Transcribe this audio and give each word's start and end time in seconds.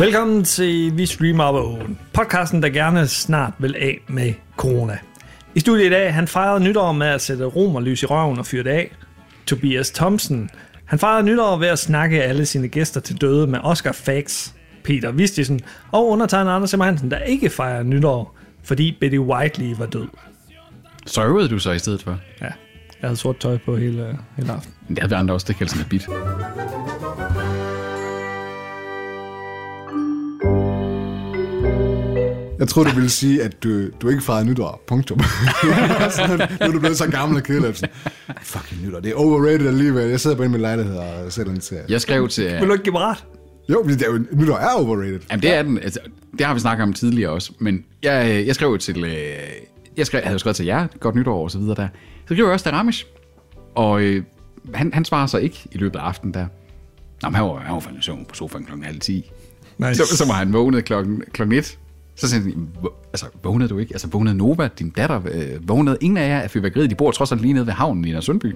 Velkommen 0.00 0.44
til 0.44 0.96
Vi 0.96 1.06
Streamer 1.06 1.44
Op 1.44 1.78
podcasten, 2.12 2.62
der 2.62 2.68
gerne 2.68 3.06
snart 3.06 3.52
vil 3.58 3.74
af 3.76 3.98
med 4.08 4.34
corona. 4.56 4.98
I 5.54 5.60
studiet 5.60 5.86
i 5.86 5.90
dag, 5.90 6.14
han 6.14 6.28
fejrede 6.28 6.64
nytår 6.64 6.92
med 6.92 7.06
at 7.06 7.20
sætte 7.20 7.44
romerlys 7.44 8.02
i 8.02 8.06
røven 8.06 8.38
og 8.38 8.46
fyre 8.46 8.62
det 8.62 8.70
af. 8.70 8.96
Tobias 9.46 9.90
Thompson, 9.90 10.50
han 10.84 10.98
fejrede 10.98 11.22
nytår 11.22 11.56
ved 11.56 11.68
at 11.68 11.78
snakke 11.78 12.22
alle 12.22 12.46
sine 12.46 12.68
gæster 12.68 13.00
til 13.00 13.20
døde 13.20 13.46
med 13.46 13.58
Oscar 13.62 13.92
Fax. 13.92 14.50
Peter 14.84 15.10
Vistisen 15.10 15.60
og 15.92 16.08
undertegnet 16.08 16.50
Anders 16.50 16.70
Simmer 16.70 16.84
Hansen, 16.84 17.10
der 17.10 17.18
ikke 17.18 17.50
fejrer 17.50 17.82
nytår, 17.82 18.36
fordi 18.64 18.96
Betty 19.00 19.18
Whiteley 19.18 19.74
var 19.78 19.86
død. 19.86 20.08
Sørgede 21.06 21.48
du 21.48 21.58
så 21.58 21.72
i 21.72 21.78
stedet 21.78 22.02
for? 22.02 22.18
Ja, 22.40 22.46
jeg 22.46 23.08
havde 23.08 23.16
sort 23.16 23.38
tøj 23.38 23.58
på 23.64 23.76
hele, 23.76 24.18
hele 24.36 24.52
aften. 24.52 24.72
Det 24.88 24.98
havde 24.98 25.10
vi 25.10 25.14
andre 25.14 25.34
også, 25.34 25.44
det 25.48 25.56
kaldes 25.56 25.72
sådan 25.72 25.84
et 25.84 25.88
bit. 25.90 26.08
Jeg 32.58 32.68
tror 32.68 32.84
du 32.84 32.90
ville 32.94 33.08
sige, 33.10 33.42
at 33.42 33.62
du, 33.62 33.88
du 33.90 34.08
ikke 34.08 34.22
fejrede 34.22 34.44
nytår. 34.46 34.84
Punktum. 34.86 35.20
Sådan, 36.10 36.38
nu 36.38 36.66
er 36.66 36.72
du 36.72 36.78
blevet 36.78 36.96
så 36.96 37.06
gammel 37.10 37.36
og 37.38 37.42
kedelig. 37.44 37.76
Sådan, 37.76 37.94
Fucking 38.42 38.86
nytår. 38.86 39.00
Det 39.00 39.10
er 39.10 39.14
overrated 39.14 39.66
alligevel. 39.68 40.08
Jeg 40.10 40.20
sidder 40.20 40.36
på 40.36 40.42
en 40.42 40.50
min 40.52 40.60
lejlighed 40.60 40.96
og 40.96 41.32
ser 41.32 41.44
den 41.44 41.60
serie. 41.60 41.84
Jeg 41.88 42.00
skrev 42.00 42.28
til... 42.28 42.44
Vil 42.60 42.68
du 42.68 42.72
ikke 42.72 42.84
give 42.84 42.92
mig 42.92 43.00
ret? 43.02 43.24
Jo, 43.68 43.82
men 43.82 43.94
det 43.94 44.02
er 44.02 44.12
jo, 44.12 44.24
nytår 44.32 44.56
er 44.56 44.72
overrated. 44.74 45.20
Jamen, 45.30 45.42
det 45.42 45.54
er 45.54 45.62
den. 45.62 45.78
Altså, 45.78 46.00
det 46.38 46.46
har 46.46 46.54
vi 46.54 46.60
snakket 46.60 46.82
om 46.82 46.92
tidligere 46.92 47.30
også. 47.30 47.52
Men 47.58 47.84
jeg, 48.02 48.30
øh, 48.40 48.46
jeg 48.46 48.54
skrev 48.54 48.78
til... 48.78 49.04
øh, 49.04 49.10
Jeg, 49.96 50.06
skrev, 50.06 50.18
jeg 50.18 50.26
havde 50.26 50.34
jo 50.34 50.38
skrevet 50.38 50.56
til 50.56 50.66
jer, 50.66 50.86
godt 51.00 51.14
nytår 51.14 51.42
og 51.42 51.50
så 51.50 51.58
videre 51.58 51.74
der. 51.74 51.88
Så 52.28 52.34
skrev 52.34 52.44
jeg 52.44 52.52
også 52.52 52.64
til 52.64 52.72
Ramesh. 52.72 53.04
Og 53.74 54.02
øh, 54.02 54.22
han, 54.74 54.90
han 54.94 55.04
svarer 55.04 55.26
så 55.26 55.38
ikke 55.38 55.58
i 55.72 55.78
løbet 55.78 55.98
af 55.98 56.02
aftenen 56.02 56.34
der. 56.34 56.46
Nå, 57.22 57.28
men 57.28 57.34
han 57.34 57.44
var, 57.44 57.56
han 57.58 57.74
var 57.74 57.80
faldet 57.80 58.04
søvn 58.04 58.24
på 58.28 58.34
sofaen 58.34 58.64
klokken 58.64 58.84
halv 58.86 59.00
10. 59.00 59.30
Nice. 59.78 59.94
Så, 60.06 60.16
så 60.16 60.26
var 60.26 60.34
han 60.34 60.52
vågnet 60.52 60.84
klokken, 60.84 61.22
klokken 61.32 61.58
1. 61.58 61.78
Så 62.18 62.28
sagde 62.28 62.42
han, 62.42 62.50
"Jamen, 62.52 62.68
hvor- 62.80 62.92
altså, 63.12 63.26
vågnede 63.42 63.68
du 63.68 63.78
ikke? 63.78 63.94
Altså, 63.94 64.08
vågnede 64.08 64.34
Nova, 64.36 64.68
din 64.78 64.90
datter, 64.90 65.20
øh, 65.32 65.68
vågnede 65.68 65.98
ingen 66.00 66.16
af 66.16 66.28
jer 66.28 66.40
af 66.40 66.50
fyrværkeriet? 66.50 66.90
De 66.90 66.94
bor 66.94 67.10
trods 67.10 67.32
alt 67.32 67.40
lige 67.40 67.52
nede 67.52 67.66
ved 67.66 67.72
havnen 67.72 68.04
i 68.04 68.20
Sundby. 68.22 68.46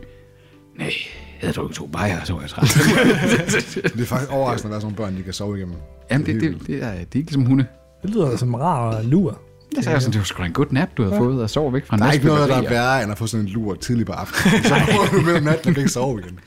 Nej, 0.78 0.86
jeg 0.86 0.92
havde 1.40 1.52
drukket 1.52 1.76
to 1.76 1.86
bajer, 1.86 2.24
så 2.24 2.32
var 2.32 2.40
jeg 2.40 2.50
træt. 2.50 2.64
Det 3.94 4.00
er 4.00 4.04
faktisk 4.06 4.32
overraskende, 4.32 4.68
at 4.68 4.70
der 4.70 4.76
er 4.76 4.80
sådan 4.80 4.82
nogle 4.82 4.96
børn, 4.96 5.16
de 5.16 5.22
kan 5.22 5.32
sove 5.32 5.56
igennem. 5.56 5.76
Jamen, 6.10 6.26
det, 6.26 6.40
det, 6.40 6.56
det, 6.66 6.82
er, 6.82 6.90
det 6.90 6.98
er 7.00 7.00
ikke 7.00 7.14
ligesom 7.18 7.44
hunde. 7.44 7.66
Det 8.02 8.10
lyder 8.10 8.36
som 8.36 8.54
rar 8.54 9.02
lur. 9.02 9.38
Jeg 9.76 9.84
sagde 9.84 10.00
sådan, 10.00 10.12
det 10.12 10.18
var 10.18 10.24
sgu 10.24 10.42
da 10.42 10.46
en 10.46 10.52
good 10.52 10.66
nap, 10.70 10.88
du 10.96 11.02
havde 11.02 11.16
fået, 11.16 11.42
og 11.42 11.50
sove 11.50 11.72
væk 11.72 11.86
fra 11.86 11.96
en 11.96 12.02
Der 12.02 12.08
er 12.08 12.12
ikke 12.12 12.26
noget, 12.26 12.48
der 12.48 12.56
er 12.56 12.68
værre, 12.68 13.02
end 13.02 13.12
at 13.12 13.18
få 13.18 13.26
sådan 13.26 13.46
en 13.46 13.52
lur 13.52 13.74
tidligt 13.74 14.06
på 14.06 14.12
aftenen. 14.12 14.62
Så 14.64 14.74
går 14.74 15.18
du 15.18 15.24
mellem 15.24 15.44
natten 15.44 15.68
og 15.68 15.74
kan 15.74 15.80
ikke 15.82 15.92
sove 15.92 16.20
igen. 16.20 16.38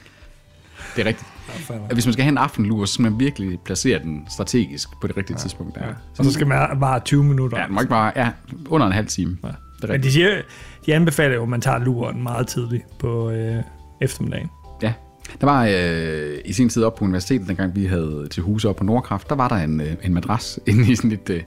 Det 0.95 1.02
er 1.02 1.05
rigtigt. 1.05 1.27
At 1.69 1.93
Hvis 1.93 2.05
man 2.05 2.13
skal 2.13 2.23
have 2.23 2.31
en 2.31 2.38
aftenlur, 2.38 2.85
så 2.85 2.93
skal 2.93 3.03
man 3.03 3.19
virkelig 3.19 3.59
placere 3.59 3.99
den 3.99 4.27
strategisk 4.29 4.89
på 5.01 5.07
det 5.07 5.17
rigtige 5.17 5.38
tidspunkt. 5.38 5.75
Der. 5.75 5.81
Og 6.17 6.25
så 6.25 6.31
skal 6.31 6.47
man 6.47 6.79
bare 6.79 6.99
20 6.99 7.23
minutter. 7.23 7.57
Ja, 7.59 7.65
den 7.65 7.73
må 7.73 7.81
ikke 7.81 7.89
bare, 7.89 8.11
ja, 8.15 8.29
under 8.69 8.88
en 8.88 8.93
halv 8.93 9.07
time. 9.07 9.38
Ja. 9.43 9.49
Det 9.81 9.89
Men 9.89 10.03
de, 10.03 10.11
siger, 10.11 10.41
de 10.85 10.95
anbefaler 10.95 11.35
jo, 11.35 11.43
at 11.43 11.49
man 11.49 11.61
tager 11.61 11.79
luren 11.79 12.23
meget 12.23 12.47
tidligt 12.47 12.83
på 12.99 13.29
øh, 13.29 13.63
eftermiddagen. 14.01 14.49
Ja. 14.81 14.93
Der 15.41 15.47
var 15.47 15.67
øh, 15.71 16.38
i 16.45 16.53
sin 16.53 16.69
tid 16.69 16.83
op 16.83 16.95
på 16.95 17.05
universitetet, 17.05 17.47
dengang 17.47 17.75
vi 17.75 17.85
havde 17.85 18.27
til 18.31 18.43
huse 18.43 18.69
op 18.69 18.75
på 18.75 18.83
Nordkraft, 18.83 19.29
der 19.29 19.35
var 19.35 19.47
der 19.47 19.55
en, 19.55 19.81
øh, 19.81 19.93
en 20.03 20.13
madras 20.13 20.59
inde 20.67 20.91
i 20.91 20.95
sådan 20.95 21.11
et, 21.11 21.29
øh, 21.29 21.41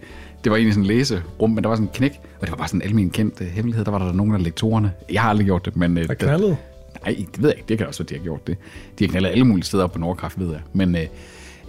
det 0.45 0.51
var 0.51 0.57
egentlig 0.57 0.75
sådan 0.75 0.85
en 0.91 0.97
læserum, 0.97 1.51
men 1.51 1.65
der 1.65 1.69
var 1.69 1.77
sådan 1.77 1.89
en 1.89 1.93
knæk, 1.95 2.21
og 2.41 2.41
det 2.41 2.51
var 2.51 2.57
bare 2.57 2.69
sådan 2.69 2.83
en 2.83 2.89
almen 2.89 3.11
kendt 3.11 3.41
øh, 3.41 3.47
hemmelighed. 3.47 3.85
Der 3.85 3.91
var 3.91 3.99
der 3.99 4.13
nogle 4.13 4.35
af 4.35 4.43
lektorerne. 4.43 4.93
Jeg 5.13 5.23
har 5.23 5.31
aldrig 5.31 5.45
gjort 5.47 5.65
det, 5.65 5.77
men... 5.77 5.99
Øh, 5.99 6.09
Der 6.09 6.15
knaldede. 6.15 6.57
Nej, 7.05 7.25
det 7.35 7.43
ved 7.43 7.49
jeg 7.51 7.59
ikke. 7.59 7.69
Det 7.69 7.79
kan 7.79 7.87
også 7.87 8.03
være, 8.03 8.09
de 8.09 8.15
har 8.15 8.23
gjort 8.23 8.47
det. 8.47 8.57
De 8.99 9.05
har 9.05 9.11
knaldet 9.11 9.29
alle 9.31 9.45
mulige 9.45 9.65
steder 9.65 9.85
op 9.85 9.93
på 9.93 9.99
Nordkraft, 9.99 10.41
ved 10.41 10.51
jeg. 10.51 10.61
Men, 10.73 10.97
øh, 10.97 11.03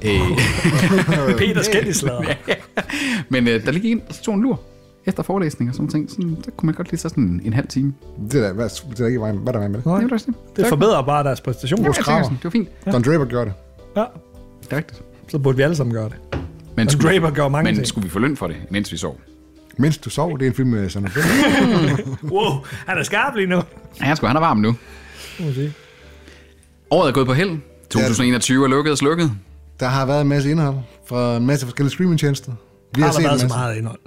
øh, 0.06 1.38
Peter 1.38 1.62
Skændislader. 1.62 2.22
men 3.30 3.48
øh, 3.48 3.66
der 3.66 3.72
lige 3.72 3.92
en, 3.92 4.02
og 4.10 4.14
så 4.16 4.24
tog 4.24 4.36
en 4.36 4.42
lur 4.42 4.60
efter 5.06 5.24
forelæsning 5.24 5.70
og 5.70 5.76
sådan 5.76 5.90
ting. 5.90 6.10
Sådan, 6.10 6.38
så 6.44 6.52
kunne 6.52 6.68
man 6.68 6.76
godt 6.76 6.92
lige 6.92 6.98
tage 6.98 7.10
sådan 7.10 7.24
en, 7.24 7.42
en 7.46 7.54
halv 7.54 7.68
time. 7.68 7.94
Det 8.32 8.40
er, 8.44 8.48
da- 8.48 8.54
hvad, 8.54 8.70
det 8.90 9.00
er 9.00 9.08
ikke 9.08 9.20
vejen. 9.20 9.38
Hvad 9.38 9.48
er 9.48 9.52
der 9.52 9.60
vejen 9.60 9.72
med 9.72 9.80
det? 9.80 9.86
Nej. 9.86 10.02
Det 10.02 10.12
det, 10.12 10.34
Det 10.58 10.68
forbedrer 10.68 11.02
bare 11.02 11.24
deres 11.24 11.42
præstation. 11.42 11.86
ja, 11.86 11.92
sådan, 11.94 12.24
det 12.24 12.44
var 12.44 12.50
fint. 12.50 12.70
Don 12.92 13.02
Draper 13.02 13.26
gjorde 13.26 13.46
det. 13.46 13.54
Ja, 13.96 14.06
Det 14.64 14.74
er 14.74 14.78
rigtigt. 14.78 15.02
så 15.28 15.40
burde 15.40 15.58
vi 15.58 15.64
alle 15.64 15.76
sammen 15.76 15.94
gøre 15.94 16.10
det. 16.10 16.16
Men, 16.76 16.88
Og 16.88 16.94
Draper 16.94 17.30
gør 17.32 17.48
mange 17.48 17.64
men 17.68 17.76
ting. 17.76 17.88
skulle 17.88 18.04
vi 18.06 18.10
få 18.10 18.20
løn 18.20 18.38
for 18.38 18.48
det, 18.48 18.56
mens 18.70 18.92
vi 18.92 18.98
sov? 18.98 19.20
Mens 19.78 19.98
du 19.98 20.10
sov, 20.10 20.40
det 20.40 20.46
er 20.46 20.50
en 20.50 20.56
film 20.56 20.70
med 20.70 20.90
Sandra 20.90 21.10
Bullock. 21.14 22.24
Wow, 22.34 22.52
han 22.88 22.98
er 22.98 23.04
skarp 23.04 23.36
lige 23.36 23.48
nu. 23.48 23.56
Ja, 23.56 23.62
han, 24.06 24.16
skulle, 24.16 24.28
han 24.30 24.36
er 24.36 24.40
varm 24.42 24.58
nu. 24.58 24.76
Må 25.40 25.46
man 25.46 25.54
sige. 25.56 25.74
Året 26.92 27.10
er 27.10 27.14
gået 27.14 27.28
på 27.28 27.34
held. 27.34 27.58
2021 27.90 28.64
er 28.64 28.68
lukket 28.70 28.92
og 28.92 28.98
slukket. 28.98 29.32
Der 29.80 29.88
har 29.88 30.06
været 30.06 30.22
en 30.22 30.28
masse 30.28 30.52
indhold 30.52 30.76
fra 31.10 31.38
en 31.38 31.46
masse 31.46 31.66
forskellige 31.66 31.94
streamingtjenester. 31.94 32.52
Vi 32.96 33.02
Har 33.02 33.12
der 33.12 33.18
en 33.20 33.24
været 33.24 33.40
så 33.40 33.46
masse. 33.46 33.58
meget 33.58 33.78
indhold? 33.78 34.00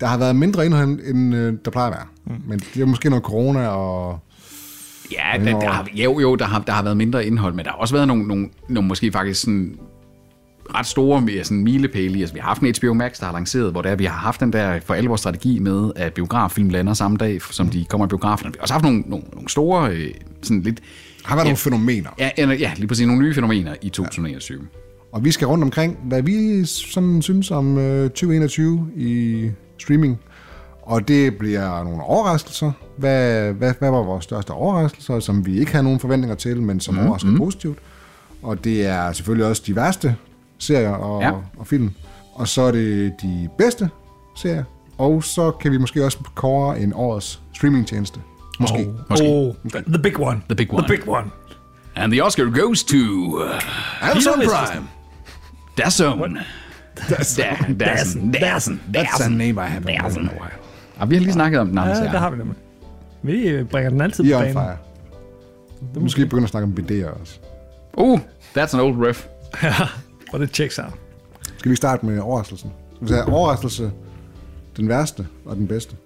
Der 0.00 0.06
har 0.06 0.18
været 0.18 0.36
mindre 0.36 0.64
indhold, 0.66 1.00
end 1.04 1.34
øh, 1.34 1.54
der 1.64 1.70
plejer 1.70 1.90
at 1.90 1.92
være. 1.96 2.06
Mm. 2.36 2.42
Men 2.48 2.58
det 2.58 2.82
er 2.82 2.86
måske 2.86 3.10
noget 3.10 3.24
corona 3.24 3.68
og... 3.68 4.18
Ja, 5.12 5.44
der, 5.44 5.60
der 5.60 5.68
har, 5.68 5.86
jo, 5.94 6.20
jo, 6.20 6.34
der 6.36 6.44
har, 6.44 6.58
der 6.58 6.72
har 6.72 6.82
været 6.82 6.96
mindre 6.96 7.26
indhold, 7.26 7.54
men 7.54 7.64
der 7.64 7.70
har 7.70 7.78
også 7.78 7.94
været 7.94 8.08
nogle, 8.08 8.26
nogle, 8.28 8.48
nogle 8.68 8.88
måske 8.88 9.12
faktisk 9.12 9.40
sådan 9.40 9.78
ret 10.74 10.86
store 10.86 11.22
ja, 11.22 11.42
sådan 11.42 11.62
milepæle. 11.62 12.20
Altså, 12.20 12.34
vi 12.34 12.40
har 12.40 12.48
haft 12.48 12.62
en 12.62 12.74
HBO 12.78 12.94
Max, 12.94 13.18
der 13.20 13.26
har 13.26 13.32
lanceret, 13.32 13.72
hvor 13.72 13.82
det 13.82 13.90
er, 13.90 13.96
vi 13.96 14.04
har 14.04 14.18
haft 14.18 14.40
den 14.40 14.52
der 14.52 14.80
for 14.80 14.94
alvor 14.94 15.16
strategi 15.16 15.58
med, 15.58 15.92
at 15.96 16.12
biograffilm 16.14 16.68
lander 16.68 16.94
samme 16.94 17.16
dag, 17.16 17.42
som 17.42 17.68
de 17.68 17.84
kommer 17.84 18.06
i 18.06 18.08
biografen. 18.08 18.48
Vi 18.48 18.54
har 18.58 18.62
også 18.62 18.74
haft 18.74 18.84
nogle, 18.84 19.00
nogle, 19.06 19.24
nogle 19.32 19.48
store, 19.48 19.90
øh, 19.90 20.10
sådan 20.42 20.62
lidt, 20.62 20.80
Har 21.24 21.36
været 21.36 21.46
nogle 21.46 21.56
fænomener. 21.56 22.10
ja, 22.18 22.30
ja, 22.38 22.46
ja, 22.52 22.72
lige 22.76 22.86
præcis 22.86 23.06
nogle 23.06 23.22
nye 23.22 23.34
fænomener 23.34 23.74
i 23.82 23.88
2021. 23.88 24.60
Og 25.12 25.24
vi 25.24 25.30
skal 25.30 25.46
rundt 25.46 25.64
omkring, 25.64 25.98
hvad 26.04 26.22
vi 26.22 26.64
sådan 26.64 27.22
synes 27.22 27.50
om 27.50 27.78
øh, 27.78 28.10
2021 28.10 28.88
i 28.96 29.50
streaming. 29.78 30.18
Og 30.82 31.08
det 31.08 31.36
bliver 31.38 31.84
nogle 31.84 32.02
overraskelser. 32.02 32.72
Hvad, 32.96 33.52
hvad, 33.52 33.74
hvad 33.78 33.90
var 33.90 34.02
vores 34.02 34.24
største 34.24 34.50
overraskelser, 34.50 35.20
som 35.20 35.46
vi 35.46 35.58
ikke 35.60 35.72
havde 35.72 35.84
nogen 35.84 36.00
forventninger 36.00 36.36
til, 36.36 36.62
men 36.62 36.80
som 36.80 36.94
mm, 36.94 37.00
overraskede 37.00 37.36
positivt. 37.36 37.78
Og 38.42 38.64
det 38.64 38.86
er 38.86 39.12
selvfølgelig 39.12 39.46
også 39.46 39.62
de 39.66 39.76
værste 39.76 40.16
serier 40.58 40.90
og, 40.90 41.22
Ja. 41.22 41.30
og 41.58 41.66
film. 41.66 41.90
Og 42.34 42.48
så 42.48 42.62
er 42.62 42.70
det 42.72 43.12
de 43.22 43.48
bedste 43.58 43.90
serier. 44.36 44.64
Og 44.98 45.24
så 45.24 45.50
kan 45.50 45.72
vi 45.72 45.78
måske 45.78 46.04
også 46.04 46.18
kåre 46.34 46.80
en 46.80 46.92
årets 46.92 47.40
streamingtjeneste. 47.54 48.20
Måske. 48.60 48.78
Oh, 48.78 48.94
Måske. 49.10 49.26
Oh, 49.28 49.54
the 49.86 49.98
big 50.02 50.20
one. 50.20 50.40
The 50.48 50.54
big 50.56 50.72
one. 50.74 50.86
The 50.88 50.96
big 50.96 51.08
one. 51.08 51.30
And 51.96 52.12
the 52.12 52.24
Oscar 52.24 52.44
goes 52.44 52.84
to 52.84 52.96
uh, 52.96 54.10
Amazon 54.10 54.34
Prime. 54.34 54.88
Dazn. 55.78 56.04
Dazn. 57.08 57.74
Dazn. 57.78 58.30
Dazn. 58.32 58.80
That's 58.94 59.24
a 59.24 59.28
name 59.28 59.50
I 59.50 59.66
haven't 59.66 60.00
heard 60.02 60.16
in 60.16 60.26
a 60.28 60.32
while. 60.32 60.54
Ja, 61.00 61.04
vi 61.04 61.14
har 61.14 61.22
lige 61.22 61.32
snakket 61.32 61.60
om 61.60 61.68
den 61.68 61.78
anden 61.78 61.96
Ja, 62.04 62.12
der 62.12 62.18
har 62.18 62.30
vi 62.30 62.36
nemlig. 62.36 62.56
Vi 63.22 63.48
øh, 63.48 63.64
bringer 63.64 63.90
den 63.90 64.00
altid 64.00 64.32
på 64.32 64.36
on 64.38 64.42
banen. 64.42 64.52
fire. 64.54 64.76
Måske 66.00 66.26
begynde 66.26 66.44
at 66.44 66.50
snakke 66.50 66.66
om 66.66 66.76
BD'er 66.80 67.20
også. 67.20 67.38
Uh, 67.94 68.20
that's 68.56 68.74
an 68.74 68.80
old 68.80 69.06
ref. 69.08 69.26
Og 70.32 70.40
det 70.40 70.50
checks 70.54 70.78
out. 70.78 70.92
Skal 71.58 71.70
vi 71.70 71.76
starte 71.76 72.06
med 72.06 72.18
overraskelsen? 72.18 72.70
Skal 72.94 73.08
vi 73.08 73.12
sige 73.12 73.24
overraskelse, 73.24 73.90
den 74.76 74.88
værste 74.88 75.26
og 75.44 75.56
den 75.56 75.68
bedste? 75.68 75.96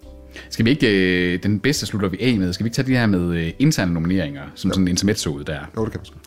Skal 0.50 0.64
vi 0.64 0.70
ikke, 0.70 1.34
øh, 1.34 1.42
den 1.42 1.60
bedste 1.60 1.86
slutter 1.86 2.08
vi 2.08 2.18
af 2.20 2.38
med, 2.38 2.52
skal 2.52 2.64
vi 2.64 2.66
ikke 2.66 2.74
tage 2.74 2.86
de 2.88 2.96
her 2.96 3.06
med 3.06 3.36
øh, 3.36 3.52
interne 3.58 3.94
nomineringer, 3.94 4.42
som 4.54 4.70
sådan 4.70 4.84
en 4.84 4.88
intermezzo 4.88 5.30
ud 5.30 5.44
der? 5.44 5.58
Jo, 5.76 5.84
det 5.84 5.92
kan 5.92 6.00
vi 6.00 6.06
sgu. 6.06 6.18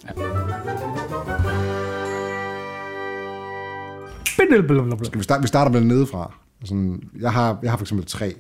Blablabla. 4.38 5.06
Skal 5.06 5.18
vi, 5.20 5.24
starte, 5.24 5.42
vi 5.42 5.48
starter 5.48 5.72
med 5.72 5.82
nedefra. 5.82 6.34
Sådan, 6.66 7.04
jeg, 7.22 7.32
har, 7.32 7.60
jeg 7.64 7.72
har 7.72 7.78
for 7.78 7.84
eksempel 7.84 8.06
tre. 8.08 8.36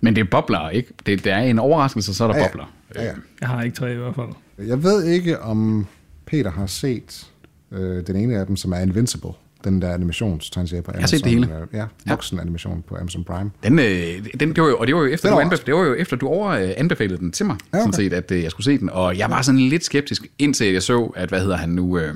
Men 0.00 0.16
det 0.16 0.20
er 0.20 0.26
bobler, 0.30 0.70
ikke? 0.70 0.92
Det, 1.06 1.24
det 1.24 1.32
er 1.32 1.38
en 1.38 1.58
overraskelse, 1.58 2.14
så 2.14 2.24
er 2.24 2.28
der 2.28 2.36
Ja, 2.36 2.42
ja. 2.42 2.48
bobler. 2.48 2.72
Ja, 2.94 3.04
ja. 3.04 3.12
Jeg 3.40 3.48
har 3.48 3.62
ikke 3.62 3.76
tre 3.76 3.92
i 3.92 3.96
hvert 3.96 4.14
fald. 4.14 4.28
Jeg 4.68 4.82
ved 4.82 5.04
ikke, 5.04 5.40
om 5.40 5.86
Peter 6.26 6.50
har 6.50 6.66
set 6.66 7.26
øh, 7.72 8.06
den 8.06 8.16
ene 8.16 8.38
af 8.38 8.46
dem, 8.46 8.56
som 8.56 8.72
er 8.72 8.76
Invincible. 8.78 9.30
Den 9.64 9.82
der 9.82 9.94
animationstegneserie 9.94 10.82
på 10.82 10.90
Amazon. 10.90 11.00
har 11.02 11.06
set 11.08 11.24
det 11.24 11.32
hele. 11.32 11.46
øh, 11.60 11.66
Ja, 11.72 11.84
voksen 12.08 12.40
animation 12.40 12.84
på 12.88 12.96
Amazon 12.96 13.24
Prime. 13.24 13.50
Den, 13.62 13.78
øh, 13.78 14.40
den, 14.40 14.48
det 14.54 14.62
var 14.62 14.68
jo, 14.68 14.76
og 14.78 14.86
det 14.86 14.94
var 14.94 15.00
jo 15.00 15.06
efter, 15.06 15.28
Den 15.38 15.48
du, 15.50 15.54
anbef- 15.56 15.62
det 15.66 15.74
var 15.74 15.80
jo 15.84 15.94
efter 15.94 16.16
du 16.16 16.26
over, 16.28 16.50
øh, 16.50 16.70
anbefalede 16.76 17.18
den 17.18 17.32
til 17.32 17.46
mig, 17.46 17.56
Ja, 17.72 17.78
ja, 17.78 17.82
okay. 17.84 17.92
sådan 17.92 18.10
set, 18.10 18.12
at 18.12 18.30
øh, 18.30 18.42
jeg 18.42 18.50
skulle 18.50 18.64
se 18.64 18.78
den. 18.78 18.90
Og 18.90 19.18
jeg 19.18 19.30
var 19.30 19.42
sådan 19.42 19.60
lidt 19.60 19.84
skeptisk, 19.84 20.26
indtil 20.38 20.72
jeg 20.72 20.82
så, 20.82 21.04
at, 21.16 21.28
hvad 21.28 21.40
hedder 21.40 21.56
han 21.56 21.68
nu... 21.68 21.98
Øh, 21.98 22.14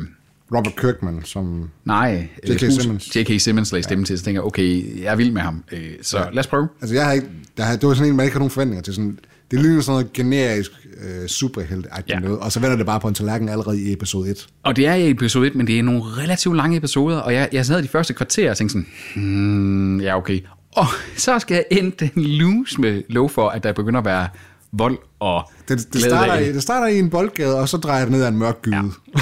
Robert 0.57 0.77
Kirkman, 0.77 1.21
som... 1.25 1.71
nej, 1.85 2.29
øh, 2.45 2.51
J.K. 2.51 2.63
hus- 2.63 2.75
Simmons. 2.83 3.17
J.K. 3.17 3.41
Simmons 3.41 3.73
lagde 3.73 3.83
stemme 3.83 4.03
ja. 4.03 4.07
til, 4.07 4.19
så 4.19 4.25
tænker 4.25 4.41
jeg, 4.41 4.47
okay, 4.47 5.01
jeg 5.03 5.13
er 5.13 5.17
vild 5.17 5.33
med 5.33 5.43
ham. 5.43 5.65
Øh, 5.73 5.81
så 6.03 6.19
ja. 6.19 6.25
lad 6.31 6.39
os 6.39 6.47
prøve. 6.47 6.69
Altså, 6.81 6.95
jeg 6.95 7.05
har 7.07 7.13
ikke... 7.13 7.27
Der, 7.57 7.63
har- 7.63 7.77
det 7.77 7.89
var 7.89 7.95
sådan 7.95 8.11
en, 8.11 8.17
man 8.17 8.25
ikke 8.25 8.35
har 8.35 8.39
nogen 8.41 8.51
forventninger 8.51 8.83
til. 8.83 8.95
Sådan, 8.95 9.19
det 9.51 9.61
ligner 9.61 9.81
sådan 9.81 9.93
noget 9.93 10.13
generisk 10.13 10.71
øh, 11.03 11.29
superhelt 11.29 11.87
Ja. 12.09 12.19
noget, 12.19 12.39
og 12.39 12.53
så 12.53 12.61
vender 12.61 12.77
det 12.77 12.87
bare 12.87 13.01
på 13.01 13.09
en 13.09 13.15
tallerken 13.15 13.49
allerede 13.49 13.81
i 13.83 13.93
episode 13.93 14.31
1. 14.31 14.47
Og 14.63 14.77
det 14.77 14.87
er 14.87 14.95
i 14.95 15.11
episode 15.11 15.47
1, 15.47 15.55
men 15.55 15.67
det 15.67 15.79
er 15.79 15.83
nogle 15.83 16.03
relativt 16.03 16.57
lange 16.57 16.77
episoder, 16.77 17.19
og 17.19 17.35
jeg, 17.35 17.49
jeg 17.53 17.67
sad 17.67 17.83
de 17.83 17.89
første 17.89 18.15
kvarter 18.15 18.51
og 18.51 18.57
tænkte 18.57 18.73
sådan, 18.73 18.87
hmm, 19.17 20.01
ja 20.01 20.17
okay. 20.17 20.41
Og 20.77 20.87
så 21.17 21.39
skal 21.39 21.55
jeg 21.55 21.65
enten 21.71 22.11
lose 22.17 22.81
med 22.81 23.03
lov 23.09 23.31
for, 23.31 23.49
at 23.49 23.63
der 23.63 23.73
begynder 23.73 23.99
at 24.01 24.05
være 24.07 24.29
vold 24.73 24.99
og 25.21 25.51
Det, 25.69 25.93
det, 25.93 26.03
starter 26.03 26.39
i, 26.39 26.53
det 26.53 26.63
starter 26.63 26.87
i 26.87 26.99
en 26.99 27.11
boldgade, 27.11 27.59
og 27.61 27.69
så 27.69 27.77
drejer 27.77 28.05
det 28.05 28.13
ned 28.13 28.23
ad 28.23 28.29
en 28.29 28.39
mørk 28.39 28.63
gyde. 28.63 28.77
Ja. 28.77 28.83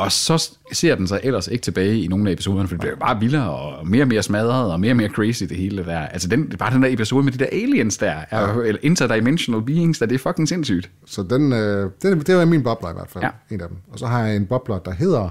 Og 0.00 0.12
så 0.12 0.50
ser 0.72 0.94
den 0.94 1.06
sig 1.06 1.20
ellers 1.22 1.48
ikke 1.48 1.62
tilbage 1.62 2.00
i 2.02 2.06
nogle 2.06 2.28
af 2.28 2.32
episoderne, 2.32 2.68
for 2.68 2.74
det 2.74 2.80
bliver 2.80 2.96
bare 2.96 3.20
vildere 3.20 3.50
og 3.50 3.86
mere 3.88 4.02
og 4.04 4.08
mere 4.08 4.22
smadret 4.22 4.72
og 4.72 4.80
mere 4.80 4.92
og 4.92 4.96
mere 4.96 5.08
crazy 5.08 5.44
det 5.44 5.56
hele 5.56 5.84
der. 5.84 5.98
Altså 5.98 6.28
den, 6.28 6.48
bare 6.58 6.74
den 6.74 6.82
der 6.82 6.88
episode 6.92 7.24
med 7.24 7.32
de 7.32 7.38
der 7.38 7.46
aliens 7.52 7.96
der, 7.98 8.14
er, 8.30 8.60
eller 8.60 8.80
interdimensional 8.82 9.62
beings, 9.62 9.98
der 9.98 10.06
det 10.06 10.14
er 10.14 10.18
fucking 10.18 10.48
sindssygt. 10.48 10.90
Så 11.06 11.22
den, 11.22 11.52
øh, 11.52 11.90
det, 12.02 12.26
det 12.26 12.36
var 12.36 12.44
min 12.44 12.62
bobler 12.62 12.90
i 12.90 12.92
hvert 12.92 13.10
fald, 13.10 13.24
Ja. 13.24 13.54
en 13.54 13.60
af 13.60 13.68
dem. 13.68 13.76
Og 13.92 13.98
så 13.98 14.06
har 14.06 14.26
jeg 14.26 14.36
en 14.36 14.46
bobler, 14.46 14.78
der 14.78 14.92
hedder 14.92 15.28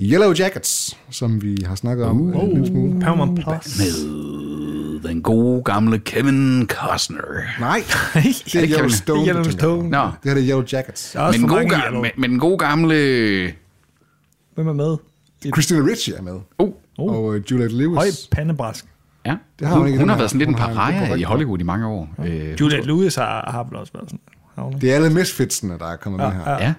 Yellow 0.00 0.32
Jackets, 0.38 0.96
som 1.10 1.42
vi 1.42 1.56
har 1.66 1.74
snakket 1.74 2.06
om 2.06 2.20
uh, 2.20 2.44
en 2.44 2.48
lille 2.52 2.66
smule. 2.66 3.00
Paramount 3.00 3.40
Plus. 3.40 3.78
Med 3.78 5.08
den 5.08 5.22
gode 5.22 5.62
gamle 5.62 5.98
Kevin 5.98 6.66
Costner. 6.68 7.20
Nej, 7.60 7.82
det 8.14 8.54
er 8.54 8.60
det 8.60 8.70
Yellowstone. 8.70 9.28
Yellowstone. 9.28 9.90
Nå, 9.90 10.02
Det 10.02 10.12
her 10.24 10.30
er 10.30 10.36
Yellow 10.36 10.62
Jackets. 10.72 11.14
Er 11.14 11.32
men 11.38 11.48
gode, 11.48 11.68
men, 11.92 12.10
men 12.16 12.30
den 12.30 12.38
gode 12.38 12.58
gamle... 12.58 13.52
Hvem 14.62 14.68
er 14.80 14.86
med? 14.86 14.96
Christina 15.54 15.80
Ricci 15.90 16.12
er 16.12 16.22
med. 16.22 16.38
Oh, 16.58 16.70
Og 16.98 17.24
uh, 17.24 17.50
Juliette 17.50 17.76
Lewis. 17.76 17.96
Høj 17.96 18.06
pandebræsk. 18.30 18.84
ja. 19.26 19.36
Det 19.58 19.66
har 19.68 19.74
hun 19.74 19.78
hun, 19.80 19.86
ikke 19.88 19.96
i 19.96 20.00
hun 20.00 20.08
har 20.08 20.16
været 20.16 20.30
sådan 20.30 20.38
lidt 20.38 20.48
en 20.48 20.54
pariah 20.54 21.18
i. 21.20 21.22
Hollywood 21.22 21.60
i 21.60 21.62
mange 21.62 21.86
år. 21.86 22.08
Øh, 22.26 22.60
Juliette 22.60 22.86
Lewis 22.86 23.14
har, 23.14 23.50
har 23.52 23.64
vel 23.64 23.76
også 23.76 23.92
været 23.94 24.10
sådan. 24.10 24.20
Ikke? 24.74 24.80
Det 24.80 24.90
er 24.90 24.94
alle 24.96 25.10
misfitsene, 25.10 25.78
der 25.78 25.86
er 25.86 25.96
kommet 25.96 26.18
med 26.20 26.30
her. 26.30 26.52
ja. 26.52 26.74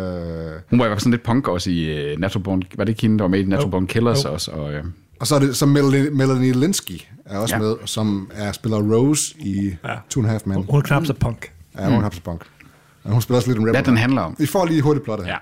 Øh, 0.00 0.52
Hun 0.70 0.78
var 0.78 0.84
i 0.84 0.88
hvert 0.88 0.96
fald 0.96 1.00
sådan 1.00 1.10
lidt 1.10 1.22
punk 1.22 1.48
også 1.48 1.70
i 1.70 2.12
uh, 2.14 2.20
Natural 2.20 2.42
Born... 2.44 2.62
Var 2.76 2.84
det 2.84 2.88
ikke 2.90 3.02
hende, 3.02 3.18
der 3.18 3.22
var 3.22 3.28
med 3.28 3.38
i 3.40 3.44
Natural 3.44 3.70
Born 3.70 3.86
Killers 3.86 4.24
også? 4.24 4.50
Og, 4.50 4.64
uh, 4.74 4.80
og 5.20 5.26
så 5.26 5.34
er 5.34 5.38
det 5.38 5.56
så 5.56 5.66
Melanie, 5.66 6.10
Melanie 6.10 6.52
Linsky 6.52 7.00
er 7.26 7.38
også 7.38 7.54
Ja. 7.56 7.60
med, 7.62 7.74
som 7.84 8.30
er 8.34 8.52
spiller 8.52 8.78
Rose 8.78 9.34
i 9.38 9.74
Ja. 9.84 9.94
Two 10.10 10.20
and 10.22 10.28
a 10.28 10.30
Half 10.32 10.42
Men. 10.46 10.56
Hun 10.70 10.78
er 10.78 10.82
knap 10.82 11.06
så 11.06 11.12
punk. 11.14 11.52
Ja, 11.78 11.90
hun 11.90 12.02
har 12.02 12.14
punk. 12.24 12.42
Og 13.04 13.12
hun 13.12 13.22
spiller 13.22 13.36
også 13.36 13.48
lidt 13.48 13.58
en 13.58 13.66
rapper. 13.66 13.80
hvad 13.80 13.86
den 13.86 13.96
handler 13.96 14.22
om. 14.22 14.36
Vi 14.38 14.46
får 14.46 14.66
lige 14.66 14.82
hurtigt 14.82 15.04
plottet 15.04 15.26
her. 15.26 15.32
Ja. 15.32 15.38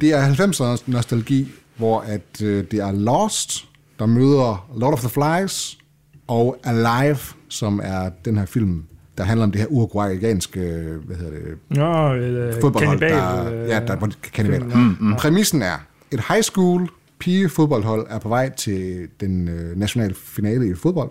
Det 0.00 0.12
er 0.12 0.34
90'ernes 0.34 0.82
nostalgi, 0.86 1.48
hvor 1.76 2.00
at, 2.00 2.42
øh, 2.42 2.64
det 2.70 2.80
er 2.80 2.92
Lost, 2.92 3.68
der 3.98 4.06
møder 4.06 4.70
Lord 4.76 4.92
of 4.92 5.00
the 5.00 5.08
Flies, 5.08 5.78
og 6.26 6.56
Alive, 6.64 7.18
som 7.48 7.80
er 7.84 8.10
den 8.24 8.38
her 8.38 8.46
film, 8.46 8.84
der 9.18 9.24
handler 9.24 9.44
om 9.44 9.50
det 9.50 9.60
her 9.60 9.68
uruguayanske, 9.68 10.60
øh, 10.60 11.04
hvad 11.04 11.16
hedder 11.16 11.30
det, 11.30 11.58
Nå, 11.68 12.14
øh, 12.14 12.54
fodboldhold, 12.60 12.98
kannibal, 12.98 13.10
der, 13.10 13.62
øh, 13.62 13.68
ja, 13.68 13.80
der 13.80 13.92
er 13.92 14.08
kannibaler. 14.32 14.76
Mm, 14.76 14.96
mm. 15.00 15.14
Præmissen 15.14 15.62
er, 15.62 15.76
et 16.10 16.20
high 16.28 16.42
school 16.42 16.88
pigefodboldhold 17.18 18.06
er 18.10 18.18
på 18.18 18.28
vej 18.28 18.50
til 18.50 19.08
den 19.20 19.48
øh, 19.48 19.78
nationale 19.78 20.14
finale 20.14 20.70
i 20.70 20.74
fodbold, 20.74 21.10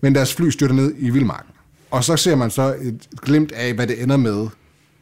men 0.00 0.14
deres 0.14 0.34
fly 0.34 0.48
styrter 0.48 0.74
ned 0.74 0.94
i 0.98 1.10
vildmarken. 1.10 1.52
Og 1.90 2.04
så 2.04 2.16
ser 2.16 2.36
man 2.36 2.50
så 2.50 2.74
et, 2.80 3.08
et 3.12 3.20
glimt 3.20 3.52
af, 3.52 3.74
hvad 3.74 3.86
det 3.86 4.02
ender 4.02 4.16
med, 4.16 4.46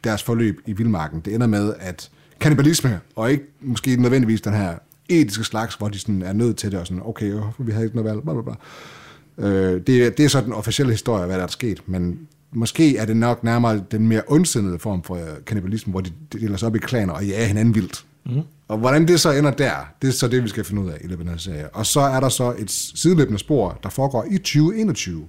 deres 0.03 0.23
forløb 0.23 0.61
i 0.65 0.73
vildmarken. 0.73 1.19
Det 1.19 1.35
ender 1.35 1.47
med, 1.47 1.73
at 1.79 2.09
kannibalisme, 2.39 2.99
og 3.15 3.31
ikke 3.31 3.43
måske 3.61 3.95
nødvendigvis 4.01 4.41
den 4.41 4.53
her 4.53 4.73
etiske 5.09 5.43
slags, 5.43 5.75
hvor 5.75 5.87
de 5.87 5.99
sådan 5.99 6.21
er 6.21 6.33
nødt 6.33 6.57
til 6.57 6.71
det, 6.71 6.79
og 6.79 6.87
sådan, 6.87 7.01
okay, 7.05 7.33
øh, 7.33 7.41
vi 7.67 7.71
har 7.71 7.83
ikke 7.83 7.95
noget 7.95 8.09
valg, 8.11 8.23
bla 8.23 8.33
bla 8.33 8.41
bla. 8.41 9.47
Øh, 9.47 9.81
det, 9.87 10.05
er- 10.05 10.09
det 10.09 10.25
er 10.25 10.29
så 10.29 10.41
den 10.41 10.53
officielle 10.53 10.93
historie 10.93 11.25
hvad 11.25 11.37
der 11.37 11.43
er 11.43 11.47
sket, 11.47 11.81
men 11.87 12.19
måske 12.53 12.97
er 12.97 13.05
det 13.05 13.17
nok 13.17 13.43
nærmere 13.43 13.83
den 13.91 14.07
mere 14.07 14.21
ondsindede 14.27 14.79
form 14.79 15.03
for 15.03 15.15
øh, 15.15 15.21
kannibalisme, 15.45 15.91
hvor 15.91 16.01
de 16.01 16.11
de 16.33 16.39
deler 16.39 16.57
sig 16.57 16.67
op 16.67 16.75
i 16.75 16.79
klaner 16.79 17.13
og 17.13 17.25
jager 17.25 17.45
hinanden 17.45 17.75
vildt. 17.75 18.05
Mm. 18.25 18.41
Og 18.67 18.77
hvordan 18.77 19.07
det 19.07 19.19
så 19.19 19.31
ender 19.31 19.51
der, 19.51 19.71
det 20.01 20.07
er 20.07 20.11
så 20.11 20.27
det, 20.27 20.43
vi 20.43 20.49
skal 20.49 20.63
finde 20.63 20.81
ud 20.81 20.89
af 20.89 20.97
i 21.03 21.07
løbet 21.07 21.23
af 21.23 21.29
den 21.29 21.39
serie. 21.39 21.69
Og 21.69 21.85
så 21.85 21.99
er 21.99 22.19
der 22.19 22.29
så 22.29 22.53
et 22.57 22.71
sideløbende 22.71 23.39
spor, 23.39 23.79
der 23.83 23.89
foregår 23.89 24.25
i 24.31 24.37
2021, 24.37 25.25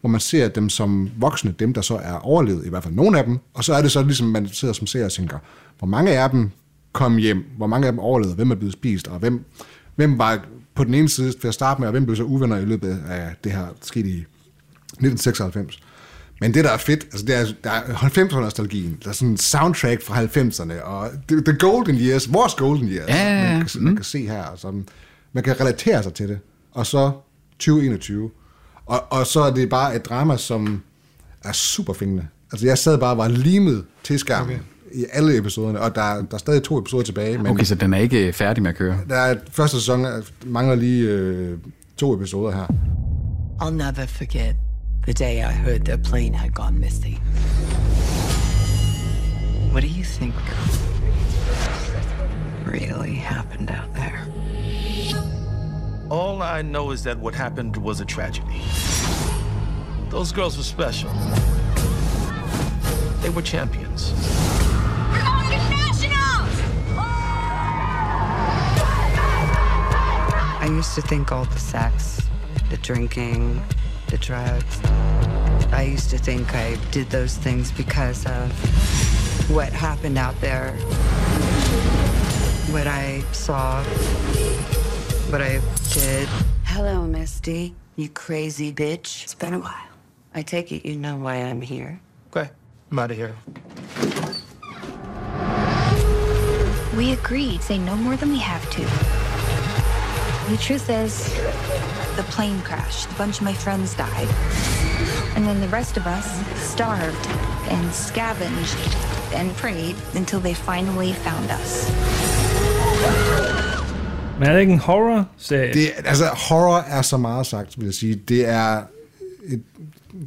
hvor 0.00 0.10
man 0.10 0.20
ser 0.20 0.48
dem 0.48 0.68
som 0.68 1.10
voksne, 1.16 1.54
dem 1.58 1.74
der 1.74 1.80
så 1.80 1.96
er 1.96 2.14
overlevet, 2.14 2.66
i 2.66 2.68
hvert 2.68 2.82
fald 2.82 2.94
nogle 2.94 3.18
af 3.18 3.24
dem, 3.24 3.38
og 3.54 3.64
så 3.64 3.74
er 3.74 3.82
det 3.82 3.92
så 3.92 4.02
ligesom, 4.02 4.26
man 4.26 4.48
sidder 4.48 4.74
som 4.74 4.86
seer 4.86 5.04
og 5.04 5.12
tænker, 5.12 5.38
hvor 5.78 5.86
mange 5.86 6.18
af 6.18 6.30
dem 6.30 6.50
kom 6.92 7.16
hjem, 7.16 7.44
hvor 7.56 7.66
mange 7.66 7.86
af 7.86 7.92
dem 7.92 7.98
overlevede, 7.98 8.34
hvem 8.34 8.50
er 8.50 8.54
blevet 8.54 8.72
spist, 8.72 9.08
og 9.08 9.18
hvem, 9.18 9.44
hvem 9.96 10.18
var 10.18 10.44
på 10.74 10.84
den 10.84 10.94
ene 10.94 11.08
side 11.08 11.32
til 11.32 11.48
at 11.48 11.54
starte 11.54 11.80
med, 11.80 11.88
og 11.88 11.92
hvem 11.92 12.04
blev 12.04 12.16
så 12.16 12.22
uvenner 12.22 12.56
i 12.56 12.64
løbet 12.64 13.02
af 13.08 13.34
det 13.44 13.52
her 13.52 13.66
sket 13.80 14.06
i 14.06 14.24
1996. 14.92 15.80
Men 16.40 16.54
det, 16.54 16.64
der 16.64 16.70
er 16.70 16.76
fedt, 16.76 17.04
altså 17.04 17.26
det 17.26 17.34
er, 17.36 17.46
der 17.64 17.70
er 17.70 17.82
90'er-nostalgien. 17.94 18.98
Der 19.04 19.08
er 19.08 19.12
sådan 19.12 19.28
en 19.28 19.36
soundtrack 19.36 20.02
fra 20.02 20.22
90'erne, 20.24 20.82
og 20.82 21.10
the, 21.28 21.44
the 21.44 21.56
golden 21.58 21.96
years, 21.96 22.32
vores 22.32 22.54
golden 22.54 22.88
years, 22.88 23.08
Ja, 23.08 23.16
ja, 23.16 23.42
ja. 23.42 23.58
man, 23.58 23.66
kan, 23.66 23.82
man 23.82 23.96
kan 23.96 24.04
se 24.04 24.26
her. 24.26 24.42
Altså, 24.42 24.82
man 25.32 25.44
kan 25.44 25.60
relatere 25.60 26.02
sig 26.02 26.14
til 26.14 26.28
det. 26.28 26.38
Og 26.72 26.86
så 26.86 27.12
2021. 27.58 28.30
Og, 28.90 29.02
og 29.10 29.26
så 29.26 29.40
er 29.40 29.50
det 29.50 29.68
bare 29.68 29.96
et 29.96 30.04
drama, 30.04 30.36
som 30.36 30.82
er 31.44 31.52
super 31.52 31.92
fængende. 31.92 32.26
Altså 32.52 32.66
jeg 32.66 32.78
sad 32.78 32.98
bare 32.98 33.10
og 33.10 33.18
var 33.18 33.28
limet 33.28 33.84
til 34.04 34.18
skærmen 34.18 34.54
okay. 34.54 35.00
i 35.00 35.04
alle 35.12 35.36
episoderne, 35.36 35.80
og 35.80 35.94
der, 35.94 36.02
der 36.02 36.34
er 36.34 36.38
stadig 36.38 36.62
to 36.62 36.78
episoder 36.78 37.04
tilbage, 37.04 37.38
men 37.38 37.46
Okay, 37.46 37.64
så 37.64 37.74
den 37.74 37.94
er 37.94 37.98
ikke 37.98 38.32
færdig 38.32 38.62
med 38.62 38.70
at 38.70 38.76
køre. 38.76 38.98
der 39.08 39.16
er 39.16 39.36
første 39.50 39.76
sæson, 39.76 40.04
øh, 40.04 40.22
mangler 40.46 40.74
lige 40.74 41.08
øh, 41.08 41.58
to 41.96 42.14
episoder 42.14 42.50
her. 42.56 42.66
I'll 43.62 43.70
never 43.70 44.06
forget 44.06 44.56
the 45.02 45.12
day 45.12 45.34
I 45.38 45.52
heard 45.52 45.80
their 45.80 45.96
plane 45.96 46.34
had 46.36 46.50
gone 46.50 46.78
missing. 46.78 47.22
What 49.72 49.82
do 49.82 49.88
you 49.88 50.04
think 50.04 50.34
really 52.66 53.14
happened 53.14 53.70
out 53.70 53.94
there? 53.94 53.99
All 56.10 56.42
I 56.42 56.60
know 56.62 56.90
is 56.90 57.04
that 57.04 57.20
what 57.20 57.36
happened 57.36 57.76
was 57.76 58.00
a 58.00 58.04
tragedy. 58.04 58.62
Those 60.08 60.32
girls 60.32 60.56
were 60.56 60.64
special. 60.64 61.08
They 63.20 63.30
were 63.30 63.42
champions. 63.42 64.12
I 70.58 70.66
used 70.68 70.96
to 70.96 71.02
think 71.02 71.30
all 71.30 71.44
the 71.44 71.60
sex, 71.60 72.20
the 72.70 72.76
drinking, 72.78 73.62
the 74.08 74.18
drugs, 74.18 74.80
I 75.72 75.82
used 75.88 76.10
to 76.10 76.18
think 76.18 76.56
I 76.56 76.74
did 76.90 77.08
those 77.10 77.36
things 77.36 77.70
because 77.70 78.26
of 78.26 78.50
what 79.48 79.72
happened 79.72 80.18
out 80.18 80.40
there, 80.40 80.72
what 82.72 82.88
I 82.88 83.22
saw, 83.30 83.84
what 85.30 85.42
I 85.42 85.60
did. 85.92 86.28
Hello, 86.64 87.06
Misty, 87.06 87.76
you 87.94 88.08
crazy 88.08 88.72
bitch. 88.72 89.22
It's 89.22 89.34
been 89.34 89.54
a 89.54 89.60
while. 89.60 89.88
I 90.34 90.42
take 90.42 90.72
it 90.72 90.84
you 90.84 90.96
know 90.96 91.16
why 91.16 91.36
I'm 91.36 91.60
here. 91.60 92.00
Okay, 92.34 92.50
I'm 92.90 92.98
out 92.98 93.12
of 93.12 93.16
here. 93.16 93.36
We 96.96 97.12
agreed, 97.12 97.62
say 97.62 97.78
no 97.78 97.94
more 97.94 98.16
than 98.16 98.30
we 98.30 98.38
have 98.38 98.68
to. 98.70 98.80
The 100.50 100.58
truth 100.60 100.90
is, 100.90 101.32
the 102.16 102.24
plane 102.24 102.60
crashed. 102.62 103.08
A 103.12 103.14
bunch 103.14 103.38
of 103.38 103.44
my 103.44 103.54
friends 103.54 103.94
died. 103.94 104.28
And 105.36 105.46
then 105.46 105.60
the 105.60 105.68
rest 105.68 105.96
of 105.96 106.08
us 106.08 106.44
starved 106.60 107.26
and 107.68 107.92
scavenged 107.94 108.76
and 109.32 109.56
prayed 109.56 109.94
until 110.14 110.40
they 110.40 110.54
finally 110.54 111.12
found 111.12 111.50
us. 111.52 113.49
Men 114.40 114.48
er 114.48 114.52
det 114.52 114.60
ikke 114.60 114.72
en 114.72 114.78
horror-serie? 114.78 115.72
Det, 115.72 115.90
altså, 116.04 116.24
horror 116.24 116.78
er 116.88 117.02
så 117.02 117.16
meget 117.16 117.46
sagt, 117.46 117.78
vil 117.78 117.84
jeg 117.84 117.94
sige. 117.94 118.14
Det 118.28 118.48
er 118.48 118.82
et 119.48 119.62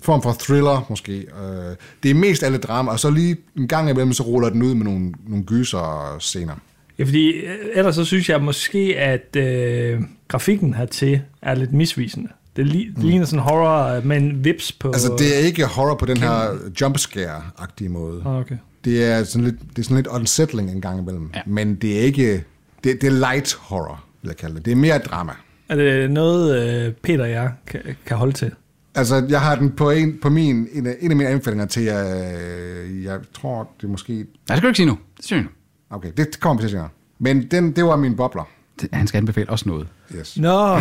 form 0.02 0.22
for 0.22 0.36
thriller, 0.40 0.86
måske. 0.90 1.14
Øh, 1.18 1.76
Det 2.04 2.12
er 2.12 2.16
mest 2.16 2.44
alle 2.44 2.58
drama, 2.58 2.92
og 2.92 3.00
så 3.00 3.10
lige 3.10 3.38
en 3.58 3.68
gang 3.68 3.90
imellem, 3.90 4.14
så 4.14 4.24
ruller 4.24 4.50
den 4.50 4.62
ud 4.64 4.76
med 4.76 4.86
nogle, 4.86 5.14
nogle 5.28 5.44
gyser 5.44 6.16
scener. 6.20 6.54
Ja, 7.00 7.04
fordi 7.04 7.30
øh, 7.32 7.56
ellers 7.74 7.96
så 7.96 8.06
synes 8.06 8.30
jeg 8.30 8.42
måske, 8.42 8.96
at 8.98 9.36
øh, 9.36 10.02
grafikken 10.28 10.74
hertil 10.74 11.22
er 11.42 11.56
lidt 11.56 11.74
misvisende. 11.74 12.30
Det, 12.56 12.66
li- 12.66 12.96
det 12.96 13.04
ligner 13.04 13.26
sådan 13.26 13.40
horror 13.40 13.96
øh, 13.96 14.06
med 14.06 14.18
en 14.18 14.46
vips 14.46 14.72
på... 14.72 14.88
Altså, 14.88 15.16
det 15.20 15.36
er 15.36 15.40
ikke 15.40 15.66
horror 15.66 15.96
på 15.96 16.06
den 16.06 16.18
her 16.18 16.58
jumpscare-agtige 16.82 17.90
måde. 17.90 18.22
Ah, 18.26 18.36
okay. 18.36 18.56
Det 18.86 19.06
er 19.06 19.24
sådan 19.24 19.44
lidt, 19.46 19.56
det 19.70 19.80
er 19.80 19.84
sådan 19.84 19.96
lidt 19.96 20.08
unsettling 20.08 20.72
en 20.72 20.82
gang 20.82 21.00
imellem. 21.00 21.32
Ja. 21.36 21.42
Men 21.46 21.76
det 21.76 21.98
er 21.98 22.02
ikke... 22.02 22.44
Det, 22.84 23.02
det 23.02 23.08
er 23.08 23.12
light 23.12 23.54
horror, 23.60 24.04
vil 24.22 24.28
jeg 24.30 24.38
kalde 24.38 24.56
det. 24.56 24.66
Det 24.66 24.72
er 24.72 24.76
mere 24.76 24.98
drama. 24.98 25.32
Er 25.70 25.76
det 25.76 26.12
noget, 26.12 26.64
øh, 26.88 26.94
Peter 26.94 27.24
og 27.24 27.30
jeg 27.32 27.52
kan, 27.68 27.82
kan 28.06 28.18
holde 28.18 28.34
til? 28.34 28.52
Altså, 28.96 29.26
jeg 29.30 29.42
har 29.42 29.56
den 29.56 29.72
på, 29.72 29.90
en, 29.92 30.20
på 30.22 30.30
min, 30.30 30.68
en, 30.74 30.88
af- 30.88 30.96
en 31.02 31.12
af 31.12 31.18
mine 31.18 31.30
anbefalinger 31.30 31.66
til, 31.66 31.82
øh, 31.88 33.04
jeg 33.04 33.20
tror, 33.34 33.70
det 33.82 33.84
er 33.88 33.92
måske... 33.92 34.14
Nej, 34.14 34.24
det 34.48 34.58
skal 34.58 34.62
du 34.62 34.68
ikke 34.68 34.78
sige 34.78 34.86
nu. 34.86 34.98
Det 35.18 35.26
synes 35.26 35.38
jeg 35.38 35.44
nu. 35.44 35.96
Okay, 35.98 36.12
det 36.18 36.40
kommer 36.40 36.62
vi 36.62 36.64
til 36.64 36.70
senere. 36.72 36.90
Men 37.20 37.48
den, 37.52 37.72
det 37.72 37.84
var 37.86 37.96
min 37.96 38.16
bobler. 38.16 38.44
Det- 38.82 38.90
Han 38.94 39.08
skal 39.08 39.18
anbefale 39.18 39.50
også 39.50 39.70
noget. 39.70 39.88
Yes. 40.16 40.38
Nå, 40.38 40.50
der 40.50 40.80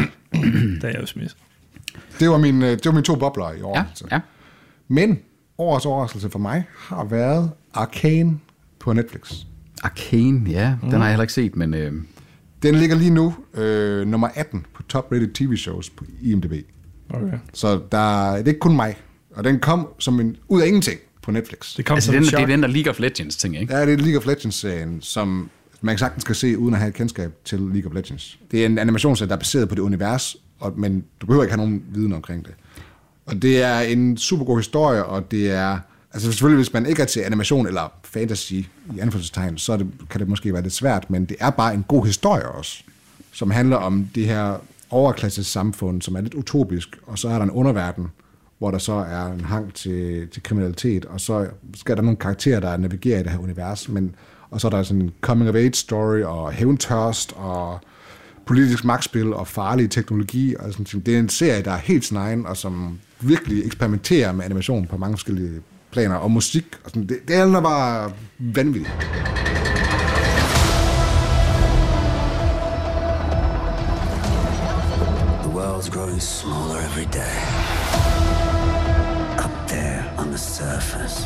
er 0.82 0.88
jeg 0.88 1.00
jo 1.00 1.06
smidt. 1.06 1.36
Det 2.20 2.30
var, 2.30 2.38
min, 2.38 2.62
øh, 2.62 2.68
det 2.70 2.86
var 2.86 2.92
mine 2.92 3.02
to 3.04 3.14
bobler 3.16 3.52
i 3.52 3.62
år. 3.62 3.76
Ja, 3.78 3.84
ja. 4.10 4.20
Men 4.88 5.18
årets 5.58 5.86
overraskelse 5.86 6.30
for 6.30 6.38
mig 6.38 6.64
har 6.78 7.04
været 7.04 7.50
Arcane 7.74 8.38
på 8.80 8.92
Netflix. 8.92 9.32
Arcane, 9.82 10.50
ja. 10.50 10.74
Den 10.82 10.92
har 10.92 10.98
jeg 10.98 11.08
heller 11.08 11.22
ikke 11.22 11.32
set, 11.32 11.56
men... 11.56 11.74
Øh, 11.74 11.92
Den 12.62 12.74
ligger 12.74 12.96
lige 12.96 13.10
nu 13.10 13.34
øh, 13.54 14.06
nummer 14.06 14.28
18 14.34 14.66
på 14.74 14.82
top 14.82 15.12
rated 15.12 15.28
tv 15.34 15.56
shows 15.56 15.90
på 15.90 16.04
IMDb. 16.20 16.52
Okay. 17.10 17.38
Så 17.52 17.80
der, 17.92 18.32
det 18.36 18.42
er 18.42 18.48
ikke 18.48 18.58
kun 18.60 18.76
mig. 18.76 18.96
Og 19.34 19.44
den 19.44 19.58
kom 19.60 19.88
som 19.98 20.20
en 20.20 20.36
ud 20.48 20.62
af 20.62 20.66
ingenting 20.66 21.00
på 21.22 21.30
Netflix. 21.30 21.76
Det 21.76 21.84
kom 21.84 21.94
altså, 21.94 22.06
som 22.06 22.14
den, 22.14 22.24
et 22.24 22.30
det 22.30 22.40
er 22.40 22.46
den 22.46 22.62
der 22.62 22.68
League 22.68 22.90
of 22.90 22.98
Legends 23.00 23.36
ting, 23.36 23.60
ikke? 23.60 23.74
Ja, 23.74 23.86
det 23.86 23.92
er 23.92 23.96
League 23.96 24.18
of 24.18 24.26
Legends-serien, 24.26 24.98
som 25.00 25.50
man 25.80 25.98
sagtens 25.98 26.24
kan 26.24 26.34
se, 26.34 26.58
uden 26.58 26.74
at 26.74 26.80
have 26.80 26.88
et 26.88 26.94
kendskab 26.94 27.32
til 27.44 27.58
League 27.60 27.90
of 27.90 27.94
Legends. 27.94 28.38
Det 28.50 28.62
er 28.62 28.66
en 28.66 28.78
animationsserie, 28.78 29.28
der 29.28 29.34
er 29.34 29.38
baseret 29.38 29.68
på 29.68 29.74
det 29.74 29.82
univers, 29.82 30.36
og, 30.60 30.72
men 30.76 31.04
du 31.20 31.26
behøver 31.26 31.44
ikke 31.44 31.52
have 31.54 31.66
nogen 31.66 31.82
viden 31.88 32.12
omkring 32.12 32.44
det. 32.44 32.54
Og 33.26 33.42
det 33.42 33.62
er 33.62 33.80
en 33.80 34.16
super 34.16 34.44
god 34.44 34.58
historie, 34.58 35.04
og 35.04 35.30
det 35.30 35.50
er... 35.50 35.78
Altså 36.14 36.32
selvfølgelig, 36.32 36.64
hvis 36.64 36.72
man 36.72 36.86
ikke 36.86 37.02
er 37.02 37.06
til 37.06 37.20
animation 37.20 37.66
eller 37.66 37.92
fantasy 38.04 38.52
i 38.52 38.68
anførselstegn, 39.00 39.58
så 39.58 39.76
det, 39.76 39.86
kan 40.10 40.20
det 40.20 40.28
måske 40.28 40.52
være 40.52 40.62
lidt 40.62 40.74
svært, 40.74 41.10
men 41.10 41.24
det 41.24 41.36
er 41.40 41.50
bare 41.50 41.74
en 41.74 41.84
god 41.88 42.06
historie 42.06 42.48
også, 42.48 42.82
som 43.32 43.50
handler 43.50 43.76
om 43.76 44.08
det 44.14 44.26
her 44.26 44.56
overklasses 44.90 45.46
samfund, 45.46 46.02
som 46.02 46.16
er 46.16 46.20
lidt 46.20 46.34
utopisk, 46.34 46.98
og 47.06 47.18
så 47.18 47.28
er 47.28 47.34
der 47.34 47.42
en 47.42 47.50
underverden, 47.50 48.08
hvor 48.58 48.70
der 48.70 48.78
så 48.78 48.92
er 48.92 49.26
en 49.26 49.40
hang 49.40 49.74
til, 49.74 50.28
til 50.28 50.42
kriminalitet, 50.42 51.04
og 51.04 51.20
så 51.20 51.46
skal 51.76 51.96
der 51.96 52.02
nogle 52.02 52.16
karakterer, 52.16 52.60
der 52.60 52.76
navigerer 52.76 53.20
i 53.20 53.22
det 53.22 53.30
her 53.30 53.38
univers, 53.38 53.88
men, 53.88 54.14
og 54.50 54.60
så 54.60 54.66
er 54.66 54.70
der 54.70 54.82
sådan 54.82 55.02
en 55.02 55.12
coming 55.20 55.50
of 55.50 55.56
age 55.56 55.74
story, 55.74 56.20
og 56.20 56.52
hævntørst, 56.52 57.32
og 57.36 57.80
politisk 58.46 58.84
magtspil, 58.84 59.34
og 59.34 59.48
farlig 59.48 59.90
teknologi, 59.90 60.56
og 60.56 60.72
sådan, 60.72 60.84
ting. 60.84 61.06
det 61.06 61.14
er 61.14 61.18
en 61.18 61.28
serie, 61.28 61.62
der 61.62 61.70
er 61.70 61.78
helt 61.78 62.04
sin 62.04 62.16
egen, 62.16 62.46
og 62.46 62.56
som 62.56 62.98
virkelig 63.20 63.66
eksperimenterer 63.66 64.32
med 64.32 64.44
animation 64.44 64.86
på 64.86 64.96
mange 64.96 65.16
forskellige 65.16 65.60
planer, 65.92 66.16
og 66.16 66.30
musik, 66.30 66.64
og 66.84 66.90
sådan, 66.90 67.06
det, 67.08 67.18
det 67.28 67.36
er 67.36 67.60
bare 67.60 68.12
vanvittigt. 68.38 68.92
The 75.42 75.50
world's 75.60 75.90
growing 75.90 76.22
smaller 76.22 76.78
every 76.88 77.08
day. 77.22 77.36
Up 79.44 79.68
there 79.68 80.02
on 80.18 80.28
the 80.28 80.38
surface, 80.38 81.16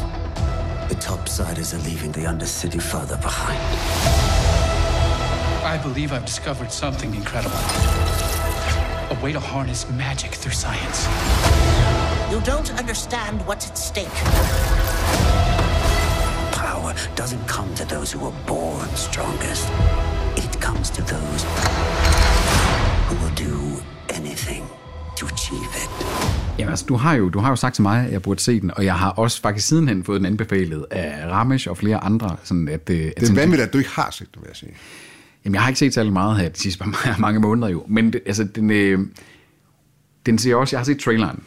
the 0.88 0.96
topsiders 1.08 1.74
are 1.74 1.82
leaving 1.90 2.12
the 2.12 2.26
undercity 2.26 2.80
further 2.80 3.16
behind. 3.16 3.60
I 5.74 5.78
believe 5.78 6.12
I've 6.12 6.24
discovered 6.24 6.70
something 6.72 7.14
incredible. 7.14 7.58
A 9.10 9.16
way 9.22 9.32
to 9.32 9.40
harness 9.40 9.88
magic 9.90 10.30
through 10.30 10.54
science. 10.54 11.95
You 12.32 12.40
don't 12.40 12.70
understand 12.80 13.34
what's 13.48 13.70
at 13.70 13.78
stake. 13.78 14.16
Power 16.52 16.92
doesn't 17.16 17.46
come 17.46 17.68
to 17.76 17.84
those 17.94 18.16
who 18.16 18.26
are 18.26 18.36
born 18.46 18.88
strongest. 18.96 19.64
It 20.36 20.60
comes 20.60 20.90
to 20.90 21.02
those 21.02 21.44
who 23.06 23.14
will 23.22 23.34
do 23.48 23.56
anything 24.18 24.64
to 25.16 25.26
achieve 25.26 25.70
it. 25.82 25.90
Jamen 26.58 26.70
altså, 26.70 26.86
du 26.88 26.96
har, 26.96 27.14
jo, 27.14 27.28
du 27.28 27.38
har 27.38 27.48
jo 27.48 27.56
sagt 27.56 27.74
til 27.74 27.82
mig, 27.82 28.06
at 28.06 28.12
jeg 28.12 28.22
burde 28.22 28.40
se 28.40 28.60
den, 28.60 28.70
og 28.76 28.84
jeg 28.84 28.94
har 28.94 29.10
også 29.10 29.40
faktisk 29.40 29.68
sidenhen 29.68 30.04
fået 30.04 30.20
den 30.20 30.26
anbefalet 30.26 30.86
af 30.90 31.30
Ramesh 31.30 31.68
og 31.70 31.76
flere 31.76 32.04
andre. 32.04 32.36
Sådan 32.44 32.68
at, 32.68 32.90
øh, 32.90 33.06
at, 33.06 33.20
Det 33.20 33.30
er 33.30 33.34
vanvittigt, 33.34 33.66
at 33.66 33.72
du 33.72 33.78
ikke 33.78 33.90
har 33.90 34.10
set 34.10 34.28
det, 34.34 34.42
vil 34.42 34.48
jeg 34.48 34.56
sige. 34.56 34.72
Jamen, 35.44 35.54
jeg 35.54 35.62
har 35.62 35.68
ikke 35.68 35.78
set 35.78 35.94
særlig 35.94 36.12
meget 36.12 36.36
her 36.36 36.48
de 36.48 36.58
sidste 36.58 36.84
mange, 36.84 37.20
mange 37.20 37.40
måneder 37.40 37.68
jo. 37.68 37.84
Men 37.88 38.12
det, 38.12 38.20
altså, 38.26 38.44
den, 38.44 38.70
øh, 38.70 38.98
den 40.26 40.38
ser 40.38 40.54
også... 40.54 40.76
Jeg 40.76 40.80
har 40.80 40.84
set 40.84 40.98
traileren. 40.98 41.42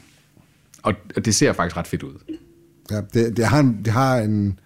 Og, 0.84 0.94
det 1.26 1.36
ser 1.36 1.54
faktisk 1.54 1.78
ret 1.78 1.88
fedt 1.88 2.04
ud. 2.04 2.14
Ja, 2.92 3.02
det, 3.14 3.38
det, 3.38 3.46
har 3.46 3.60
en, 3.60 3.80
det 3.86 3.94
har 3.94 4.18
en 4.18 4.60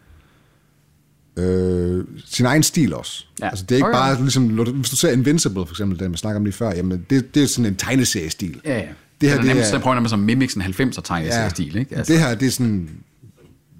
øh, 1.37 2.05
sin 2.25 2.45
egen 2.45 2.63
stil 2.63 2.93
også. 2.93 3.25
Ja. 3.41 3.49
Altså, 3.49 3.65
det 3.65 3.71
er 3.71 3.75
ikke 3.75 3.87
Okay. 3.87 3.97
bare 3.97 4.21
ligesom, 4.21 4.43
hvis 4.47 4.89
du 4.89 4.95
ser 4.95 5.11
Invincible 5.11 5.65
for 5.65 5.73
eksempel, 5.73 5.99
den 5.99 6.11
vi 6.11 6.17
snakker 6.17 6.37
om 6.39 6.43
lige 6.45 6.53
før, 6.53 6.73
jamen 6.75 7.05
det, 7.09 7.35
det 7.35 7.43
er 7.43 7.47
sådan 7.47 7.65
en 7.65 7.75
tegneseriestil. 7.75 8.61
Ja, 8.65 8.77
ja. 8.77 8.87
Det 9.21 9.29
her, 9.29 9.37
er 9.37 9.41
det 9.41 9.51
er- 9.51 9.69
jeg 9.71 9.81
prøver 9.81 9.95
nærmest 9.95 10.13
at 10.13 10.19
mimikke 10.19 10.53
sådan 10.53 10.73
90'er 10.73 11.01
tegneseriestil, 11.01 11.75
ikke? 11.75 11.95
Altså. 11.95 12.13
Det 12.13 12.21
her, 12.21 12.35
det 12.35 12.45
er 12.47 12.51
sådan 12.51 12.71
en 12.71 12.89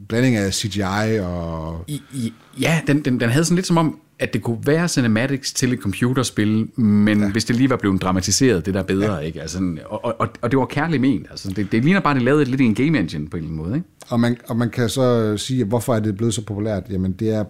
blanding 0.10 0.36
af 0.36 0.54
CGI 0.54 1.20
og... 1.22 1.84
I, 1.88 2.02
i, 2.13 2.34
ja, 2.60 2.82
den, 2.88 3.06
den, 3.06 3.20
den 3.20 3.30
havde 3.30 3.46
sådan 3.46 3.56
lidt 3.56 3.68
som 3.68 3.78
om, 3.78 4.00
at 4.24 4.34
det 4.34 4.42
kunne 4.42 4.58
være 4.65 4.88
cinematics 4.88 5.53
til 5.53 5.74
et 5.74 5.80
computerspil, 5.80 6.80
men 6.80 7.20
ja. 7.20 7.32
hvis 7.32 7.46
det 7.46 7.56
lige 7.56 7.70
var 7.70 7.75
blevet 7.77 8.01
dramatiseret, 8.01 8.65
det 8.65 8.74
der 8.74 8.84
bedre, 8.84 9.13
ja. 9.13 9.20
ikke? 9.20 9.42
Altså, 9.42 9.77
og, 9.86 10.15
og, 10.20 10.30
og 10.42 10.51
det 10.51 10.60
var 10.60 10.65
kærligt 10.65 11.01
ment. 11.01 11.27
Altså, 11.30 11.50
det, 11.50 11.72
det 11.72 11.84
ligner 11.84 12.00
bare, 12.00 12.12
at 12.12 12.15
det 12.15 12.24
lavede 12.24 12.46
lidt 12.46 12.62
i 12.62 12.63
en 12.63 12.75
game 12.75 13.00
engine 13.00 13.30
på 13.30 13.38
en 13.38 13.44
eller 13.44 13.53
anden 13.53 13.65
måde, 13.68 13.75
ikke? 13.75 13.88
Og 14.10 14.20
man, 14.20 14.38
og 14.48 14.58
man 14.58 14.70
kan 14.70 14.89
så 14.89 15.38
sige, 15.38 15.63
hvorfor 15.63 15.96
er 15.96 16.00
det 16.00 16.18
blevet 16.18 16.34
så 16.34 16.46
populært? 16.46 16.84
Jamen 16.89 17.12
det 17.12 17.30
er 17.30 17.44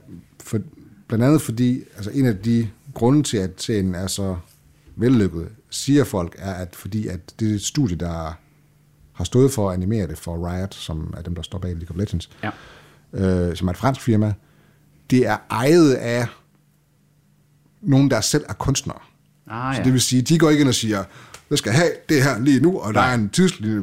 for, 0.44 0.60
blandt 1.08 1.25
andet 1.25 1.42
fordi, 1.42 1.82
altså 1.96 2.12
en 2.13 2.25
af 2.25 2.38
de 2.38 2.68
grunde 2.94 3.24
til, 3.24 3.38
at 3.38 3.51
serien 3.58 3.96
er 3.96 4.08
så 4.08 4.36
vellykket, 4.96 5.48
siger 5.70 6.03
folk, 6.03 6.36
er 6.39 6.53
at 6.53 6.75
fordi, 6.75 7.08
at 7.08 7.20
det 7.39 7.62
studie, 7.62 7.96
der 7.98 8.38
har 9.13 9.24
stået 9.24 9.51
for 9.51 9.70
at 9.70 9.74
animere 9.75 10.08
det 10.08 10.18
for 10.18 10.51
Riot, 10.51 10.74
som 10.74 11.13
er 11.18 11.22
dem, 11.22 11.36
der 11.36 11.42
står 11.42 11.60
bag 11.60 11.72
League 11.75 11.89
of 11.89 11.96
Legends, 11.98 12.30
Ja. 12.44 12.50
øh, 13.50 13.56
som 13.56 13.68
er 13.68 13.72
et 13.72 13.77
fransk 13.77 14.01
firma, 14.01 14.34
det 15.10 15.27
er 15.27 15.38
ejet 15.50 15.94
af 15.94 16.27
nogen, 17.84 18.12
der 18.12 18.22
selv 18.22 18.44
er 18.50 18.54
kunstnere. 18.54 18.98
Ah, 19.50 19.75
Så 19.75 19.80
ja. 19.80 19.86
det 19.86 19.94
vil 19.94 20.02
sige, 20.02 20.22
de 20.22 20.40
går 20.40 20.50
ikke 20.50 20.62
ind 20.62 20.70
og 20.70 20.75
siger, 20.75 21.04
jeg 21.50 21.58
skal 21.58 21.72
have 21.72 21.90
det 22.10 22.24
her 22.24 22.40
lige 22.40 22.60
nu, 22.60 22.80
og 22.80 22.94
der 22.94 23.02
er 23.02 23.13
en 23.13 23.30
tidslinje. 23.30 23.75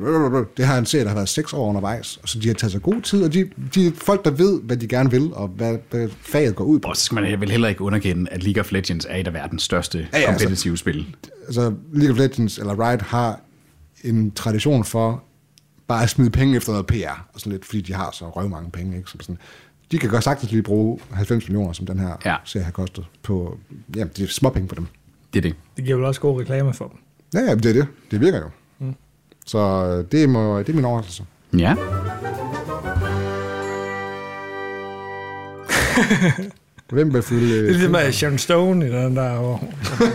Det 0.56 0.66
her 0.66 0.74
er 0.74 0.78
en 0.78 0.86
serie, 0.86 1.04
der 1.04 1.08
har 1.10 1.14
været 1.16 1.28
seks 1.28 1.52
år 1.52 1.68
undervejs, 1.68 2.16
og 2.22 2.28
så 2.28 2.38
de 2.38 2.46
har 2.48 2.54
taget 2.54 2.72
sig 2.72 2.82
god 2.82 3.02
tid, 3.02 3.22
og 3.24 3.32
de, 3.32 3.50
de 3.74 3.86
er 3.86 3.90
folk, 3.94 4.24
der 4.24 4.30
ved, 4.30 4.60
hvad 4.62 4.76
de 4.76 4.88
gerne 4.88 5.10
vil, 5.10 5.30
og 5.34 5.48
hvad, 5.48 5.78
hvad 5.90 6.08
faget 6.20 6.54
går 6.56 6.64
ud 6.64 6.78
på. 6.80 6.88
Og 6.88 6.96
så 6.96 7.04
skal 7.04 7.14
man 7.14 7.40
vel 7.40 7.50
heller 7.50 7.68
ikke 7.68 7.80
underkende, 7.82 8.30
at 8.30 8.42
League 8.42 8.60
of 8.60 8.72
Legends 8.72 9.06
er 9.10 9.16
et 9.16 9.26
af 9.26 9.34
verdens 9.34 9.62
største 9.62 9.98
ja, 10.12 10.18
ja, 10.18 10.26
altså- 10.26 10.44
competitive 10.44 10.76
spil. 10.78 11.06
Altså, 11.46 11.72
League 11.92 12.12
of 12.12 12.18
Legends 12.18 12.58
eller 12.58 12.88
Riot 12.88 13.02
har 13.02 13.40
en 14.04 14.30
tradition 14.30 14.84
for 14.84 15.22
bare 15.88 16.02
at 16.02 16.10
smide 16.10 16.30
penge 16.30 16.56
efter 16.56 16.72
noget 16.72 16.86
PR, 16.86 17.26
og 17.34 17.40
sådan 17.40 17.52
lidt, 17.52 17.64
fordi 17.64 17.80
de 17.80 17.92
har 17.94 18.10
så 18.12 18.28
røv 18.30 18.48
mange 18.48 18.70
penge. 18.70 18.96
Ikke? 18.96 19.10
Så 19.10 19.16
sådan, 19.20 19.38
de 19.92 19.98
kan 19.98 20.10
godt 20.10 20.24
sagtens 20.24 20.50
lige 20.52 20.62
bruge 20.62 20.98
90 21.12 21.48
millioner, 21.48 21.72
som 21.72 21.86
den 21.86 21.98
her 21.98 22.16
Ja. 22.24 22.36
serie 22.44 22.64
har 22.64 22.72
kostet, 22.72 23.04
på, 23.22 23.58
ja, 23.96 24.04
det 24.04 24.24
er 24.24 24.28
småpenge 24.28 24.68
for 24.68 24.74
dem. 24.74 24.86
Det 25.32 25.38
er 25.38 25.42
det. 25.42 25.54
Det 25.76 25.84
giver 25.84 25.96
vel 25.96 26.04
også 26.06 26.20
god 26.20 26.40
reklame 26.40 26.74
for 26.74 26.88
dem. 26.88 26.98
Ja, 27.34 27.40
ja, 27.40 27.54
det 27.54 27.66
er 27.66 27.72
det. 27.72 27.86
Det 28.10 28.20
virker 28.20 28.38
jo. 28.38 28.48
Mm. 28.78 28.94
Så 29.46 29.58
øh, 29.58 30.12
det, 30.12 30.28
må, 30.28 30.58
det 30.58 30.68
er 30.68 30.72
min 30.74 30.84
overraskelse. 30.84 31.24
Ja. 31.58 31.74
Hvem 36.90 37.14
vil 37.14 37.22
fylde... 37.22 37.50
Det 37.58 37.58
er 37.66 37.70
ligesom 37.70 37.90
med 37.92 38.12
Sharon 38.12 38.38
Stone 38.38 38.86
i 38.88 38.90
den 38.92 39.16
der... 39.16 39.38
Hvor... 39.38 39.64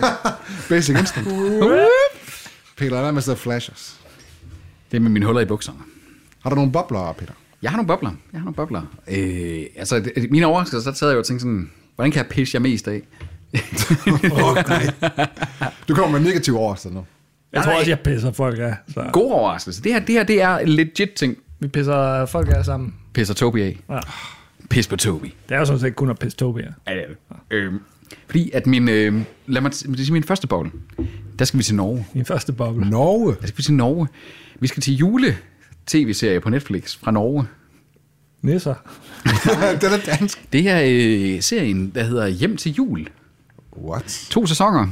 Basic 0.70 1.00
Instinct. 1.00 1.30
Peter, 2.78 3.02
hvad 3.02 3.12
med 3.12 3.22
så 3.22 3.36
flashers? 3.36 4.00
Det 4.92 4.98
er 4.98 5.02
med 5.02 5.12
mine 5.12 5.26
huller 5.26 5.42
i 5.42 5.46
bukserne. 5.46 5.80
Har 6.44 6.50
du 6.50 6.56
nogle 6.56 6.72
bobler, 6.72 7.14
Peter? 7.18 7.34
Jeg 7.66 7.72
har 7.72 7.78
nogle 7.78 7.88
bobler. 7.88 8.12
Jeg 8.34 8.40
har 8.40 8.46
nogle 8.46 8.56
bobler. 8.56 8.82
Øh, 9.08 9.64
altså, 9.76 10.00
det, 10.00 10.32
mine 10.32 10.46
overraskelser, 10.46 10.92
så 10.92 11.00
sad 11.00 11.08
jeg 11.08 11.14
jo 11.16 11.20
og 11.20 11.26
tænkte 11.26 11.42
sådan, 11.42 11.72
hvordan 11.96 12.12
kan 12.12 12.18
jeg 12.18 12.28
pisse 12.30 12.56
jer 12.56 12.60
mest 12.62 12.88
af? 12.88 13.02
Oh, 14.32 14.56
nej. 14.56 14.94
Du 15.88 15.96
kommer 15.96 16.20
med 16.20 16.28
negativ 16.28 16.58
overraskelse 16.58 16.96
nu. 16.96 17.06
Jeg 17.54 17.64
tror 17.64 17.74
også, 17.74 17.92
jeg 17.92 18.00
pisser 18.00 18.32
folk 18.32 18.60
af. 18.60 18.74
Så. 18.94 19.10
God 19.14 19.32
overraskelse. 19.32 19.84
Det 19.84 19.94
her, 19.94 20.00
det 20.00 20.16
her, 20.16 20.24
det 20.24 20.42
er 20.42 20.66
legit 20.66 21.10
ting. 21.16 21.36
Vi 21.60 21.68
pisser 21.68 22.26
folk 22.26 22.48
af 22.56 22.66
sammen. 22.66 22.94
Pisser 23.14 23.34
Toby 23.34 23.58
af. 23.62 23.80
Ja. 23.90 24.00
Pis 24.70 24.88
på 24.88 24.96
Toby. 24.96 25.26
Det 25.50 25.56
er 25.56 25.60
jo 25.60 25.66
sådan 25.66 25.80
set 25.80 25.96
kun 25.96 26.10
at 26.10 26.20
pisse 26.20 26.38
Tobi 26.38 26.62
af. 26.62 26.70
Ja, 26.88 26.94
det 26.94 27.04
er 27.04 27.08
det. 27.08 27.18
Øh, 27.52 27.74
fordi 28.28 28.52
at 28.54 28.68
min, 28.68 28.90
øh, 28.90 29.22
lad 29.48 29.62
mig 29.62 29.72
t- 29.72 29.92
det 29.92 30.08
er 30.10 30.14
min 30.14 30.24
første 30.24 30.48
boble. 30.48 30.72
Der 31.40 31.46
skal 31.46 31.58
vi 31.58 31.64
til 31.64 31.76
Norge. 31.76 32.08
Min 32.14 32.26
første 32.26 32.54
boble. 32.54 32.90
Norge. 32.90 33.36
Der 33.42 33.48
skal 33.48 33.58
vi 33.58 33.64
til 33.64 33.74
Norge. 33.74 34.08
Vi 34.60 34.68
skal 34.68 34.84
til 34.84 34.94
jule 34.96 35.38
tv-serie 35.88 36.40
på 36.40 36.50
Netflix 36.50 36.98
fra 36.98 37.12
Norge. 37.12 37.48
Nisser. 38.42 38.76
den 39.82 39.92
er 39.92 40.18
dansk. 40.18 40.54
Det 40.54 40.70
er 40.70 40.82
øh, 40.86 41.42
serien, 41.42 41.92
der 41.96 42.04
hedder 42.04 42.28
Hjem 42.28 42.58
til 42.58 42.74
jul. 42.74 43.08
What? 43.78 44.28
To 44.30 44.46
sæsoner, 44.46 44.88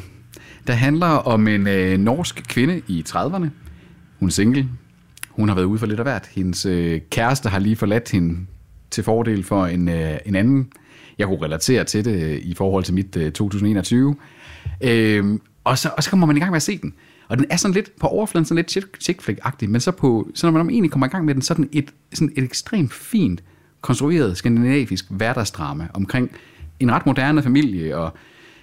der 0.67 0.73
handler 0.73 1.07
om 1.07 1.47
en 1.47 1.67
øh, 1.67 1.97
norsk 1.99 2.43
kvinde 2.47 2.81
i 2.87 3.05
30'erne. 3.09 3.47
Hun 4.19 4.27
er 4.27 4.31
single. 4.31 4.69
Hun 5.29 5.47
har 5.47 5.55
været 5.55 5.65
ude 5.65 5.79
for 5.79 5.85
lidt 5.85 5.99
af 5.99 6.05
hvert. 6.05 6.29
Hendes 6.31 6.65
øh, 6.65 7.01
kæreste 7.09 7.49
har 7.49 7.59
lige 7.59 7.75
forladt 7.75 8.11
hende 8.11 8.45
til 8.91 9.03
fordel 9.03 9.43
for 9.43 9.65
en, 9.65 9.89
øh, 9.89 10.17
en 10.25 10.35
anden. 10.35 10.71
Jeg 11.17 11.27
kunne 11.27 11.41
relatere 11.41 11.83
til 11.83 12.05
det 12.05 12.23
øh, 12.23 12.37
i 12.43 12.53
forhold 12.53 12.83
til 12.83 12.93
mit 12.93 13.17
øh, 13.17 13.31
2021. 13.31 14.15
Øh, 14.81 15.39
og, 15.63 15.77
så, 15.77 15.89
og 15.97 16.03
så 16.03 16.09
kommer 16.09 16.27
man 16.27 16.37
i 16.37 16.39
gang 16.39 16.51
med 16.51 16.55
at 16.55 16.63
se 16.63 16.77
den. 16.77 16.93
Og 17.27 17.37
den 17.37 17.45
er 17.49 17.55
sådan 17.55 17.73
lidt 17.73 17.91
på 17.99 18.07
overfladen, 18.07 18.45
sådan 18.45 18.65
lidt 18.69 18.77
chick- 18.77 19.21
flick-agtig, 19.21 19.69
men 19.69 19.81
så, 19.81 19.91
på, 19.91 20.29
så 20.33 20.51
når 20.51 20.63
man 20.63 20.69
egentlig 20.69 20.91
kommer 20.91 21.07
i 21.07 21.09
gang 21.09 21.25
med 21.25 21.33
den, 21.33 21.41
så 21.41 21.53
er 21.53 21.55
den 21.55 21.69
et, 21.71 21.93
sådan 22.13 22.33
et 22.35 22.43
ekstremt 22.43 22.93
fint 22.93 23.43
konstrueret 23.81 24.37
skandinavisk 24.37 25.05
hverdagsdrama 25.09 25.87
omkring 25.93 26.31
en 26.79 26.91
ret 26.91 27.05
moderne 27.05 27.43
familie, 27.43 27.97
og 27.97 28.13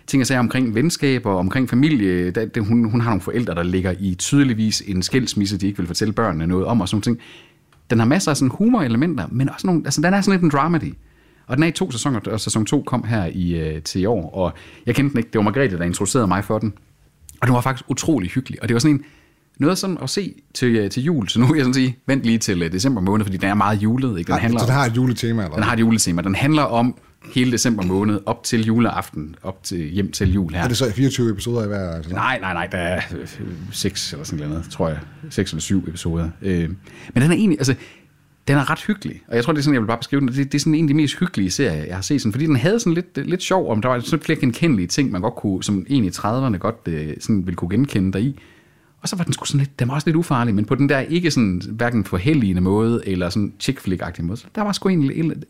ting 0.06 0.20
og 0.20 0.26
sager 0.26 0.38
omkring 0.38 0.74
venskaber, 0.74 1.32
omkring 1.32 1.70
familie. 1.70 2.30
Der, 2.30 2.44
det, 2.44 2.66
hun, 2.66 2.90
hun 2.90 3.00
har 3.00 3.10
nogle 3.10 3.20
forældre, 3.20 3.54
der 3.54 3.62
ligger 3.62 3.94
i 3.98 4.14
tydeligvis 4.14 4.82
en 4.86 5.02
skilsmisse, 5.02 5.58
de 5.58 5.66
ikke 5.66 5.78
vil 5.78 5.86
fortælle 5.86 6.12
børnene 6.12 6.46
noget 6.46 6.66
om, 6.66 6.80
og 6.80 6.88
sådan 6.88 7.02
ting. 7.02 7.18
Den 7.90 7.98
har 7.98 8.06
masser 8.06 8.30
af 8.30 8.36
sådan 8.36 8.50
humorelementer, 8.50 9.26
men 9.30 9.48
også 9.48 9.66
nogle, 9.66 9.82
altså 9.84 10.00
den 10.00 10.14
er 10.14 10.20
sådan 10.20 10.40
lidt 10.40 10.52
en 10.52 10.58
dramedy. 10.58 10.94
Og 11.46 11.56
den 11.56 11.62
er 11.62 11.68
i 11.68 11.72
to 11.72 11.90
sæsoner, 11.90 12.20
og 12.20 12.40
sæson 12.40 12.66
2 12.66 12.82
kom 12.82 13.04
her 13.04 13.24
i, 13.32 13.50
øh, 13.50 13.82
til 13.82 14.00
i 14.00 14.06
år, 14.06 14.30
og 14.30 14.52
jeg 14.86 14.94
kendte 14.94 15.12
den 15.12 15.18
ikke. 15.18 15.30
Det 15.32 15.38
var 15.38 15.42
Margrethe, 15.42 15.78
der 15.78 15.84
introducerede 15.84 16.26
mig 16.26 16.44
for 16.44 16.58
den. 16.58 16.72
Og 17.40 17.46
den 17.46 17.54
var 17.54 17.60
faktisk 17.60 17.84
utrolig 17.88 18.30
hyggelig, 18.30 18.62
og 18.62 18.68
det 18.68 18.74
var 18.74 18.80
sådan 18.80 18.96
en, 18.96 19.04
noget 19.58 19.78
sådan 19.78 19.98
at 20.02 20.10
se 20.10 20.34
til, 20.54 20.76
øh, 20.76 20.90
til 20.90 21.02
jul, 21.02 21.28
så 21.28 21.40
nu 21.40 21.46
vil 21.46 21.56
jeg 21.56 21.64
sådan 21.64 21.74
sige, 21.74 21.98
vent 22.06 22.22
lige 22.22 22.38
til 22.38 22.62
øh, 22.62 22.72
december 22.72 23.00
måned, 23.00 23.24
fordi 23.24 23.36
den 23.36 23.48
er 23.48 23.54
meget 23.54 23.82
julet. 23.82 24.18
Ikke? 24.18 24.28
Den, 24.28 24.34
Den 24.34 24.42
handler, 24.42 24.60
så 24.60 24.66
den 24.66 24.74
har 24.74 24.86
et 24.86 24.96
juletema, 24.96 25.42
eller 25.42 25.54
den 25.54 25.64
har 25.64 25.72
et 25.72 25.80
juletema. 25.80 26.22
Den 26.22 26.34
handler 26.34 26.62
om 26.62 26.98
hele 27.34 27.52
december 27.52 27.82
måned, 27.82 28.20
op 28.26 28.44
til 28.44 28.64
juleaften, 28.64 29.34
op 29.42 29.64
til 29.64 29.78
hjem 29.90 30.12
til 30.12 30.32
jul 30.32 30.52
her. 30.52 30.62
Er 30.62 30.68
det 30.68 30.76
så 30.76 30.92
24 30.92 31.30
episoder 31.30 31.64
i 31.64 31.66
hver? 31.66 31.90
Altså? 31.90 32.10
Nej, 32.14 32.38
nej, 32.40 32.52
nej, 32.52 32.66
der 32.66 32.78
er 32.78 33.00
øh, 33.20 33.28
seks 33.72 34.12
eller 34.12 34.24
sådan 34.24 34.48
noget, 34.48 34.64
tror 34.70 34.88
jeg. 34.88 34.98
Seks 35.30 35.50
eller 35.50 35.60
syv 35.60 35.84
episoder. 35.88 36.28
Øh, 36.42 36.68
men 37.14 37.22
den 37.22 37.30
er 37.30 37.34
egentlig, 37.34 37.58
altså, 37.58 37.74
den 38.50 38.58
er 38.58 38.70
ret 38.70 38.80
hyggelig. 38.86 39.22
Og 39.28 39.36
jeg 39.36 39.44
tror, 39.44 39.52
det 39.52 39.58
er 39.58 39.62
sådan, 39.62 39.74
jeg 39.74 39.82
vil 39.82 39.86
bare 39.86 39.98
beskrive 39.98 40.20
den. 40.20 40.28
Det, 40.28 40.36
det 40.36 40.54
er 40.54 40.58
sådan 40.58 40.74
en 40.74 40.84
af 40.84 40.88
de 40.88 40.94
mest 40.94 41.18
hyggelige 41.18 41.50
serier, 41.50 41.84
jeg 41.84 41.94
har 41.94 42.02
set. 42.02 42.20
Sådan, 42.20 42.32
fordi 42.32 42.46
den 42.46 42.56
havde 42.56 42.80
sådan 42.80 42.94
lidt, 42.94 43.26
lidt 43.28 43.42
sjov, 43.42 43.70
om 43.70 43.82
der 43.82 43.88
var 43.88 44.00
sådan 44.00 44.24
flere 44.24 44.40
genkendelige 44.40 44.86
ting, 44.86 45.10
man 45.10 45.20
godt 45.20 45.34
kunne, 45.34 45.64
som 45.64 45.86
en 45.88 46.04
i 46.04 46.08
30'erne 46.08 46.56
godt 46.56 46.76
øh, 46.88 47.14
sådan 47.20 47.46
ville 47.46 47.56
kunne 47.56 47.70
genkende 47.70 48.12
dig 48.12 48.22
i. 48.22 48.40
Og 49.00 49.08
så 49.08 49.16
var 49.16 49.24
den 49.24 49.32
sgu 49.32 49.44
sådan 49.44 49.58
lidt, 49.58 49.78
den 49.78 49.88
var 49.88 49.94
også 49.94 50.08
lidt 50.08 50.16
ufarlig, 50.16 50.54
men 50.54 50.64
på 50.64 50.74
den 50.74 50.88
der 50.88 50.98
ikke 50.98 51.30
sådan, 51.30 51.62
hverken 51.68 52.04
forhelligende 52.04 52.60
måde, 52.60 53.02
eller 53.06 53.28
sådan 53.28 53.52
chick 53.60 53.80
flick 53.80 54.22
måde. 54.22 54.36
Så 54.36 54.46
der 54.54 54.62
var 54.62 54.72
sgu 54.72 54.88
egentlig, 54.88 55.18
en, 55.18 55.42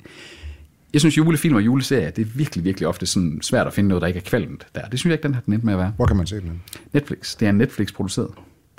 jeg 0.92 1.00
synes, 1.00 1.18
julefilm 1.18 1.54
og 1.54 1.64
juleserier, 1.64 2.10
det 2.10 2.22
er 2.22 2.30
virkelig, 2.34 2.64
virkelig 2.64 2.88
ofte 2.88 3.06
sådan 3.06 3.38
svært 3.42 3.66
at 3.66 3.72
finde 3.72 3.88
noget, 3.88 4.02
der 4.02 4.08
ikke 4.08 4.18
er 4.18 4.24
kvalmt 4.24 4.66
der. 4.74 4.80
Det 4.88 4.98
synes 4.98 5.10
jeg 5.10 5.14
ikke, 5.14 5.22
den 5.22 5.34
har 5.34 5.42
den 5.46 5.60
med 5.62 5.72
at 5.72 5.78
være. 5.78 5.92
Hvor 5.96 6.06
kan 6.06 6.16
man 6.16 6.26
se 6.26 6.40
den? 6.40 6.62
Netflix. 6.92 7.36
Det 7.36 7.48
er 7.48 7.52
Netflix 7.52 7.92
produceret. 7.92 8.30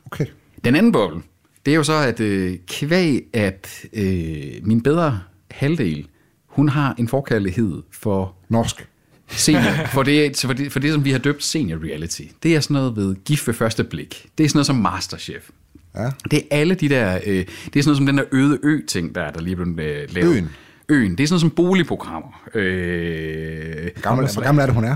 Okay. 0.05 0.25
Den 0.63 0.75
anden 0.75 0.91
boble, 0.91 1.21
det 1.65 1.71
er 1.71 1.75
jo 1.75 1.83
så, 1.83 1.93
at 1.93 2.19
øh, 2.19 2.57
kvæg, 2.67 3.23
at 3.33 3.85
øh, 3.93 4.43
min 4.63 4.81
bedre 4.83 5.19
halvdel, 5.51 6.07
hun 6.47 6.69
har 6.69 6.95
en 6.97 7.07
forkærlighed 7.07 7.81
for... 7.91 8.35
Norsk. 8.49 8.87
Senior, 9.27 9.85
for, 9.93 10.03
det, 10.03 10.37
for, 10.45 10.53
det, 10.53 10.71
for 10.71 10.79
det, 10.79 10.93
som 10.93 11.05
vi 11.05 11.11
har 11.11 11.19
døbt 11.19 11.43
senior 11.43 11.79
reality. 11.83 12.21
Det 12.43 12.55
er 12.55 12.59
sådan 12.59 12.73
noget 12.73 12.95
ved 12.95 13.15
gift 13.25 13.47
ved 13.47 13.53
første 13.53 13.83
blik. 13.83 14.27
Det 14.37 14.43
er 14.43 14.47
sådan 14.47 14.57
noget 14.57 14.65
som 14.65 14.75
Masterchef. 14.75 15.49
Ja. 15.95 16.09
Det 16.31 16.39
er 16.39 16.43
alle 16.51 16.75
de 16.75 16.89
der... 16.89 17.19
Øh, 17.25 17.33
det 17.33 17.45
er 17.45 17.45
sådan 17.65 17.83
noget 17.85 17.97
som 17.97 18.05
den 18.05 18.17
der 18.17 18.23
øde 18.31 18.59
ø-ting, 18.63 19.15
der, 19.15 19.31
der 19.31 19.41
lige 19.41 19.61
er 19.61 19.65
blevet 19.65 19.79
øh, 19.79 20.15
lavet. 20.15 20.35
Øen. 20.35 20.49
Øen. 20.89 21.11
Det 21.11 21.23
er 21.23 21.27
sådan 21.27 21.33
noget 21.33 21.41
som 21.41 21.49
boligprogrammer. 21.49 22.49
Øh, 22.55 23.89
Gammel, 24.01 24.29
hvor 24.33 24.41
gammel 24.41 24.61
er 24.61 24.65
det, 24.65 24.75
hun 24.75 24.83
er? 24.83 24.95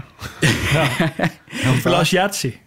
Hun 1.70 1.80
spiller 1.80 1.98
også. 2.00 2.18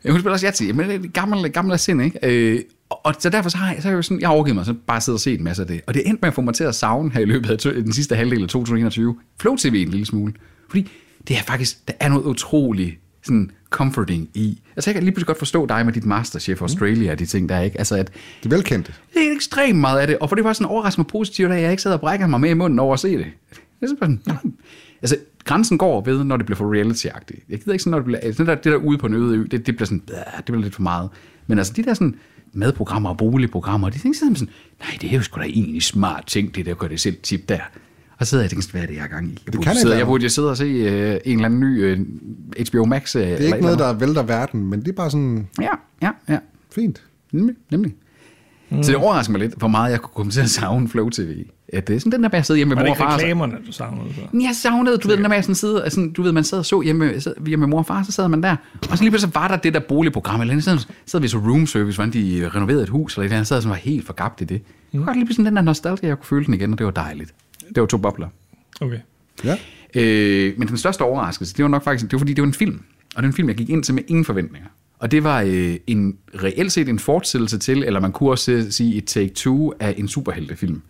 Ja, 0.04 0.10
hun 0.10 0.20
spiller 0.20 0.32
også 0.32 0.46
Yahtzee, 0.46 0.72
men 0.72 0.88
det 0.88 1.04
er 1.04 1.08
gammel, 1.08 1.52
gammel 1.52 1.72
af 1.72 1.80
sind, 1.80 2.02
ikke? 2.02 2.18
Øh, 2.22 2.60
og, 2.90 3.06
og 3.06 3.14
så 3.18 3.30
derfor 3.30 3.50
så 3.50 3.56
har 3.56 3.72
jeg, 3.72 3.82
så 3.82 3.88
har 3.88 3.92
jeg 3.92 3.96
jo 3.96 4.02
sådan, 4.02 4.20
jeg 4.20 4.30
overgivet 4.30 4.56
mig 4.56 4.66
så 4.66 4.74
bare 4.86 5.00
sidde 5.00 5.16
og 5.16 5.20
se 5.20 5.34
en 5.34 5.44
masse 5.44 5.62
af 5.62 5.68
det. 5.68 5.80
Og 5.86 5.94
det 5.94 6.02
endte 6.06 6.20
med 6.22 6.28
at 6.28 6.34
få 6.34 6.40
mig 6.40 6.54
til 6.54 6.64
at 6.64 6.74
savne 6.74 7.10
her 7.10 7.20
i 7.20 7.24
løbet 7.24 7.66
af 7.66 7.74
den 7.74 7.92
sidste 7.92 8.16
halvdel 8.16 8.42
af 8.42 8.48
2021. 8.48 9.16
Flow 9.40 9.56
TV 9.56 9.74
en 9.86 9.88
lille 9.88 10.06
smule. 10.06 10.32
Fordi 10.68 10.90
det 11.28 11.36
er 11.36 11.42
faktisk, 11.42 11.88
der 11.88 11.94
er 12.00 12.08
noget 12.08 12.24
utroligt 12.24 12.98
sådan 13.22 13.50
comforting 13.70 14.28
i. 14.34 14.62
Altså 14.76 14.90
jeg 14.90 14.94
kan 14.94 15.02
lige 15.02 15.12
pludselig 15.12 15.26
godt 15.26 15.38
forstå 15.38 15.66
dig 15.66 15.84
med 15.84 15.92
dit 15.92 16.06
Masterchef 16.06 16.62
Australia 16.62 17.12
og 17.12 17.18
de 17.18 17.26
ting 17.26 17.48
der, 17.48 17.60
ikke? 17.60 17.78
Altså 17.78 17.96
at... 17.96 18.10
Det 18.42 18.52
er 18.52 18.56
velkendt. 18.56 19.00
Det 19.14 19.28
er 19.28 19.32
ekstremt 19.32 19.78
meget 19.78 20.00
af 20.00 20.06
det, 20.06 20.18
og 20.18 20.28
for 20.28 20.36
det 20.36 20.44
var 20.44 20.52
sådan 20.52 20.66
overraskende 20.66 21.08
positivt, 21.08 21.52
at 21.52 21.62
jeg 21.62 21.70
ikke 21.70 21.82
sad 21.82 21.92
og 21.92 22.00
brækker 22.00 22.26
mig 22.26 22.40
med 22.40 22.50
i 22.50 22.54
munden 22.54 22.78
over 22.78 22.94
at 22.94 23.00
se 23.00 23.18
det. 23.18 23.26
Det 23.80 23.90
er 23.90 23.94
sådan, 24.00 24.22
ja. 24.26 24.36
Altså, 25.02 25.16
grænsen 25.44 25.78
går 25.78 26.04
ved, 26.04 26.24
når 26.24 26.36
det 26.36 26.46
bliver 26.46 26.56
for 26.56 26.74
reality-agtigt. 26.74 27.44
Jeg 27.48 27.58
gider 27.58 27.72
ikke 27.72 27.82
sådan, 27.82 27.90
når 27.90 27.98
det 27.98 28.04
bliver... 28.04 28.20
Altså, 28.20 28.42
det 28.42 28.48
der, 28.48 28.54
det 28.54 28.64
der 28.64 28.76
ude 28.76 28.98
på 28.98 29.06
en 29.06 29.14
øde 29.14 29.36
ø, 29.36 29.46
det, 29.50 29.66
det 29.66 29.76
bliver 29.76 29.86
sådan... 29.86 30.02
Det 30.36 30.44
bliver 30.44 30.62
lidt 30.62 30.74
for 30.74 30.82
meget. 30.82 31.10
Men 31.46 31.58
altså, 31.58 31.72
de 31.76 31.82
der 31.82 31.94
sådan 31.94 32.14
madprogrammer 32.58 33.10
og 33.10 33.16
boligprogrammer, 33.16 33.88
de 33.90 33.98
tænker 33.98 34.18
sådan, 34.18 34.48
nej, 34.80 34.98
det 35.00 35.10
er 35.12 35.16
jo 35.16 35.22
sgu 35.22 35.40
da 35.40 35.46
egentlig 35.46 35.82
smart 35.82 36.24
ting, 36.26 36.54
det 36.54 36.66
der 36.66 36.74
gør 36.74 36.88
det 36.88 37.00
selv 37.00 37.16
tip 37.22 37.48
der. 37.48 37.58
Og 38.18 38.26
så 38.26 38.30
sidder 38.30 38.44
jeg 38.44 38.46
og 38.46 38.50
tænker, 38.50 38.70
hvad 38.70 38.82
er 38.82 38.86
det, 38.86 38.94
jeg 38.94 39.02
har 39.02 39.08
gang 39.08 39.26
i? 39.26 39.30
Jeg 39.30 39.38
Det 39.46 39.54
burde, 39.54 39.64
kan 39.66 39.76
sidde, 39.76 39.96
jeg 39.96 40.06
burde 40.06 40.22
jo 40.22 40.28
sidde 40.28 40.50
og 40.50 40.56
se 40.56 40.64
øh, 40.64 41.20
en 41.24 41.32
eller 41.32 41.44
anden 41.44 41.60
ny 41.60 41.82
øh, 41.84 41.98
HBO 42.70 42.84
Max. 42.84 43.16
Øh, 43.16 43.22
Det 43.22 43.32
er 43.32 43.46
ikke 43.46 43.60
noget, 43.60 43.78
der 43.78 43.92
vælter 43.92 44.22
verden, 44.22 44.66
men 44.70 44.80
det 44.80 44.88
er 44.88 44.92
bare 44.92 45.10
sådan 45.10 45.48
Ja, 45.60 45.68
ja, 46.02 46.10
ja. 46.28 46.38
fint. 46.74 47.02
Nemlig, 47.32 47.54
nemlig. 47.70 47.94
Mm. 48.70 48.82
Så 48.82 48.90
det 48.92 48.98
overrasker 49.00 49.32
mig 49.32 49.40
lidt, 49.40 49.54
hvor 49.54 49.68
meget 49.68 49.90
jeg 49.90 50.00
kunne 50.00 50.12
komme 50.14 50.32
til 50.32 50.40
at 50.40 50.50
savne 50.50 50.88
Flow 50.88 51.08
TV. 51.08 51.44
At 51.72 51.88
det 51.88 51.96
er 51.96 52.00
sådan 52.00 52.12
den 52.12 52.22
der 52.22 52.28
med 52.32 52.38
at 52.38 52.46
sidde 52.46 52.56
hjemme 52.58 52.74
med 52.74 52.76
Var 52.76 52.82
det 52.82 52.98
mor 52.98 53.06
og 53.06 53.10
ikke 53.10 53.12
far. 53.12 53.18
så- 53.18 53.24
reklamerne, 53.24 53.54
du 53.66 53.72
savnede? 53.72 54.14
Så? 54.14 54.20
Jeg 54.32 54.50
savnede, 54.54 54.98
du 54.98 55.08
ved, 55.08 55.16
den 55.16 55.22
der 55.24 55.28
med 55.28 55.36
at 55.36 55.44
sådan 55.44 55.54
sidde, 55.54 55.84
altså, 55.84 56.10
du 56.16 56.22
ved, 56.22 56.32
man 56.32 56.44
sad 56.44 56.58
og 56.58 56.66
så 56.66 56.80
hjemme, 56.80 57.20
sad, 57.20 57.34
hjemme 57.46 57.60
med 57.66 57.70
mor 57.70 57.78
og 57.78 57.86
far, 57.86 58.02
så 58.02 58.12
sad 58.12 58.28
man 58.28 58.42
der, 58.42 58.56
og 58.90 58.98
så 58.98 59.04
lige 59.04 59.10
pludselig 59.10 59.34
var 59.34 59.48
der 59.48 59.56
det 59.56 59.74
der 59.74 59.80
boligprogram, 59.80 60.40
eller 60.40 60.52
andet, 60.52 60.64
så 60.64 60.86
sad 61.06 61.20
vi 61.20 61.28
så 61.28 61.38
room 61.38 61.66
service, 61.66 61.96
hvordan 61.96 62.12
de 62.12 62.50
renoverede 62.54 62.82
et 62.82 62.88
hus, 62.88 63.14
eller 63.14 63.22
et 63.22 63.24
eller 63.26 63.36
andet, 63.36 63.46
sad 63.46 63.60
sådan 63.62 63.70
var 63.70 63.76
helt 63.76 64.06
forgabt 64.06 64.40
i 64.40 64.44
det. 64.44 64.62
Jeg 64.92 64.98
kunne 64.98 65.06
godt 65.06 65.16
lige 65.16 65.26
pludselig 65.26 65.46
den 65.46 65.56
der 65.56 65.62
nostalgi, 65.62 66.06
jeg 66.06 66.16
kunne 66.18 66.26
føle 66.26 66.44
den 66.46 66.54
igen, 66.54 66.72
og 66.72 66.78
det 66.78 66.84
var 66.86 66.92
dejligt. 66.92 67.34
Det 67.74 67.80
var 67.80 67.86
to 67.86 67.96
bobler. 67.98 68.28
Okay. 68.80 68.98
Ja. 69.44 69.56
Øh, 69.94 70.54
men 70.58 70.68
den 70.68 70.76
største 70.76 71.02
overraskelse, 71.02 71.54
det 71.56 71.62
var 71.62 71.68
nok 71.68 71.84
faktisk, 71.84 72.04
det 72.04 72.12
var 72.12 72.18
fordi, 72.18 72.32
det 72.32 72.42
var 72.42 72.48
en 72.48 72.54
film. 72.54 72.80
Og 73.16 73.22
den 73.22 73.32
film, 73.32 73.48
jeg 73.48 73.56
gik 73.56 73.70
ind 73.70 73.82
til 73.84 73.94
med 73.94 74.02
ingen 74.08 74.24
forventninger. 74.24 74.68
Og 74.98 75.10
det 75.10 75.24
var 75.24 75.42
øh, 75.46 75.76
en 75.86 76.16
reelt 76.44 76.72
set 76.72 76.88
en 76.88 76.98
fortsættelse 76.98 77.58
til, 77.58 77.84
eller 77.84 78.00
man 78.00 78.12
kunne 78.12 78.30
også 78.30 78.52
øh, 78.52 78.70
sige 78.70 78.94
et 78.94 79.04
take 79.04 79.28
two 79.34 79.72
af 79.80 79.94
en 79.98 80.08
superheltefilm, 80.08 80.82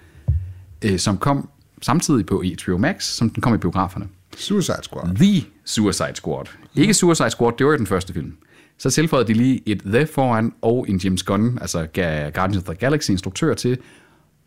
øh, 0.85 0.99
som 0.99 1.19
kom 1.19 1.49
samtidig 1.83 2.27
på 2.27 2.45
HBO 2.65 2.79
Max, 2.79 3.05
som 3.05 3.31
den 3.31 3.41
kom 3.41 3.55
i 3.55 3.59
biograferne. 3.59 4.07
Suicide 4.37 4.79
Squad. 4.83 5.17
The 5.17 5.45
Suicide 5.65 6.15
Squad. 6.15 6.45
Ikke 6.75 6.95
Suicide 6.95 7.31
Squad, 7.31 7.53
det 7.59 7.67
var 7.67 7.73
jo 7.73 7.79
den 7.79 7.87
første 7.87 8.13
film. 8.13 8.33
Så 8.79 8.91
tilføjede 8.91 9.29
de 9.29 9.33
lige 9.33 9.63
et 9.67 9.81
The 9.87 10.07
foran 10.07 10.53
og 10.63 10.87
en 10.89 10.97
James 10.97 11.23
Gunn, 11.23 11.59
altså 11.61 11.83
ga- 11.99 12.31
Guardians 12.31 12.57
of 12.57 12.63
the 12.65 12.75
Galaxy 12.75 13.11
instruktør 13.11 13.55
til. 13.55 13.79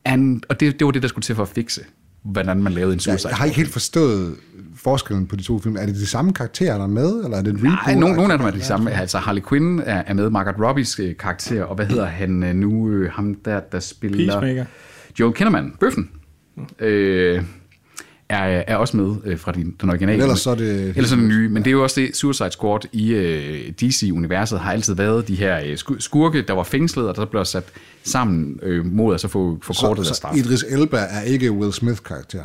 And, 0.06 0.42
og 0.50 0.60
det, 0.60 0.80
det 0.80 0.86
var 0.86 0.92
det, 0.92 1.02
der 1.02 1.08
skulle 1.08 1.24
til 1.24 1.36
for 1.36 1.44
at 1.44 1.50
fikse, 1.50 1.82
hvordan 2.24 2.64
man 2.64 2.74
lavede 2.74 2.94
en 2.94 3.00
Suicide 3.00 3.30
Jeg 3.30 3.38
har 3.38 3.46
ikke 3.46 3.58
helt 3.58 3.72
forstået 3.72 4.36
forskellen 4.76 5.28
på 5.28 5.36
de 5.36 5.44
to 5.44 5.60
film. 5.60 5.76
Er 5.76 5.86
det 5.86 5.96
de 5.96 6.06
samme 6.08 6.34
karakterer, 6.34 6.78
der 6.78 6.84
er 6.84 6.88
med, 6.88 7.24
eller 7.24 7.38
er 7.38 7.42
det 7.42 7.54
et 7.54 7.60
reboot? 7.60 7.80
Nej, 7.86 7.96
nogle, 7.96 8.16
nogle 8.16 8.34
af 8.34 8.40
dem 8.40 8.48
er 8.48 8.52
de 8.52 8.62
samme. 8.62 8.92
Altså 8.92 9.18
Harley 9.18 9.42
Quinn 9.50 9.80
er, 9.80 10.04
er 10.08 10.14
med, 10.14 10.30
Margaret 10.30 10.70
Robbies 10.70 11.00
øh, 11.00 11.18
karakter, 11.18 11.64
og 11.64 11.76
hvad 11.76 11.86
hedder 11.86 12.06
han 12.06 12.44
øh, 12.44 12.56
nu, 12.56 12.90
øh, 12.90 13.12
ham 13.12 13.36
der, 13.36 13.60
der 13.60 13.80
spiller... 13.80 14.40
Peacemaker. 14.40 14.66
Joel 15.20 15.34
Kinnaman, 15.34 15.74
bøffen, 15.80 16.10
øh, 16.80 17.44
er, 18.30 18.64
er 18.68 18.76
også 18.76 18.98
med 18.98 19.16
øh, 19.26 19.40
fra 19.40 19.52
den, 19.52 19.76
den 19.82 19.90
originale. 19.90 20.18
Men 20.18 20.22
ellers 20.24 20.40
så 20.40 20.50
er 20.52 20.56
det- 20.56 20.88
Ellers 20.90 21.12
er 21.12 21.16
det 21.16 21.26
nye, 21.26 21.50
men 21.50 21.64
det 21.64 21.68
er 21.70 21.72
jo 21.72 21.84
også 21.84 22.02
det, 22.02 22.16
Suicide 22.16 22.52
Squad 22.52 22.80
i 22.92 23.14
øh, 23.14 23.72
DC-universet 23.82 24.60
har 24.60 24.72
altid 24.72 24.96
været 24.96 25.28
de 25.28 25.36
her 25.36 25.60
øh, 25.66 25.74
sku- 25.74 26.00
skurke, 26.00 26.42
der 26.42 26.54
var 26.54 26.64
fængslet, 26.64 27.08
og 27.10 27.16
der 27.16 27.26
blev 27.26 27.46
sat 27.46 27.64
sammen 28.04 28.60
øh, 28.64 28.86
mod 28.86 29.14
at 29.14 29.22
så 29.22 29.28
få 29.28 29.60
forkortet 29.62 29.76
så, 29.78 29.94
deres 29.96 30.08
så 30.08 30.14
straf. 30.14 30.36
Idris 30.38 30.64
Elba 30.70 30.98
er 30.98 31.22
ikke 31.22 31.52
Will 31.52 31.74
Smith-karakter, 31.74 32.44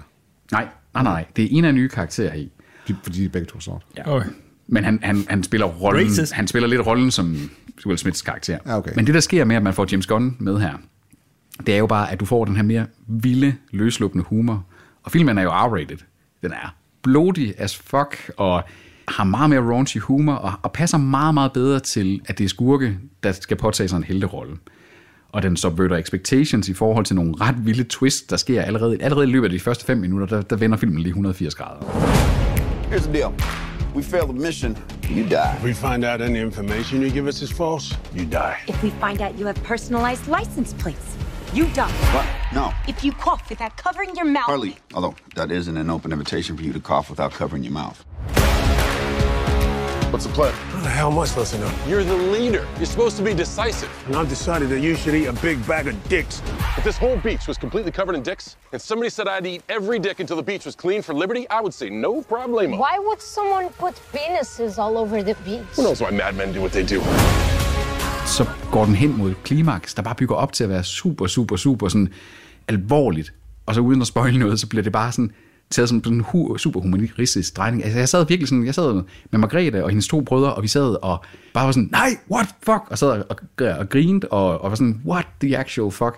Nej, 0.52 0.66
nej, 0.94 1.02
nej, 1.02 1.24
det 1.36 1.44
er 1.44 1.48
en 1.50 1.64
af 1.64 1.74
nye 1.74 1.88
karakterer 1.88 2.34
i. 2.34 2.50
de- 2.88 2.96
fordi 3.02 3.18
de 3.20 3.24
er 3.24 3.28
begge 3.28 3.46
to 3.46 3.60
sort. 3.60 3.82
Ja. 3.96 4.16
Okay. 4.16 4.28
Men 4.68 4.84
han, 4.84 4.98
han, 5.02 5.24
han 5.28 5.42
spiller 5.42 5.66
rollen, 5.66 6.06
Racist. 6.10 6.32
han 6.32 6.46
spiller 6.48 6.68
lidt 6.68 6.86
rollen 6.86 7.10
som 7.10 7.50
Will 7.86 7.98
Smiths 7.98 8.22
karakter. 8.22 8.58
Ja, 8.66 8.76
okay. 8.78 8.90
Men 8.96 9.06
det, 9.06 9.14
der 9.14 9.20
sker 9.20 9.44
med, 9.44 9.56
at 9.56 9.62
man 9.62 9.74
får 9.74 9.86
James 9.92 10.06
Gunn 10.06 10.36
med 10.38 10.58
her, 10.60 10.72
det 11.66 11.74
er 11.74 11.78
jo 11.78 11.86
bare, 11.86 12.12
at 12.12 12.20
du 12.20 12.24
får 12.24 12.44
den 12.44 12.56
her 12.56 12.62
mere 12.62 12.86
vilde, 13.06 13.54
løsluppende 13.70 14.24
humor. 14.24 14.64
Og 15.02 15.10
filmen 15.12 15.38
er 15.38 15.42
jo 15.42 15.50
R-rated. 15.50 16.04
Den 16.42 16.52
er 16.52 16.74
blodig 17.02 17.54
as 17.58 17.76
fuck, 17.76 18.30
og 18.36 18.62
har 19.08 19.24
meget 19.24 19.50
mere 19.50 19.60
raunchy 19.60 19.98
humor, 19.98 20.34
og, 20.34 20.52
og 20.62 20.72
passer 20.72 20.98
meget, 20.98 21.34
meget 21.34 21.52
bedre 21.52 21.80
til, 21.80 22.20
at 22.26 22.38
det 22.38 22.44
er 22.44 22.48
skurke, 22.48 22.98
der 23.22 23.32
skal 23.32 23.56
påtage 23.56 23.88
sig 23.88 23.96
en 23.96 24.04
helterolle. 24.04 24.56
Og 25.32 25.42
den 25.42 25.56
subverter 25.56 25.96
expectations 25.96 26.68
i 26.68 26.74
forhold 26.74 27.04
til 27.04 27.16
nogle 27.16 27.34
ret 27.40 27.66
vilde 27.66 27.84
twists, 27.84 28.22
der 28.22 28.36
sker 28.36 28.62
allerede, 28.62 28.96
allerede 29.00 29.28
i 29.28 29.30
løbet 29.30 29.44
af 29.44 29.50
de 29.50 29.60
første 29.60 29.84
fem 29.84 29.98
minutter, 29.98 30.26
der, 30.26 30.42
der 30.42 30.56
vender 30.56 30.76
filmen 30.76 30.98
lige 30.98 31.08
180 31.08 31.54
grader. 31.54 31.80
Here's 32.90 33.04
the 33.04 33.12
deal. 33.12 33.32
We 33.96 34.02
fail 34.02 34.24
the 34.24 34.38
mission, 34.46 34.76
you 35.10 35.24
die. 35.24 35.56
If 35.58 35.64
we 35.64 35.74
find 35.74 36.04
out 36.04 36.20
any 36.20 36.36
information 36.36 37.02
you 37.02 37.10
give 37.10 37.28
us 37.28 37.42
is 37.42 37.52
false, 37.52 37.98
you 38.14 38.24
die. 38.24 38.54
If 38.68 38.82
we 38.82 38.90
find 38.90 39.20
out 39.20 39.32
you 39.38 39.46
have 39.46 39.56
personalized 39.64 40.24
license 40.38 40.76
plates, 40.82 41.16
you 41.56 41.66
die. 41.68 41.90
What? 42.12 42.26
No. 42.54 42.74
If 42.86 43.02
you 43.02 43.12
cough 43.12 43.48
without 43.48 43.76
covering 43.78 44.14
your 44.14 44.26
mouth. 44.26 44.44
Hardly. 44.44 44.76
Although 44.92 45.14
that 45.36 45.50
isn't 45.50 45.76
an 45.76 45.88
open 45.88 46.12
invitation 46.12 46.54
for 46.54 46.62
you 46.62 46.72
to 46.74 46.80
cough 46.80 47.08
without 47.08 47.32
covering 47.32 47.64
your 47.64 47.72
mouth. 47.72 48.04
What's 50.12 50.26
the 50.26 50.32
plan? 50.32 50.52
How 50.52 50.80
the 50.82 50.88
hell 50.88 51.10
am 51.10 51.18
I 51.18 51.24
supposed 51.24 51.54
to 51.54 51.58
know? 51.58 51.72
You're 51.88 52.04
the 52.04 52.14
leader. 52.14 52.68
You're 52.76 52.86
supposed 52.86 53.16
to 53.16 53.22
be 53.22 53.32
decisive. 53.32 53.90
And 54.06 54.16
I've 54.16 54.28
decided 54.28 54.68
that 54.68 54.80
you 54.80 54.94
should 54.96 55.14
eat 55.14 55.26
a 55.26 55.32
big 55.32 55.66
bag 55.66 55.88
of 55.88 56.08
dicks. 56.08 56.42
If 56.76 56.84
this 56.84 56.98
whole 56.98 57.16
beach 57.16 57.48
was 57.48 57.56
completely 57.56 57.90
covered 57.90 58.14
in 58.14 58.22
dicks, 58.22 58.56
and 58.72 58.80
somebody 58.80 59.08
said 59.08 59.26
I'd 59.26 59.46
eat 59.46 59.62
every 59.70 59.98
dick 59.98 60.20
until 60.20 60.36
the 60.36 60.42
beach 60.42 60.66
was 60.66 60.76
clean 60.76 61.00
for 61.00 61.14
liberty, 61.14 61.48
I 61.48 61.62
would 61.62 61.74
say 61.74 61.88
no 61.88 62.20
problemo. 62.22 62.78
Why 62.78 62.98
would 62.98 63.20
someone 63.20 63.70
put 63.70 63.94
penises 64.12 64.78
all 64.78 64.98
over 64.98 65.22
the 65.22 65.34
beach? 65.36 65.64
Who 65.74 65.82
knows 65.84 66.02
why 66.02 66.10
madmen 66.10 66.52
do 66.52 66.60
what 66.60 66.72
they 66.72 66.84
do? 66.84 67.00
Så 68.26 68.46
går 68.72 68.84
den 68.84 68.94
hen 68.94 69.18
mod 69.18 69.30
et 69.30 69.42
klimaks, 69.44 69.94
der 69.94 70.02
bare 70.02 70.14
bygger 70.14 70.34
op 70.34 70.52
til 70.52 70.64
at 70.64 70.70
være 70.70 70.84
super, 70.84 71.26
super, 71.26 71.56
super 71.56 71.88
sådan 71.88 72.08
alvorligt. 72.68 73.32
Og 73.66 73.74
så 73.74 73.80
uden 73.80 74.00
at 74.00 74.06
spoile 74.06 74.38
noget, 74.38 74.60
så 74.60 74.66
bliver 74.66 74.82
det 74.82 74.92
bare 74.92 75.12
sådan 75.12 75.30
taget 75.70 75.88
som 75.88 76.04
sådan 76.04 76.24
en 76.34 76.58
super 76.58 76.80
humanistisk 76.80 77.56
drejning. 77.56 77.84
Altså 77.84 77.98
jeg 77.98 78.08
sad 78.08 78.26
virkelig 78.28 78.48
sådan, 78.48 78.66
jeg 78.66 78.74
sad 78.74 78.94
med 79.30 79.38
Margrethe 79.40 79.84
og 79.84 79.90
hendes 79.90 80.08
to 80.08 80.20
brødre, 80.20 80.54
og 80.54 80.62
vi 80.62 80.68
sad 80.68 81.02
og 81.02 81.24
bare 81.54 81.66
var 81.66 81.72
sådan, 81.72 81.88
nej, 81.92 82.08
what 82.30 82.46
fuck, 82.62 82.82
og 82.90 82.98
sad 82.98 83.08
og, 83.08 83.24
og, 83.28 83.66
og 83.78 83.88
grinte, 83.88 84.32
og, 84.32 84.60
og 84.60 84.70
var 84.70 84.76
sådan, 84.76 85.00
what 85.06 85.26
the 85.40 85.58
actual 85.58 85.90
fuck, 85.90 86.16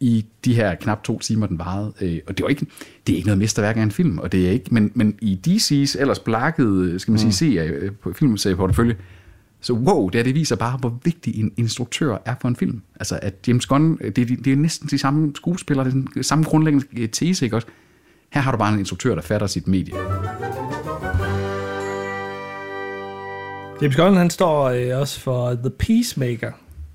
i 0.00 0.24
de 0.44 0.54
her 0.54 0.74
knap 0.74 1.02
to 1.04 1.18
timer, 1.18 1.46
den 1.46 1.58
varede. 1.58 1.92
Øh, 2.00 2.18
og 2.26 2.36
det 2.38 2.42
var 2.44 2.48
ikke, 2.48 2.66
det 3.06 3.12
er 3.12 3.16
ikke 3.16 3.26
noget 3.28 3.38
mesterværk 3.38 3.76
af 3.76 3.82
en 3.82 3.90
film, 3.90 4.18
og 4.18 4.32
det 4.32 4.46
er 4.46 4.50
ikke, 4.50 4.74
men, 4.74 4.90
men 4.94 5.14
i 5.22 5.38
DC's 5.46 6.00
ellers 6.00 6.18
blakkede, 6.18 6.98
skal 6.98 7.12
man 7.12 7.18
sige, 7.18 7.28
Mm. 7.28 7.32
serie, 7.32 7.62
øh, 7.70 7.92
på 7.92 8.12
filmserieportefølje, 8.12 8.96
så 9.60 9.72
wow, 9.72 10.08
det, 10.08 10.18
her, 10.18 10.22
det 10.22 10.34
viser 10.34 10.56
bare, 10.56 10.76
hvor 10.76 10.98
vigtig 11.04 11.40
en 11.40 11.52
instruktør 11.56 12.16
er 12.24 12.34
for 12.40 12.48
en 12.48 12.56
film. 12.56 12.82
Altså, 13.00 13.18
at 13.22 13.34
James 13.48 13.66
Gunn, 13.66 13.98
det, 13.98 14.16
det, 14.16 14.46
er 14.46 14.56
næsten 14.56 14.88
de 14.88 14.98
samme 14.98 15.32
skuespillere, 15.34 15.84
det 15.84 15.94
er 15.94 16.12
den 16.14 16.22
samme 16.22 16.44
grundlæggende 16.44 16.86
øh, 16.96 17.08
tese, 17.08 17.44
ikke 17.44 17.56
også? 17.56 17.68
Her 18.32 18.40
har 18.40 18.50
du 18.50 18.58
bare 18.58 18.72
en 18.72 18.78
instruktør, 18.78 19.14
der 19.14 19.22
fatter 19.22 19.46
sit 19.46 19.68
medie. 19.68 19.94
James 23.82 23.96
Gunn, 23.96 24.16
han 24.16 24.30
står 24.30 24.68
øh, 24.68 25.00
også 25.00 25.20
for 25.20 25.54
The 25.54 25.70
Peacemaker, 25.70 26.52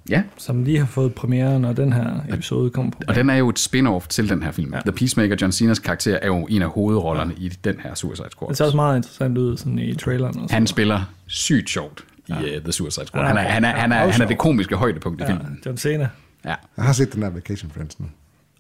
ja. 0.09 0.23
som 0.37 0.63
lige 0.63 0.79
har 0.79 0.85
fået 0.85 1.15
premiere, 1.15 1.59
når 1.59 1.73
den 1.73 1.93
her 1.93 2.19
episode 2.29 2.69
kommer 2.69 2.91
på. 2.91 2.97
Og 3.07 3.15
den 3.15 3.29
er 3.29 3.35
jo 3.35 3.49
et 3.49 3.59
spin-off 3.59 4.07
til 4.07 4.29
den 4.29 4.43
her 4.43 4.51
film. 4.51 4.73
Ja. 4.73 4.79
The 4.79 4.91
Peacemaker, 4.91 5.35
John 5.41 5.51
Cenas 5.51 5.79
karakter, 5.79 6.19
er 6.21 6.27
jo 6.27 6.47
en 6.49 6.61
af 6.61 6.69
hovedrollerne 6.69 7.33
ja. 7.39 7.45
i 7.45 7.49
den 7.49 7.79
her 7.79 7.95
Suicide 7.95 8.27
Squad. 8.31 8.49
Det 8.49 8.57
ser 8.57 8.65
også 8.65 8.75
meget 8.75 8.97
interessant 8.97 9.37
ud 9.37 9.57
sådan 9.57 9.79
i 9.79 9.95
traileren. 9.95 10.27
Og 10.27 10.33
sådan. 10.33 10.49
han 10.49 10.67
spiller 10.67 11.01
sygt 11.27 11.69
sjovt 11.69 12.05
i 12.27 12.33
ja. 12.33 12.57
uh, 12.57 12.63
The 12.63 12.71
Suicide 12.71 13.05
Squad. 13.07 13.27
Han 13.27 13.37
er, 13.37 13.41
han, 13.41 13.63
er, 13.63 13.69
han, 13.71 13.91
er, 13.91 14.11
han 14.11 14.21
er 14.21 14.27
det 14.27 14.37
komiske 14.37 14.75
højdepunkt 14.75 15.21
i 15.21 15.23
ja, 15.23 15.29
filmen. 15.29 15.59
John 15.65 15.77
Cena. 15.77 16.09
Ja. 16.45 16.55
Jeg 16.77 16.85
har 16.85 16.93
set 16.93 17.13
den 17.13 17.21
der 17.21 17.29
Vacation 17.29 17.71
Friends 17.71 17.99
nu. 17.99 18.05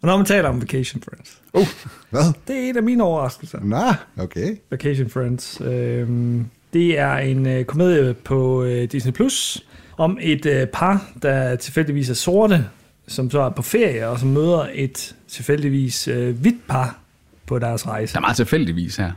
Og 0.01 0.07
når 0.07 0.17
man 0.17 0.25
taler 0.25 0.49
om 0.49 0.61
Vacation 0.61 1.01
Friends, 1.01 1.41
Uh, 1.53 1.67
hvad? 2.09 2.33
det 2.47 2.55
er 2.55 2.69
en 2.69 2.77
af 2.77 2.83
mine 2.83 3.03
overraskelser. 3.03 3.59
Nå, 3.61 3.93
okay. 4.23 4.57
Vacation 4.71 5.09
Friends. 5.09 5.61
Øhm, 5.61 6.45
det 6.73 6.99
er 6.99 7.15
en 7.15 7.47
øh, 7.47 7.65
komedie 7.65 8.13
på 8.13 8.63
øh, 8.63 8.91
Disney 8.91 9.13
Plus 9.13 9.65
om 9.97 10.17
et 10.21 10.45
øh, 10.45 10.67
par, 10.67 11.09
der 11.21 11.55
tilfældigvis 11.55 12.09
er 12.09 12.13
sorte, 12.13 12.65
som 13.07 13.31
så 13.31 13.41
er 13.41 13.49
på 13.49 13.61
ferie, 13.61 14.07
og 14.07 14.19
som 14.19 14.29
møder 14.29 14.67
et 14.73 15.15
tilfældigvis 15.27 16.07
øh, 16.07 16.39
hvidt 16.39 16.67
par 16.67 16.99
på 17.45 17.59
deres 17.59 17.87
rejse. 17.87 18.13
Der 18.13 18.19
er 18.19 18.21
meget 18.21 18.35
tilfældigvis 18.35 18.95
her. 18.95 19.11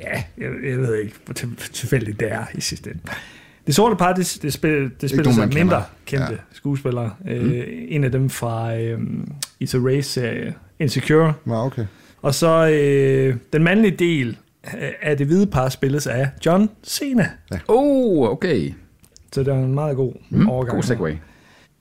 Ja, 0.00 0.22
jeg, 0.38 0.50
jeg 0.70 0.78
ved 0.78 0.94
ikke, 0.94 1.14
hvor 1.24 1.34
til, 1.34 1.56
tilfældigt 1.56 2.20
det 2.20 2.32
er 2.32 2.44
i 2.54 2.60
sidste 2.60 2.90
ende. 2.90 3.00
Det 3.66 3.74
sorte 3.74 3.96
par, 3.96 4.12
det, 4.12 4.38
det, 4.42 4.52
spil, 4.52 4.90
det 5.00 5.10
spiller 5.10 5.32
sig 5.32 5.48
mindre 5.48 5.54
kender. 5.56 5.82
kendte 6.06 6.24
Ja. 6.26 6.30
ja. 6.32 6.36
skuespillere. 6.52 7.10
Mm. 7.24 7.30
Øh, 7.30 7.64
en 7.88 8.04
af 8.04 8.12
dem 8.12 8.30
fra 8.30 8.76
øh, 8.76 8.98
It's 9.64 9.76
a 9.76 9.80
Race-serie, 9.80 10.54
Insecure. 10.78 11.32
Nå, 11.44 11.54
okay. 11.54 11.86
Og 12.22 12.34
så 12.34 12.68
øh, 12.68 13.36
den 13.52 13.62
mandlige 13.64 13.96
del 13.96 14.36
øh, 14.80 14.88
af 15.02 15.16
det 15.16 15.26
hvide 15.26 15.46
par 15.46 15.68
spilles 15.68 16.06
af 16.06 16.28
John 16.46 16.70
Cena. 16.84 17.30
Oh, 17.68 18.28
okay. 18.30 18.72
Så 19.32 19.40
det 19.42 19.48
er 19.48 19.54
en 19.58 19.74
meget 19.74 19.96
god 19.96 20.12
Mm, 20.30 20.48
overgang. 20.48 20.74
god 20.76 20.82
segway. 20.82 21.12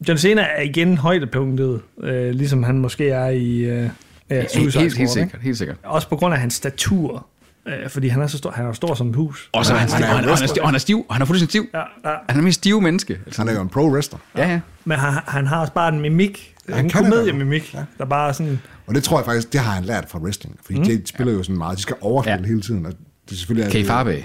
John 0.08 0.18
Cena 0.18 0.42
er 0.42 0.62
igen 0.62 0.98
højdepunktet, 0.98 1.82
øh, 2.04 2.32
ligesom 2.32 2.64
han 2.64 2.78
måske 2.80 3.10
er 3.10 3.28
i 3.28 3.58
øh, 3.58 3.90
ja, 4.30 4.36
Helt, 4.36 4.52
Suicide 4.52 4.62
helt, 4.62 4.72
Squad, 4.72 4.84
helt 4.84 5.00
ikke? 5.00 5.08
sikkert, 5.12 5.42
helt 5.42 5.58
sikkert. 5.58 5.78
Også 5.84 6.10
på 6.10 6.16
grund 6.16 6.34
af 6.34 6.40
hans 6.40 6.54
statur. 6.54 7.28
Øh, 7.68 7.90
fordi 7.90 8.08
han 8.08 8.22
er 8.22 8.28
så 8.28 8.38
stor, 8.38 8.52
han 8.52 8.66
er 8.66 8.74
stor 8.74 8.94
som 8.94 9.10
et 9.10 9.16
hus. 9.16 9.50
Og 9.54 9.66
så 9.66 9.74
er 9.74 9.78
han, 9.78 9.90
han 9.90 10.04
er 10.04 10.08
han, 10.08 10.16
han, 10.24 10.30
er 10.30 10.36
stiv, 10.36 10.62
og 10.62 10.68
han 10.68 10.76
er 10.76 10.80
stiv, 10.80 11.06
og 11.10 11.16
han 11.16 11.22
er 11.22 11.26
fuldstændig 11.26 11.50
stiv. 11.52 11.66
Ja, 11.74 12.10
ja. 12.12 12.16
Han 12.30 12.40
er 12.40 12.44
mest 12.44 12.58
stive 12.58 12.82
menneske. 12.82 13.20
Altså, 13.26 13.42
Han 13.42 13.50
er 13.50 13.54
jo 13.54 13.62
en 13.62 13.70
pro-wrestler. 13.70 14.18
ja, 14.38 14.50
ja. 14.52 14.60
Men 14.86 14.98
han, 15.00 15.14
han 15.28 15.48
har 15.48 15.62
også 15.62 15.74
bare 15.74 15.90
en 15.94 16.00
mimik. 16.02 16.56
Ja, 16.68 16.72
Ja, 16.72 16.76
han 16.76 16.86
en 16.86 16.92
komediemimik, 16.92 17.74
ja. 17.74 17.84
der 17.98 18.06
bare 18.06 18.30
er 18.30 18.34
sådan... 18.34 18.60
Og 18.88 18.96
det 18.96 19.04
tror 19.04 19.18
jeg 19.20 19.26
faktisk, 19.26 19.54
det 19.54 19.62
har 19.62 19.72
han 19.72 19.84
lært 19.84 20.06
fra 20.10 20.20
wrestling. 20.20 20.60
Fordi 20.66 20.78
mm. 20.80 20.86
de 20.86 21.02
spiller 21.06 21.34
jo 21.34 21.44
sådan 21.44 21.58
meget, 21.58 21.78
de 21.78 21.82
skal 21.82 21.96
overspille 22.02 22.36
Ja. 22.36 22.42
ja. 22.42 22.48
hele 22.48 22.62
tiden. 22.62 22.86
Og 22.86 22.92
det 23.26 23.32
er 23.32 23.36
selvfølgelig... 23.36 23.72
Kay 23.72 23.86
Farbe. 23.86 24.24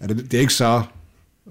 Er 0.00 0.06
det, 0.06 0.16
det 0.16 0.34
er 0.34 0.40
ikke 0.40 0.52
så... 0.54 0.82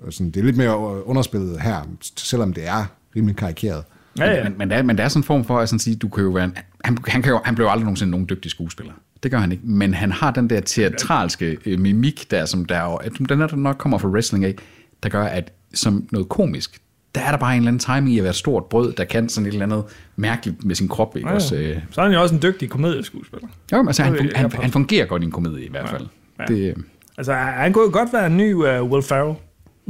Sådan, 0.10 0.32
det 0.32 0.40
er 0.40 0.44
lidt 0.44 0.58
mere 0.58 1.06
underspillet 1.08 1.62
her, 1.62 1.88
selvom 2.18 2.54
det 2.54 2.68
er 2.68 2.86
rimelig 3.16 3.36
karikeret. 3.36 3.84
Ja, 4.20 4.32
ja. 4.32 4.44
Men, 4.44 4.58
men, 4.58 4.70
der, 4.70 4.76
er- 4.78 4.84
men 4.84 4.98
der 4.98 5.04
er 5.04 5.08
sådan 5.08 5.20
en 5.20 5.24
form 5.24 5.46
for 5.46 5.60
at 5.60 5.70
sådan 5.70 5.80
sige, 5.80 5.96
du 5.96 6.10
kan 6.10 6.24
jo 6.24 6.30
være 6.30 6.44
en, 6.44 6.58
han, 6.86 6.98
han, 7.08 7.22
kan 7.22 7.32
jo, 7.32 7.42
han 7.46 7.56
blev 7.56 7.66
jo 7.66 7.72
aldrig 7.72 7.84
nogensinde 7.86 8.12
nogen 8.12 8.30
dygtig 8.30 8.52
skuespiller. 8.52 8.94
Det 9.24 9.32
gør 9.32 9.38
han 9.38 9.52
ikke. 9.52 9.64
Men 9.66 9.94
han 9.94 10.12
har 10.12 10.32
den 10.32 10.50
der 10.50 10.60
teatralske 10.62 11.58
øh, 11.66 11.80
mimik 11.80 12.32
der, 12.32 12.46
som 12.46 12.66
der 12.66 12.76
er, 12.76 12.98
at 12.98 13.12
den 13.30 13.42
er 13.42 13.48
der 13.48 13.56
nok 13.56 13.76
kommer 13.78 13.98
fra 13.98 14.08
wrestling 14.08 14.46
af, 14.46 14.56
der 15.04 15.10
gør, 15.10 15.24
at 15.24 15.52
som 15.74 16.08
noget 16.12 16.30
komisk, 16.30 16.78
der 17.16 17.22
er 17.22 17.32
der 17.32 17.38
bare 17.38 17.52
en 17.54 17.58
eller 17.58 17.68
anden 17.68 17.80
timing 17.80 18.14
i 18.16 18.18
at 18.18 18.24
være 18.24 18.30
et 18.30 18.36
stort 18.36 18.66
brød, 18.66 18.94
der 18.94 19.04
kan 19.04 19.30
sådan 19.30 19.48
et 19.48 19.54
eller 19.54 19.66
andet 19.66 19.84
mærkeligt 20.16 20.66
med 20.66 20.76
sin 20.76 20.88
krop. 20.88 21.16
Ikke? 21.18 21.30
Ja, 21.30 21.36
Også, 21.36 21.56
ja. 21.56 21.62
øh, 21.62 21.78
Så 21.92 22.02
er 22.02 22.06
han 22.06 22.14
jo 22.14 22.22
også 22.22 22.36
en 22.36 22.42
dygtig 22.42 22.70
komedieskuespiller. 22.70 23.48
jo, 23.72 23.78
men 23.78 23.88
altså, 23.88 24.04
han, 24.04 24.14
fun- 24.16 24.36
han, 24.38 24.52
han 24.52 24.72
fungerer 24.72 25.06
godt 25.06 25.22
i 25.22 25.26
en 25.26 25.32
komedie 25.32 25.66
i 25.66 25.70
hvert 25.70 25.90
fald. 25.90 26.08
Ja. 26.40 26.46
Det, 26.46 26.70
øh, 26.70 26.76
Altså, 27.18 27.34
han 27.34 27.74
kunne 27.74 27.84
jo 27.84 27.90
godt 27.94 28.14
være 28.14 28.28
en 28.28 28.38
ny 28.38 28.54
uh, 28.54 28.64
Will 28.92 29.04
Ferrell. 29.04 29.36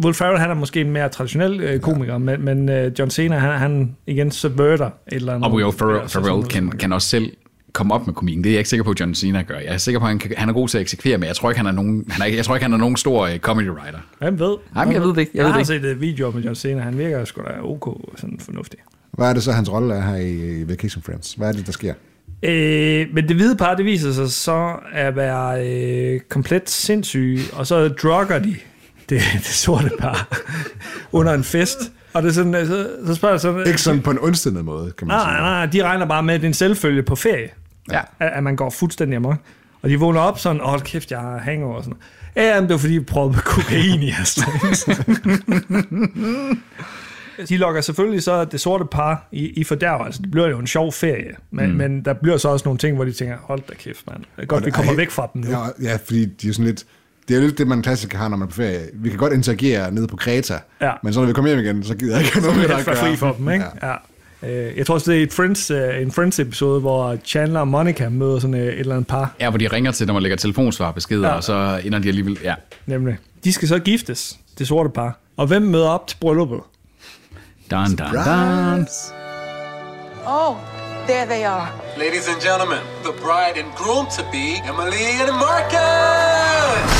Will 0.04 0.14
Ferrell, 0.14 0.40
han 0.40 0.50
er 0.50 0.54
måske 0.54 0.82
en 0.82 0.92
mere 0.92 1.10
traditionel 1.10 1.74
uh, 1.76 1.82
komiker, 1.82 2.14
ja. 2.14 2.18
men, 2.18 2.46
men 2.46 2.70
uh, 2.70 3.00
John 3.00 3.10
Cena, 3.12 3.38
han, 3.38 3.60
han 3.60 3.96
igen 4.08 4.32
subverter 4.32 4.86
et 4.86 4.94
eller 5.14 5.34
andet. 5.34 5.48
Og 5.52 5.56
Will 5.56 5.72
Ferrell, 5.72 5.98
Ja, 5.98 6.06
Ferrell 6.06 6.48
kan, 6.48 6.70
kan 6.72 6.94
også 6.94 7.08
selv 7.08 7.32
komme 7.74 7.94
op 7.94 8.06
med 8.08 8.14
komikken. 8.16 8.44
Det 8.44 8.50
er 8.50 8.54
jeg 8.54 8.60
ikke 8.60 8.70
sikker 8.70 8.84
på, 8.84 8.92
at 8.92 9.00
John 9.00 9.16
Cena 9.16 9.42
gør. 9.42 9.56
Jeg 9.56 9.74
er 9.74 9.78
sikker 9.78 10.00
på, 10.00 10.06
at 10.06 10.10
han, 10.10 10.20
kan, 10.20 10.32
han 10.38 10.50
er 10.50 10.54
god 10.54 10.68
til 10.68 10.78
at 10.78 10.82
eksekvere, 10.82 11.18
men 11.18 11.28
jeg 11.28 11.36
tror 11.36 11.50
ikke, 11.50 11.58
han 11.60 11.68
er 11.68 11.72
nogen, 11.72 12.06
han 12.10 12.22
er, 12.22 12.26
ikke- 12.26 12.38
jeg 12.38 12.46
tror 12.46 12.56
ikke, 12.56 12.64
han 12.66 12.74
er 12.74 12.78
nogen 12.78 12.98
stor 12.98 13.28
uh, 13.30 13.38
comedy 13.38 13.70
writer. 13.70 14.00
Hvem 14.20 14.40
ved? 14.40 14.56
Nej, 14.76 14.86
men 14.86 14.94
jeg 14.94 15.02
ved 15.02 15.10
det 15.10 15.18
ikke. 15.18 15.32
Jeg 15.34 15.40
Jeg, 15.40 15.46
ved 15.46 15.52
har 15.52 15.58
det 15.60 15.68
set 15.68 15.86
uh, 15.96 16.02
videoer 16.02 16.32
med 16.32 16.42
John 16.44 16.56
Cena. 16.56 16.82
Han 16.82 16.98
virker 16.98 17.26
sgu 17.26 17.42
da 17.42 17.62
ok, 17.64 18.12
sådan 18.18 18.40
fornuftig. 18.40 18.80
Hvad 19.12 19.30
er 19.30 19.34
det 19.34 19.44
så, 19.44 19.52
hans 19.52 19.72
rolle 19.72 19.94
er 19.96 20.02
her 20.02 20.16
i, 20.16 20.64
Vacation 20.70 21.04
Friends? 21.04 21.34
Hvad 21.34 21.48
er 21.48 21.52
det, 21.52 21.66
der 21.66 21.72
sker? 21.72 21.94
Øh, 22.44 23.08
men 23.14 23.28
det 23.28 23.36
hvide 23.36 23.56
par, 23.56 23.76
det 23.76 23.86
viser 23.86 24.12
sig 24.12 24.32
så 24.32 24.76
at 24.94 25.16
være 25.16 25.68
øh, 25.68 26.20
komplet 26.30 26.70
sindssyge, 26.70 27.40
og 27.54 27.68
så 27.68 27.88
drugger 27.88 28.40
de 28.40 28.56
det, 29.10 29.22
det 29.34 29.46
sorte 29.46 29.90
par 30.00 30.28
under 31.12 31.34
en 31.34 31.44
fest. 31.44 31.78
Og 32.14 32.24
det 32.24 32.30
er 32.30 32.34
sådan, 32.34 32.68
så, 32.68 32.88
så 33.06 33.16
spørger 33.16 33.34
jeg 33.34 33.42
så... 33.42 33.64
Ikke 33.64 33.82
sådan 33.82 34.02
på 34.02 34.12
en 34.12 34.18
ondstindet 34.22 34.66
måde, 34.66 34.92
kan 34.98 35.08
man 35.08 35.18
Nej, 35.18 35.26
sige. 35.26 35.32
nej, 35.42 35.42
nej, 35.42 35.66
de 35.66 35.84
regner 35.84 36.06
bare 36.06 36.24
med, 36.24 36.34
at 36.34 36.42
det 36.42 36.46
er 36.46 36.50
en 36.50 36.54
selvfølge 36.54 37.04
på 37.04 37.16
ferie. 37.16 37.50
Ja. 37.92 38.02
At, 38.20 38.32
at 38.34 38.44
man 38.44 38.56
går 38.56 38.70
fuldstændig 38.70 39.16
amok. 39.18 39.38
Og 39.82 39.90
de 39.90 40.00
vågner 40.00 40.22
op 40.22 40.40
sådan, 40.40 40.62
åh, 40.62 40.80
kæft, 40.80 41.12
jeg 41.12 41.20
har 41.20 41.38
hangover 41.38 41.76
og 41.76 41.84
sådan. 41.84 41.98
Ja, 42.36 42.56
men 42.56 42.64
det 42.64 42.72
var 42.74 42.78
fordi, 42.80 42.94
vi 42.94 43.04
prøvede 43.04 43.38
kokain 43.46 44.02
i 44.02 44.08
jeres. 44.08 44.40
De 47.50 47.58
lokker 47.58 47.82
selvfølgelig 47.82 48.24
så 48.24 48.46
det 48.46 48.60
sorte 48.60 48.86
par 48.92 49.28
i, 49.32 49.46
i 49.48 49.64
fordærv. 49.64 50.06
Altså, 50.06 50.22
det 50.22 50.32
bliver 50.32 50.48
jo 50.48 50.60
en 50.60 50.68
sjov 50.68 50.94
ferie. 50.94 51.36
Men, 51.52 51.70
mm. 51.72 51.78
men 51.78 52.06
der 52.06 52.14
bliver 52.14 52.38
så 52.38 52.50
også 52.50 52.66
nogle 52.66 52.78
ting, 52.78 52.96
hvor 52.96 53.06
de 53.06 53.12
tænker, 53.12 53.38
hold 53.44 53.62
da 53.70 53.74
kæft, 53.76 54.08
mand. 54.08 54.20
Det 54.36 54.42
er 54.42 54.46
godt, 54.46 54.62
Og 54.62 54.66
vi 54.66 54.72
kommer 54.72 54.92
ej, 54.92 54.98
væk 54.98 55.10
fra 55.12 55.30
dem 55.34 55.42
nu. 55.42 55.50
Ja, 55.50 55.58
ja, 55.82 55.98
fordi 56.06 56.26
de 56.26 56.50
er 56.50 56.54
sådan 56.54 56.66
lidt... 56.66 56.86
Det 57.28 57.36
er 57.38 57.42
jo 57.42 57.46
lidt 57.46 57.58
det, 57.58 57.68
man 57.68 57.82
klassisk 57.82 58.14
har, 58.14 58.28
når 58.28 58.38
man 58.38 58.46
er 58.46 58.50
på 58.50 58.56
ferie. 58.56 58.80
Vi 58.94 59.10
kan 59.10 59.18
godt 59.18 59.34
interagere 59.34 59.92
nede 59.92 60.08
på 60.08 60.16
Kreta, 60.16 60.60
Ja. 60.82 60.92
men 61.04 61.14
så 61.14 61.20
når 61.20 61.28
vi 61.28 61.34
kommer 61.34 61.50
hjem 61.50 61.60
igen, 61.60 61.84
så 61.84 61.96
gider 61.96 62.16
jeg 62.18 62.26
ikke 62.26 62.40
noget 62.40 62.58
med 62.58 62.68
helst 62.68 62.80
at 62.80 62.86
gøre. 62.86 62.96
fri 62.96 63.16
for 63.16 63.32
dem, 63.34 63.50
ikke? 63.50 63.66
Ja. 63.84 63.94
Øh, 64.44 64.78
Jeg 64.78 64.86
tror 64.86 64.96
også, 64.96 65.12
det 65.12 65.20
er 65.20 65.24
et 65.24 65.34
Friends, 65.34 65.72
øh, 65.72 66.02
en 66.02 66.12
Friends-episode, 66.12 66.80
hvor 66.80 67.18
Chandler 67.26 67.60
og 67.60 67.68
Monica 67.68 68.10
møder 68.10 68.40
sådan 68.40 68.54
øh, 68.54 68.62
et 68.68 68.80
eller 68.80 68.96
andet 68.96 69.08
par. 69.08 69.36
Ja, 69.40 69.50
hvor 69.50 69.58
de 69.58 69.68
ringer 69.68 69.92
til, 69.92 70.08
når 70.08 70.14
man 70.14 70.24
lægger 70.24 70.38
telefonsvarbeskeder, 70.38 71.28
Ja. 71.28 71.34
og 71.36 71.44
så 71.44 71.82
ender 71.84 72.00
de 72.00 72.08
alligevel... 72.08 72.38
Ja. 72.44 72.56
Nemlig. 72.86 73.18
De 73.44 73.54
skal 73.54 73.68
så 73.68 73.80
giftes, 73.80 74.38
det 74.58 74.68
sorte 74.68 74.90
par. 74.90 75.18
Og 75.38 75.48
hvem 75.48 75.62
møder 75.62 75.90
op 75.90 76.08
til 76.08 76.18
brylluppet? 76.22 76.60
Dun, 77.72 77.86
dun, 77.96 78.08
dun. 78.26 78.88
Oh, 80.28 80.56
there 81.08 81.26
they 81.26 81.44
are. 81.46 81.68
Ladies 81.98 82.28
and 82.28 82.42
gentlemen, 82.42 82.78
the 83.04 83.14
bride 83.24 83.56
and 83.62 83.68
groom 83.76 84.06
to 84.18 84.24
be, 84.32 84.46
Emily 84.70 85.08
and 85.24 85.32
Marcus! 85.46 86.92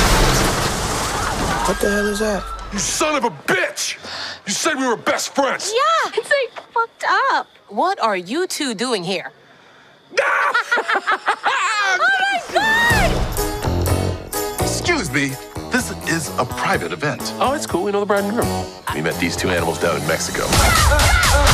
What 1.66 1.76
the 1.80 1.90
hell 1.96 2.08
is 2.12 2.18
that? 2.18 2.42
You 2.72 2.78
son 2.78 3.14
of 3.18 3.24
a 3.24 3.32
bitch! 3.52 3.98
You 4.46 4.52
said 4.52 4.74
we 4.74 4.86
were 4.86 4.96
best 4.96 5.34
friends! 5.34 5.72
Yeah, 5.72 6.10
it's 6.16 6.30
like 6.30 6.66
fucked 6.72 7.04
up. 7.30 7.46
What 7.68 8.00
are 8.00 8.16
you 8.16 8.46
two 8.46 8.74
doing 8.74 9.04
here? 9.04 9.30
Oh 11.84 11.98
my 11.98 12.40
god! 12.54 13.10
Excuse 14.60 15.10
me. 15.10 15.28
This 15.70 15.90
is 16.08 16.28
a 16.38 16.44
private 16.44 16.92
event. 16.92 17.34
Oh, 17.38 17.52
it's 17.52 17.66
cool. 17.66 17.84
We 17.84 17.92
know 17.92 18.00
the 18.00 18.06
bride 18.06 18.24
and 18.24 18.32
groom. 18.32 18.66
We 18.94 19.02
met 19.02 19.18
these 19.20 19.36
two 19.36 19.50
animals 19.50 19.78
down 19.80 20.00
in 20.00 20.06
Mexico. 20.06 20.44
Ah! 21.34 21.51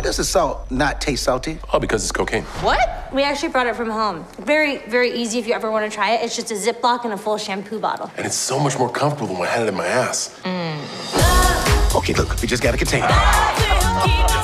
Why 0.00 0.04
does 0.04 0.16
the 0.16 0.24
salt 0.24 0.70
not 0.70 0.98
taste 1.02 1.24
salty? 1.24 1.58
Oh, 1.74 1.78
because 1.78 2.02
it's 2.02 2.10
cocaine. 2.10 2.44
What? 2.64 3.12
We 3.12 3.22
actually 3.22 3.50
brought 3.50 3.66
it 3.66 3.76
from 3.76 3.90
home. 3.90 4.24
Very, 4.38 4.78
very 4.88 5.12
easy 5.12 5.38
if 5.38 5.46
you 5.46 5.52
ever 5.52 5.70
want 5.70 5.84
to 5.84 5.94
try 5.94 6.12
it. 6.12 6.24
It's 6.24 6.34
just 6.34 6.50
a 6.50 6.54
Ziploc 6.54 7.04
and 7.04 7.12
a 7.12 7.18
full 7.18 7.36
shampoo 7.36 7.78
bottle. 7.78 8.10
And 8.16 8.24
it's 8.24 8.34
so 8.34 8.58
much 8.58 8.78
more 8.78 8.88
comfortable 8.88 9.26
than 9.26 9.36
when 9.40 9.48
I 9.48 9.52
had 9.52 9.64
it 9.64 9.68
in 9.68 9.74
my 9.74 9.86
ass. 9.86 10.40
Mm. 10.42 11.94
Okay, 11.94 12.14
look, 12.14 12.40
we 12.40 12.48
just 12.48 12.62
gotta 12.62 12.78
contain 12.78 13.04
it. 13.04 13.10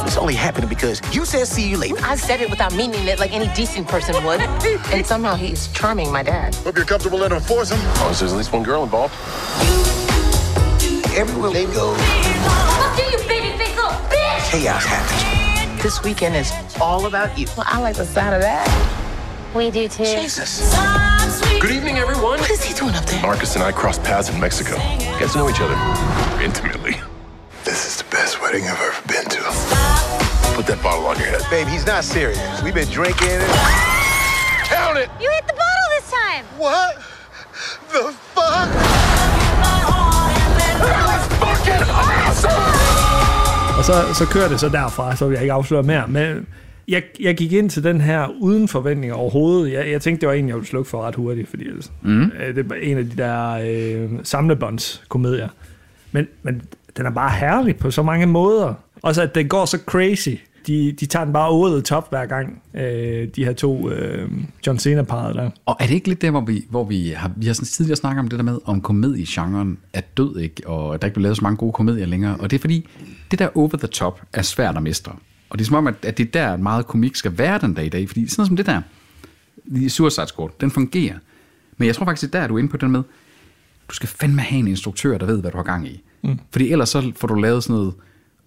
It's 0.06 0.18
only 0.18 0.34
happening 0.34 0.68
because 0.68 1.00
you 1.16 1.24
said 1.24 1.46
see 1.46 1.66
you 1.66 1.78
later. 1.78 1.96
I 2.02 2.16
said 2.16 2.42
it 2.42 2.50
without 2.50 2.74
meaning 2.74 3.08
it 3.08 3.18
like 3.18 3.32
any 3.32 3.48
decent 3.54 3.88
person 3.88 4.14
would. 4.26 4.40
and 4.92 5.06
somehow 5.06 5.36
he's 5.36 5.68
charming 5.68 6.12
my 6.12 6.22
dad. 6.22 6.54
Hope 6.56 6.76
you're 6.76 6.84
comfortable 6.84 7.22
in 7.22 7.32
a 7.32 7.40
foursome. 7.40 7.80
Oh, 7.80 8.12
so 8.12 8.26
there's 8.26 8.32
at 8.34 8.36
least 8.36 8.52
one 8.52 8.62
girl 8.62 8.82
involved. 8.82 9.14
Everywhere 11.16 11.50
they 11.50 11.64
go, 11.64 11.94
Fuck 11.94 12.98
you, 12.98 13.04
you 13.06 13.26
baby 13.26 13.56
face 13.56 13.74
little 13.74 13.90
bitch! 14.10 14.50
chaos 14.50 14.84
happens. 14.84 15.35
This 15.86 16.02
weekend 16.02 16.34
is 16.34 16.52
all 16.80 17.06
about 17.06 17.38
you. 17.38 17.46
Well, 17.56 17.64
I 17.64 17.80
like 17.80 17.94
the 17.94 18.04
sound 18.04 18.34
of 18.34 18.42
that. 18.42 18.66
We 19.54 19.70
do 19.70 19.86
too. 19.86 20.02
Jesus. 20.02 20.74
Good 21.60 21.70
evening, 21.70 21.96
everyone. 21.98 22.40
What 22.40 22.50
is 22.50 22.64
he 22.64 22.74
doing 22.74 22.96
up 22.96 23.06
there? 23.06 23.22
Marcus 23.22 23.54
and 23.54 23.62
I 23.62 23.70
crossed 23.70 24.02
paths 24.02 24.28
in 24.28 24.40
Mexico. 24.40 24.78
Get 25.20 25.30
to 25.30 25.38
know 25.38 25.48
each 25.48 25.60
other 25.60 25.76
intimately. 26.42 26.96
This 27.62 27.86
is 27.86 28.02
the 28.02 28.10
best 28.10 28.42
wedding 28.42 28.64
I've 28.64 28.80
ever 28.80 29.00
been 29.06 29.26
to. 29.26 29.42
Put 30.56 30.66
that 30.66 30.80
bottle 30.82 31.06
on 31.06 31.20
your 31.20 31.28
head. 31.28 31.42
Babe, 31.50 31.68
he's 31.68 31.86
not 31.86 32.02
serious. 32.02 32.60
We've 32.64 32.74
been 32.74 32.90
drinking. 32.90 33.28
And... 33.28 34.66
Count 34.66 34.98
it! 34.98 35.08
You 35.20 35.30
hit 35.30 35.46
the 35.46 35.54
bottle 35.54 35.88
this 35.94 36.10
time! 36.10 36.44
What 36.58 36.96
the 37.92 38.12
fuck? 38.34 39.15
Så, 43.86 44.14
så 44.14 44.26
kører 44.32 44.48
det 44.48 44.60
så 44.60 44.68
derfra, 44.68 45.16
så 45.16 45.26
vil 45.26 45.32
jeg 45.34 45.42
ikke 45.42 45.52
afsløre 45.52 45.82
mere. 45.82 46.04
Men 46.08 46.46
jeg, 46.88 47.02
jeg 47.20 47.36
gik 47.36 47.52
ind 47.52 47.70
til 47.70 47.84
den 47.84 48.00
her 48.00 48.28
uden 48.40 48.68
forventninger 48.68 49.16
overhovedet. 49.16 49.72
Jeg, 49.72 49.90
jeg 49.90 50.00
tænkte, 50.00 50.20
det 50.20 50.28
var 50.28 50.34
en, 50.34 50.48
jeg 50.48 50.54
ville 50.56 50.66
slukke 50.68 50.90
for 50.90 51.02
ret 51.02 51.14
hurtigt, 51.14 51.48
fordi 51.48 51.68
altså, 51.68 51.90
Mhm. 52.02 52.32
øh, 52.40 52.56
det 52.56 52.70
var 52.70 52.76
en 52.76 52.98
af 52.98 53.04
de 53.04 53.16
der 53.16 53.50
øh, 53.52 54.10
samlebåndskomedier. 54.22 55.48
Men, 56.12 56.26
men 56.42 56.62
den 56.96 57.06
er 57.06 57.10
bare 57.10 57.30
herlig 57.30 57.76
på 57.76 57.90
så 57.90 58.02
mange 58.02 58.26
måder. 58.26 58.74
Også 59.02 59.22
at 59.22 59.34
den 59.34 59.48
går 59.48 59.64
så 59.64 59.78
crazy. 59.86 60.28
De, 60.66 60.92
de 60.92 61.06
tager 61.06 61.24
den 61.24 61.32
bare 61.32 61.70
the 61.70 61.80
top 61.80 62.10
hver 62.10 62.26
gang, 62.26 62.62
øh, 62.74 63.28
de 63.36 63.44
her 63.44 63.52
to 63.52 63.90
øh, 63.90 64.30
John 64.66 64.78
Cena-parret 64.78 65.34
der. 65.34 65.50
Og 65.66 65.76
er 65.80 65.86
det 65.86 65.94
ikke 65.94 66.08
lidt 66.08 66.22
der, 66.22 66.30
hvor 66.30 66.40
vi, 66.40 66.64
hvor 66.70 66.84
vi 66.84 67.08
har, 67.08 67.32
vi 67.36 67.46
har 67.46 67.54
sådan 67.54 67.66
tidligere 67.66 67.96
snakket 67.96 68.20
om 68.20 68.28
det 68.28 68.38
der 68.38 68.44
med, 68.44 68.58
om 68.64 68.80
komediegenren 68.80 69.78
er 69.92 70.00
død, 70.00 70.38
ikke? 70.38 70.68
og 70.68 70.94
at 70.94 71.02
der 71.02 71.06
ikke 71.06 71.14
bliver 71.14 71.22
lavet 71.22 71.36
så 71.36 71.42
mange 71.42 71.56
gode 71.56 71.72
komedier 71.72 72.06
længere. 72.06 72.36
Og 72.36 72.50
det 72.50 72.56
er 72.56 72.60
fordi, 72.60 72.88
det 73.30 73.38
der 73.38 73.48
over 73.54 73.76
the 73.76 73.88
top 73.88 74.22
er 74.32 74.42
svært 74.42 74.76
at 74.76 74.82
mestre. 74.82 75.12
Og 75.50 75.58
det 75.58 75.64
er 75.64 75.66
som 75.66 75.76
om, 75.76 75.86
at, 75.86 75.94
at 76.02 76.18
det 76.18 76.26
er 76.26 76.30
der 76.30 76.56
meget 76.56 76.86
komik 76.86 77.16
skal 77.16 77.38
være 77.38 77.58
den 77.58 77.74
dag 77.74 77.86
i 77.86 77.88
dag. 77.88 78.08
Fordi 78.08 78.28
sådan 78.28 78.40
noget 78.40 78.48
som 78.48 78.56
det 78.56 78.66
der, 78.66 78.82
i 79.66 79.88
Suicide 79.88 80.26
Squad, 80.26 80.48
den 80.60 80.70
fungerer. 80.70 81.14
Men 81.76 81.86
jeg 81.86 81.94
tror 81.94 82.06
faktisk, 82.06 82.32
det 82.32 82.38
er 82.38 82.40
der, 82.40 82.48
du 82.48 82.54
er 82.54 82.58
inde 82.58 82.70
på 82.70 82.76
den 82.76 82.90
med, 82.90 83.02
du 83.88 83.94
skal 83.94 84.08
fandme 84.08 84.40
have 84.40 84.58
en 84.58 84.68
instruktør, 84.68 85.18
der 85.18 85.26
ved, 85.26 85.40
hvad 85.40 85.50
du 85.50 85.56
har 85.56 85.64
gang 85.64 85.88
i. 85.88 86.02
Mm. 86.22 86.40
Fordi 86.50 86.72
ellers 86.72 86.88
så 86.88 87.12
får 87.16 87.28
du 87.28 87.34
lavet 87.34 87.62
sådan 87.62 87.76
noget 87.76 87.94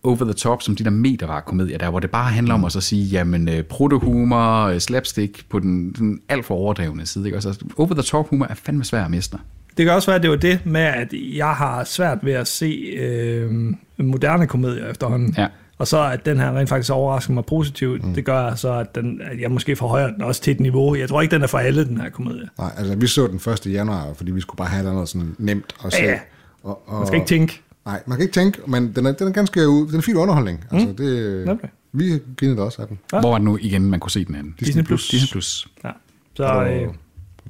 over 0.03 0.23
the 0.23 0.33
top, 0.33 0.61
som 0.61 0.75
de 0.75 0.83
der 0.83 0.89
metervare 0.89 1.41
komedier 1.41 1.77
der, 1.77 1.89
hvor 1.89 1.99
det 1.99 2.09
bare 2.09 2.31
handler 2.31 2.53
om 2.53 2.65
at 2.65 2.71
så 2.71 2.81
sige, 2.81 3.05
jamen, 3.05 3.49
øh, 3.49 3.63
protohumor, 3.63 4.63
øh, 4.63 4.79
slapstick 4.79 5.49
på 5.49 5.59
den, 5.59 5.91
den 5.91 6.19
alt 6.29 6.45
for 6.45 6.55
overdrevne 6.55 7.05
side. 7.05 7.25
Ikke? 7.25 7.37
Også, 7.37 7.49
altså, 7.49 7.65
over 7.77 7.93
the 7.93 8.01
top 8.01 8.29
humor 8.29 8.45
er 8.45 8.55
fandme 8.55 8.83
svær 8.83 9.05
at 9.05 9.11
mestre. 9.11 9.39
Det 9.77 9.85
kan 9.85 9.93
også 9.93 10.07
være, 10.07 10.15
at 10.15 10.21
det 10.21 10.29
var 10.29 10.35
det 10.35 10.65
med, 10.65 10.81
at 10.81 11.13
jeg 11.13 11.49
har 11.49 11.83
svært 11.83 12.17
ved 12.21 12.33
at 12.33 12.47
se 12.47 12.65
øh, 12.97 13.73
moderne 13.97 14.47
komedier 14.47 14.87
efterhånden. 14.87 15.35
Ja. 15.37 15.47
Og 15.77 15.87
så 15.87 16.03
at 16.03 16.25
den 16.25 16.39
her 16.39 16.57
rent 16.57 16.69
faktisk 16.69 16.91
overrasker 16.91 17.33
mig 17.33 17.45
positivt, 17.45 18.05
mm. 18.05 18.13
det 18.13 18.25
gør 18.25 18.55
så, 18.55 18.73
at, 18.73 18.95
den, 18.95 19.21
at 19.31 19.41
jeg 19.41 19.51
måske 19.51 19.75
forhøjer 19.75 20.11
den 20.11 20.21
også 20.21 20.41
til 20.41 20.51
et 20.51 20.59
niveau. 20.59 20.95
Jeg 20.95 21.09
tror 21.09 21.21
ikke, 21.21 21.35
den 21.35 21.41
er 21.41 21.47
for 21.47 21.57
alle, 21.57 21.85
den 21.85 22.01
her 22.01 22.09
komedie. 22.09 22.49
Nej, 22.57 22.71
altså 22.77 22.95
vi 22.95 23.07
så 23.07 23.27
den 23.27 23.53
1. 23.67 23.73
januar, 23.73 24.13
fordi 24.15 24.31
vi 24.31 24.41
skulle 24.41 24.57
bare 24.57 24.67
have 24.67 24.83
noget 24.83 25.09
sådan 25.09 25.35
nemt 25.37 25.75
at 25.85 25.93
se. 25.93 26.03
Ja, 26.03 26.11
ja. 26.11 26.19
Og, 26.63 26.81
og, 26.87 26.97
Man 26.97 27.07
skal 27.07 27.17
ikke 27.17 27.27
tænke. 27.27 27.61
Nej, 27.89 28.01
man 28.05 28.17
kan 28.17 28.23
ikke 28.23 28.33
tænke, 28.33 28.61
men 28.67 28.93
den 28.95 29.05
er, 29.05 29.11
den 29.11 29.27
er 29.27 29.31
ganske 29.31 29.61
den 29.61 29.95
er 29.95 30.01
fin 30.01 30.15
underholdning. 30.17 30.65
Mm. 30.71 30.77
Altså, 30.77 30.93
det, 31.03 31.49
Okay. 31.49 31.67
vi 31.91 32.19
griner 32.37 32.55
da 32.55 32.61
også 32.61 32.81
af 32.81 32.87
den. 32.87 32.99
Ja. 33.13 33.19
Hvor 33.19 33.29
er 33.33 33.37
det 33.37 33.45
nu 33.45 33.57
igen, 33.61 33.81
man 33.89 33.99
kunne 33.99 34.11
se 34.11 34.25
den 34.25 34.35
anden? 34.35 34.55
Disney 34.59 34.83
Plus. 34.83 35.07
Disney 35.07 35.31
Plus. 35.31 35.67
Ja. 35.83 35.89
Så 36.35 36.63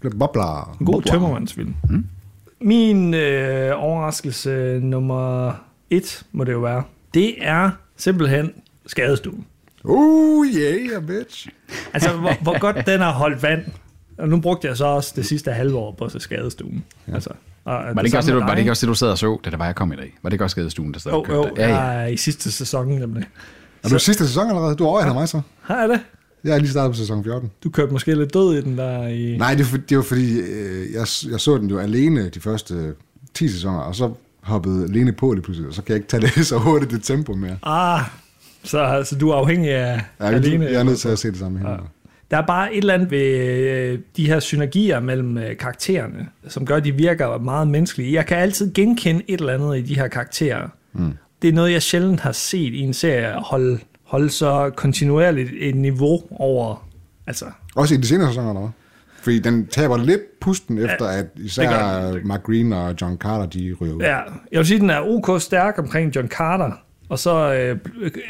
øh, 0.04 0.10
bobler. 0.19 0.78
en 0.80 0.86
god 0.86 1.02
tømmermandsfilm. 1.02 1.73
Mm. 1.89 2.06
Min 2.62 3.13
øh, 3.13 3.71
overraskelse 3.75 4.80
nummer 4.84 5.52
et, 5.89 6.23
må 6.32 6.43
det 6.43 6.52
jo 6.52 6.60
være, 6.60 6.84
det 7.13 7.36
er 7.47 7.71
simpelthen 7.97 8.52
skadestuen. 8.86 9.45
Oh 9.84 10.45
yeah, 10.47 11.04
bitch. 11.08 11.47
Altså, 11.93 12.12
hvor, 12.17 12.34
hvor 12.41 12.60
godt 12.60 12.86
den 12.86 12.99
har 12.99 13.12
holdt 13.12 13.43
vand. 13.43 13.62
Og 14.17 14.30
nu 14.30 14.39
brugte 14.41 14.67
jeg 14.67 14.78
så 14.78 14.86
også 14.86 15.13
det 15.15 15.25
sidste 15.25 15.52
halve 15.52 15.78
år 15.78 15.95
på 15.97 16.06
at 16.06 16.12
se 16.12 16.19
skadestuen. 16.19 16.84
Ja. 17.08 17.13
Altså, 17.13 17.30
og 17.77 17.95
Var 17.95 18.01
det, 18.01 18.05
ikke 18.05 18.17
også 18.17 18.32
det, 18.34 18.41
du, 18.41 18.45
var 18.45 18.51
det 18.53 18.60
ikke 18.60 18.71
også 18.71 18.86
det, 18.86 18.89
du 18.89 18.93
sad 18.93 19.08
og 19.10 19.17
så, 19.17 19.39
da 19.45 19.49
der 19.49 19.58
var, 19.58 19.65
jeg 19.65 19.75
kom 19.75 19.93
i 19.93 19.95
dag? 19.95 20.17
Var 20.23 20.29
det 20.29 20.34
ikke 20.34 20.43
også 20.43 20.53
skadestuen, 20.53 20.93
der 20.93 20.99
sad 20.99 21.12
og 21.12 21.25
Jo, 21.29 21.34
jo, 21.36 21.43
kørte? 21.43 21.62
Ja, 21.62 21.69
ja. 21.69 21.82
jeg 21.82 22.13
i 22.13 22.17
sidste 22.17 22.51
sæson 22.51 22.88
nemlig. 22.88 23.23
Er 23.84 23.89
du 23.89 23.95
i 23.95 23.99
sidste 23.99 24.27
sæson 24.27 24.47
allerede? 24.49 24.75
Du 24.75 24.84
er 24.84 24.88
over 24.88 25.13
mig 25.13 25.29
så. 25.29 25.41
Har 25.62 25.79
jeg 25.79 25.89
det? 25.89 25.99
Jeg 26.43 26.55
er 26.55 26.60
lige 26.60 26.69
startet 26.71 26.91
på 26.91 26.97
sæson 26.97 27.23
14. 27.23 27.51
Du 27.63 27.69
kørte 27.69 27.91
måske 27.91 28.15
lidt 28.15 28.34
død 28.34 28.58
i 28.58 28.62
den 28.62 28.77
der 28.77 29.08
i... 29.08 29.38
Nej, 29.38 29.53
det, 29.53 29.62
er 29.62 29.65
for- 29.65 29.77
det 29.77 29.97
var 29.97 30.03
fordi, 30.03 30.39
øh, 30.39 30.93
jeg, 30.93 31.08
jeg 31.32 31.39
så 31.39 31.58
den 31.58 31.69
jo 31.69 31.79
alene 31.79 32.29
de 32.29 32.39
første 32.39 32.93
10 33.34 33.47
sæsoner, 33.49 33.79
og 33.79 33.95
så 33.95 34.12
hoppede 34.41 34.91
Lene 34.93 35.12
på 35.12 35.34
lige 35.34 35.41
pludselig, 35.43 35.67
og 35.69 35.73
så 35.75 35.82
kan 35.82 35.89
jeg 35.93 35.97
ikke 35.97 36.08
tage 36.10 36.21
det 36.21 36.45
så 36.47 36.58
hurtigt 36.58 36.91
det 36.91 37.03
tempo 37.03 37.34
mere. 37.34 37.58
Ah, 37.63 38.01
så, 38.63 39.01
så 39.05 39.15
du 39.15 39.29
er 39.29 39.36
afhængig 39.36 39.71
af 39.71 40.01
Ja, 40.19 40.25
alene. 40.25 40.65
jeg 40.65 40.73
er 40.73 40.84
nødt 40.84 40.99
til 40.99 41.10
at 41.10 41.19
se 41.19 41.27
det 41.32 41.38
samme 41.38 41.60
her. 41.60 41.69
Ja. 41.69 41.77
Der 42.32 42.38
er 42.38 42.46
bare 42.46 42.74
et 42.74 42.78
eller 42.78 42.94
andet 42.94 43.12
ved 43.12 43.20
øh, 43.20 44.00
de 44.18 44.28
her 44.28 44.39
synergier 44.39 45.00
mellem 45.00 45.38
øh, 45.38 45.58
karaktererne, 45.58 46.28
som 46.48 46.65
gør, 46.65 46.76
at 46.76 46.84
de 46.84 46.92
virker 46.92 47.38
meget 47.38 47.68
menneskelige. 47.68 48.13
Jeg 48.13 48.26
kan 48.26 48.38
altid 48.38 48.74
genkende 48.74 49.22
et 49.28 49.39
eller 49.39 49.54
andet 49.54 49.78
i 49.78 49.82
de 49.82 49.96
her 49.96 50.08
karakterer. 50.08 50.68
Mm. 50.94 51.13
Det 51.42 51.48
er 51.48 51.54
noget, 51.54 51.72
jeg 51.72 51.82
sjældent 51.82 52.20
har 52.20 52.32
set 52.32 52.74
i 52.74 52.80
en 52.80 52.94
serie 52.94 53.34
holde, 53.34 53.80
holde 54.04 54.30
så 54.30 54.72
kontinuerligt 54.76 55.50
et 55.60 55.76
niveau 55.76 56.22
over... 56.32 56.88
Altså, 57.28 57.46
Også 57.76 57.94
i 57.94 57.98
de 57.98 58.08
senere 58.08 58.28
sæsoner, 58.28 58.50
eller? 58.50 58.70
Fordi 59.22 59.39
den 59.39 59.68
taber 59.68 59.98
lidt 59.98 60.22
pusten 60.42 60.78
efter, 60.78 61.06
at 61.06 61.26
det 61.38 61.42
gør 61.42 61.46
især 61.46 62.26
Mark 62.26 62.44
Green 62.44 62.74
og 62.74 62.96
John 63.02 63.18
Carter, 63.18 63.46
de 63.46 63.76
ryger 63.82 63.94
ud. 63.94 64.02
ja, 64.02 64.18
jeg 64.52 64.58
vil 64.58 64.65
sige, 64.65 64.76
at 64.76 64.82
den 64.82 64.89
er 64.89 65.00
ok 65.02 65.42
stærk 65.42 65.80
omkring 65.80 66.15
John 66.15 66.28
Carter, 66.28 66.72
og 67.10 67.19
så 67.19 67.54
øh, 67.54 67.78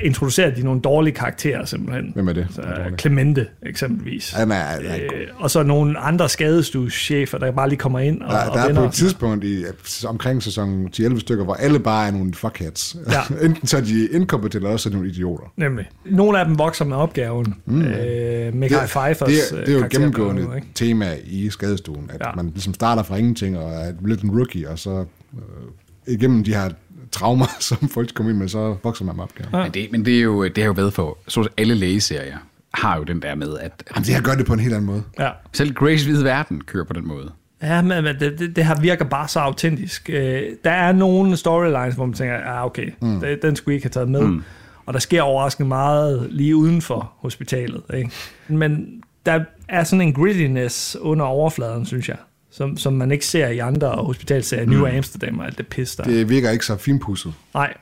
introducerer 0.03 0.55
de 0.55 0.63
nogle 0.63 0.81
dårlige 0.81 1.13
karakterer 1.15 1.65
simpelthen. 1.65 2.11
Hvem 2.13 2.27
er 2.27 2.33
det? 2.33 2.47
Så, 2.51 2.61
er 2.61 2.83
dårlig? 2.83 2.99
Clemente 2.99 3.47
eksempelvis. 3.65 4.31
Han 4.31 4.51
er, 4.51 4.55
er 4.55 4.95
Øh, 4.95 5.27
og 5.37 5.51
så 5.51 5.63
nogle 5.63 5.97
andre 5.99 6.29
skadestueschefer, 6.29 7.37
der 7.37 7.51
bare 7.51 7.69
lige 7.69 7.79
kommer 7.79 7.99
ind 7.99 8.21
og, 8.21 8.31
Der, 8.33 8.39
og 8.49 8.55
der 8.55 8.61
er 8.61 8.65
vender 8.67 8.81
på 8.81 8.83
og 8.83 8.87
et 8.87 8.93
tidspunkt 8.93 9.43
i 9.43 9.63
omkring 10.07 10.43
sæson 10.43 10.89
10-11 10.95 11.19
stykker, 11.19 11.43
hvor 11.43 11.53
alle 11.53 11.79
bare 11.79 12.07
er 12.07 12.11
nogle 12.11 12.33
fuckheads. 12.33 12.95
Ja. 13.11 13.21
Enten 13.45 13.67
så 13.67 13.77
er 13.77 13.81
de 13.81 14.07
inkompetente, 14.07 14.57
eller 14.57 14.69
også 14.69 14.89
er 14.89 14.91
de 14.91 14.95
nogle 14.97 15.09
idioter. 15.11 15.53
Nemlig. 15.57 15.89
Nogle 16.05 16.39
af 16.39 16.45
dem 16.45 16.59
vokser 16.59 16.85
med 16.85 16.97
opgaven. 16.97 17.53
Mm. 17.65 17.81
Øh, 17.81 18.53
Michael 18.55 18.87
Pfeiffers 18.87 19.29
det, 19.29 19.59
er- 19.59 19.65
det 19.65 19.73
er 19.73 19.79
jo 19.79 19.85
et 19.85 19.89
gennemgående 19.91 20.41
ikke? 20.55 20.67
tema 20.75 21.15
i 21.25 21.49
skadestuen, 21.49 22.09
at 22.13 22.21
ja. 22.25 22.31
man 22.35 22.45
ligesom 22.45 22.73
starter 22.73 23.03
fra 23.03 23.15
ingenting 23.15 23.57
og 23.57 23.71
er 23.71 23.91
lidt 24.05 24.21
en 24.21 24.31
rookie, 24.31 24.69
og 24.69 24.79
så 24.79 25.05
øh, 25.33 26.13
igennem 26.13 26.43
de 26.43 26.53
her 26.53 26.69
traumer, 27.11 27.45
som 27.59 27.89
folk 27.89 28.13
kommer 28.13 28.29
ind 28.29 28.39
med, 28.39 28.47
så 28.47 28.75
vokser 28.83 29.05
man 29.05 29.15
med 29.15 29.23
opgaven. 29.23 29.51
Men, 29.51 29.71
det, 29.71 29.91
men 29.91 30.05
det, 30.05 30.17
er 30.17 30.21
jo, 30.21 30.43
det 30.43 30.57
har 30.57 30.65
jo 30.65 30.71
været 30.71 30.93
for, 30.93 31.17
så 31.27 31.47
alle 31.57 31.75
lægeserier 31.75 32.37
har 32.73 32.97
jo 32.97 33.03
den 33.03 33.21
der 33.21 33.35
med, 33.35 33.57
at 33.59 33.83
Jamen, 33.95 34.05
det 34.05 34.13
her 34.13 34.21
gør 34.21 34.35
det 34.35 34.45
på 34.45 34.53
en 34.53 34.59
helt 34.59 34.73
anden 34.73 34.85
måde. 34.85 35.03
Ja. 35.19 35.29
selv 35.53 35.73
Grace 35.73 36.05
Hvide 36.05 36.23
Verden 36.23 36.61
kører 36.61 36.85
på 36.85 36.93
den 36.93 37.07
måde. 37.07 37.31
Ja, 37.61 37.81
men, 37.81 38.03
men 38.03 38.19
det, 38.19 38.39
det, 38.39 38.55
det 38.55 38.65
her 38.65 38.81
virker 38.81 39.05
bare 39.05 39.27
så 39.27 39.39
autentisk. 39.39 40.09
Øh, 40.09 40.43
der 40.63 40.71
er 40.71 40.91
nogle 40.91 41.37
storylines, 41.37 41.95
hvor 41.95 42.05
man 42.05 42.13
tænker, 42.13 42.35
ja, 42.35 42.65
okay, 42.65 42.91
mm. 43.01 43.19
Den, 43.19 43.37
den 43.41 43.55
skulle 43.55 43.73
I 43.73 43.75
ikke 43.75 43.85
have 43.85 43.91
taget 43.91 44.09
med. 44.09 44.21
Mm. 44.21 44.43
Og 44.85 44.93
der 44.93 44.99
sker 44.99 45.21
overraskende 45.21 45.67
meget 45.67 46.27
lige 46.31 46.55
uden 46.55 46.81
for 46.81 47.11
hospitalet. 47.17 47.81
Ikke? 47.93 48.11
Men 48.47 49.01
der 49.25 49.43
er 49.67 49.83
sådan 49.83 50.01
en 50.01 50.13
grittiness 50.13 50.97
under 51.01 51.25
overfladen, 51.25 51.85
synes 51.85 52.09
jeg, 52.09 52.17
som, 52.51 52.77
som 52.77 52.93
man 52.93 53.11
ikke 53.11 53.25
ser 53.25 53.47
i 53.47 53.57
andre 53.57 53.89
hospitalserier, 53.89 54.65
mm. 54.65 54.71
New 54.71 54.85
Amsterdam 54.85 55.39
og 55.39 55.45
alt 55.45 55.57
det 55.57 55.67
pis 55.67 55.95
der. 55.95 56.03
Det 56.03 56.29
virker 56.29 56.51
ikke 56.51 56.65
så 56.65 56.77
finpudset. 56.77 57.33
Nej, 57.53 57.73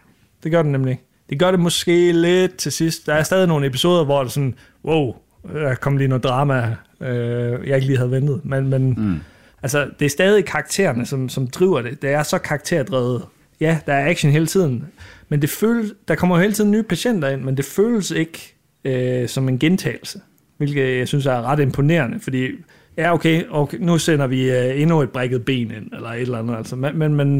det 0.43 0.51
gør 0.51 0.61
det 0.61 0.71
nemlig 0.71 0.91
ikke. 0.91 1.03
Det 1.29 1.39
gør 1.39 1.51
det 1.51 1.59
måske 1.59 2.11
lidt 2.11 2.57
til 2.57 2.71
sidst. 2.71 3.05
Der 3.05 3.13
er 3.13 3.23
stadig 3.23 3.47
nogle 3.47 3.67
episoder, 3.67 4.05
hvor 4.05 4.19
det 4.19 4.25
er 4.25 4.31
sådan, 4.31 4.55
wow, 4.85 5.15
der 5.53 5.75
kom 5.75 5.97
lige 5.97 6.07
noget 6.07 6.23
drama, 6.23 6.75
øh, 7.01 7.67
jeg 7.67 7.75
ikke 7.75 7.87
lige 7.87 7.97
havde 7.97 8.11
ventet. 8.11 8.41
Men, 8.43 8.67
men 8.67 8.89
mm. 8.97 9.19
altså, 9.61 9.89
det 9.99 10.05
er 10.05 10.09
stadig 10.09 10.45
karaktererne, 10.45 11.05
som, 11.05 11.29
som 11.29 11.47
driver 11.47 11.81
det. 11.81 12.01
Det 12.01 12.09
er 12.09 12.23
så 12.23 12.37
karakterdrevet. 12.37 13.25
Ja, 13.59 13.79
der 13.85 13.93
er 13.93 14.09
action 14.09 14.31
hele 14.31 14.47
tiden, 14.47 14.85
men 15.29 15.41
det 15.41 15.49
føles, 15.49 15.93
der 16.07 16.15
kommer 16.15 16.35
jo 16.35 16.41
hele 16.41 16.53
tiden 16.53 16.71
nye 16.71 16.83
patienter 16.83 17.29
ind, 17.29 17.41
men 17.41 17.57
det 17.57 17.65
føles 17.65 18.11
ikke 18.11 18.55
øh, 18.83 19.27
som 19.27 19.49
en 19.49 19.59
gentagelse, 19.59 20.21
hvilket 20.57 20.97
jeg 20.97 21.07
synes 21.07 21.25
er 21.25 21.41
ret 21.41 21.59
imponerende, 21.59 22.19
fordi 22.19 22.47
ja, 22.97 23.13
okay, 23.13 23.43
okay 23.49 23.77
nu 23.81 23.97
sender 23.97 24.27
vi 24.27 24.51
øh, 24.51 24.81
endnu 24.81 25.01
et 25.01 25.09
brækket 25.09 25.45
ben 25.45 25.71
ind, 25.71 25.93
eller 25.93 26.09
et 26.09 26.21
eller 26.21 26.39
andet, 26.39 26.55
altså, 26.55 26.75
men, 26.75 26.97
men, 26.97 27.15
men 27.15 27.37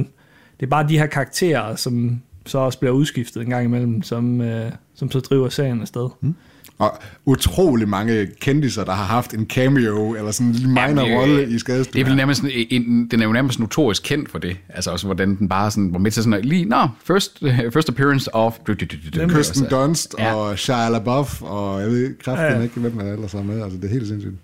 det 0.60 0.66
er 0.66 0.70
bare 0.70 0.88
de 0.90 0.98
her 0.98 1.06
karakterer, 1.06 1.76
som 1.76 2.22
så 2.46 2.58
også 2.58 2.80
bliver 2.80 2.94
udskiftet 2.94 3.42
en 3.42 3.50
gang 3.50 3.66
imellem, 3.66 4.04
som, 4.04 4.42
øh, 4.42 4.72
som 4.96 5.12
så 5.12 5.20
driver 5.20 5.50
serien 5.50 5.82
afsted. 5.82 6.10
Mm. 6.22 6.36
Og 6.80 7.00
utrolig 7.26 7.90
mange 7.90 8.28
kendiser, 8.42 8.84
der 8.84 8.92
har 8.92 9.04
haft 9.04 9.34
en 9.34 9.46
cameo, 9.46 10.16
eller 10.16 10.32
sådan 10.32 10.48
en 10.48 10.68
minor 10.68 10.82
Jamen, 10.82 11.12
øh, 11.12 11.18
rolle 11.18 11.50
i 11.50 11.60
skadestuen. 11.60 12.06
Det 12.06 12.12
er 12.12 12.16
nærmest 12.16 12.42
sådan, 12.42 12.68
en, 12.70 13.08
den 13.12 13.22
er 13.22 13.26
jo 13.26 13.32
nærmest 13.32 13.60
notorisk 13.60 14.04
kendt 14.04 14.32
for 14.32 14.40
det. 14.40 14.58
Altså 14.70 14.92
også, 14.92 15.06
hvordan 15.06 15.36
den 15.36 15.50
bare 15.50 15.72
sådan, 15.72 15.94
var 15.94 16.00
med 16.00 16.12
til 16.12 16.24
sådan, 16.24 16.42
lige, 16.42 16.66
nå, 16.66 16.88
first, 17.04 17.44
first 17.74 17.90
appearance 17.90 18.36
of... 18.36 18.58
Kirsten 18.66 19.30
altså. 19.40 19.66
Dunst 19.70 20.16
Ja. 20.20 20.34
og 20.34 20.60
Shia 20.60 20.90
LaBeouf, 20.90 21.42
og 21.42 21.82
jeg 21.82 21.90
ved 21.90 22.16
kraften 22.24 22.46
Ja, 22.46 22.52
ja. 22.52 22.58
ja. 22.58 22.64
ikke, 22.64 22.80
hvem 22.80 22.96
man 22.96 23.08
ellers 23.08 23.34
er 23.34 23.44
med. 23.44 23.62
Altså, 23.62 23.78
det 23.78 23.86
er 23.86 23.94
helt 23.94 24.08
sindssygt. 24.08 24.36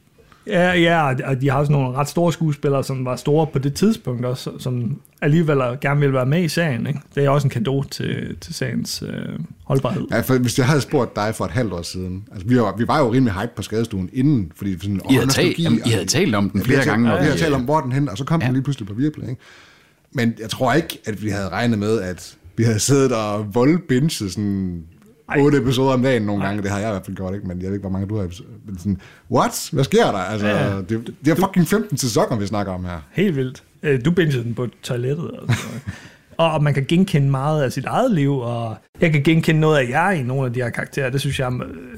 Ja, 0.48 0.74
ja, 0.74 1.04
og- 1.30 1.42
de 1.42 1.50
har 1.50 1.58
også 1.60 1.72
nogle 1.72 1.98
ret 1.98 2.10
store 2.10 2.34
skuespillere, 2.34 2.84
som 2.84 3.06
var 3.06 3.16
store 3.16 3.48
på 3.48 3.60
det 3.60 3.74
tidspunkt 3.74 4.26
også, 4.26 4.52
som 4.60 5.02
alligevel 5.22 5.58
gerne 5.82 6.00
ville 6.00 6.14
være 6.14 6.26
med 6.26 6.44
i 6.44 6.48
serien. 6.48 6.88
Ikke? 6.88 7.00
Det 7.16 7.26
er 7.26 7.30
også 7.30 7.48
en 7.48 7.64
gave 7.64 7.84
til, 7.92 8.36
til 8.42 8.54
seriens 8.54 9.04
øh, 9.08 9.40
holdbarhed. 9.64 10.02
Ja, 10.12 10.20
for 10.22 10.38
hvis 10.38 10.58
jeg 10.58 10.68
havde 10.68 10.82
spurgt 10.82 11.16
dig 11.16 11.36
for 11.36 11.46
et 11.46 11.52
halvt 11.52 11.74
år 11.74 11.82
siden, 11.82 12.24
altså 12.32 12.48
vi 12.48 12.58
var, 12.60 12.76
vi 12.78 12.88
var 12.88 13.00
jo 13.00 13.14
rimelig 13.14 13.34
hype 13.34 13.52
på 13.56 13.62
skadestuen 13.62 14.10
inden, 14.14 14.52
fordi 14.56 14.80
sådan, 14.80 15.02
I 15.10 15.14
havde 15.14 15.28
talt- 15.28 15.60
jamen, 15.60 15.80
I 15.86 15.90
havde 15.90 16.06
talt 16.06 16.36
om 16.36 16.50
den 16.50 16.62
flere 16.62 16.80
talt- 16.80 16.90
gange, 16.90 17.10
Ja, 17.12 17.20
vi 17.20 17.26
havde 17.26 17.38
talt 17.40 17.54
om, 17.54 17.62
hvor 17.62 17.80
den 17.80 17.92
hen, 17.92 18.10
og 18.10 18.18
så 18.18 18.24
kom 18.26 18.40
ja. 18.42 18.46
den 18.46 18.54
lige 18.54 18.64
pludselig 18.64 18.88
på 18.88 18.94
Viaplay, 18.94 19.30
ikke? 19.30 19.42
Men 20.12 20.34
jeg 20.40 20.50
tror 20.50 20.74
ikke, 20.74 21.00
at 21.06 21.24
vi 21.24 21.30
havde 21.30 21.50
regnet 21.50 21.80
med, 21.80 22.02
at 22.02 22.36
vi 22.58 22.64
havde 22.64 22.80
siddet 22.80 23.12
og 23.12 23.56
voldbinget 23.56 24.12
sådan 24.12 24.84
otte 25.38 25.58
episoder 25.58 25.94
om 25.94 26.02
dagen 26.04 26.22
nogle 26.22 26.44
gange. 26.46 26.62
Det 26.62 26.72
har 26.72 26.80
jeg 26.80 26.90
i 26.90 26.92
hvert 26.92 27.06
fald 27.06 27.16
gjort, 27.18 27.34
ikke? 27.34 27.48
Men 27.48 27.58
jeg 27.62 27.68
ved 27.68 27.74
ikke, 27.74 27.82
hvor 27.82 27.90
mange 28.00 28.08
du 28.08 28.18
har. 28.18 28.28
Sådan, 28.78 29.02
what? 29.32 29.70
Hvad 29.72 29.84
sker 29.84 30.12
der? 30.12 30.18
Altså, 30.18 30.48
Ja. 30.48 30.78
det, 30.78 31.14
det 31.26 31.32
er 31.32 31.36
fucking 31.36 31.68
15 31.68 31.98
sæsoner, 31.98 32.38
vi 32.38 32.48
snakker 32.48 32.74
om 32.74 32.86
her. 32.86 33.00
Helt 33.12 33.36
vildt. 33.36 33.64
Øh, 33.84 34.06
Du 34.06 34.12
bingede 34.12 34.44
den 34.44 34.56
på 34.56 34.68
toilettet. 34.84 35.32
Altså. 35.42 35.66
Og 36.38 36.64
man 36.64 36.74
kan 36.74 36.86
genkende 36.88 37.30
meget 37.30 37.64
af 37.64 37.72
sit 37.72 37.86
eget 37.86 38.12
liv, 38.12 38.38
og 38.38 38.76
jeg 39.02 39.12
kan 39.12 39.24
genkende 39.24 39.62
noget 39.62 39.78
af 39.78 39.90
jer 39.90 40.12
i 40.12 40.24
nogle 40.24 40.46
af 40.46 40.54
de 40.54 40.62
her 40.62 40.70
karakterer. 40.70 41.10
Det 41.10 41.22
synes 41.22 41.40
jeg, 41.40 41.52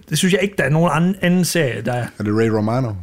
det 0.09 0.17
synes 0.17 0.33
jeg 0.33 0.41
ikke, 0.43 0.55
der 0.57 0.63
er 0.63 0.69
nogen 0.69 0.89
anden, 0.93 1.15
anden 1.21 1.45
serie, 1.45 1.81
der 1.81 1.93
er. 1.93 2.07
Det 2.17 2.27
Ray 2.27 2.47
Romano? 2.47 2.89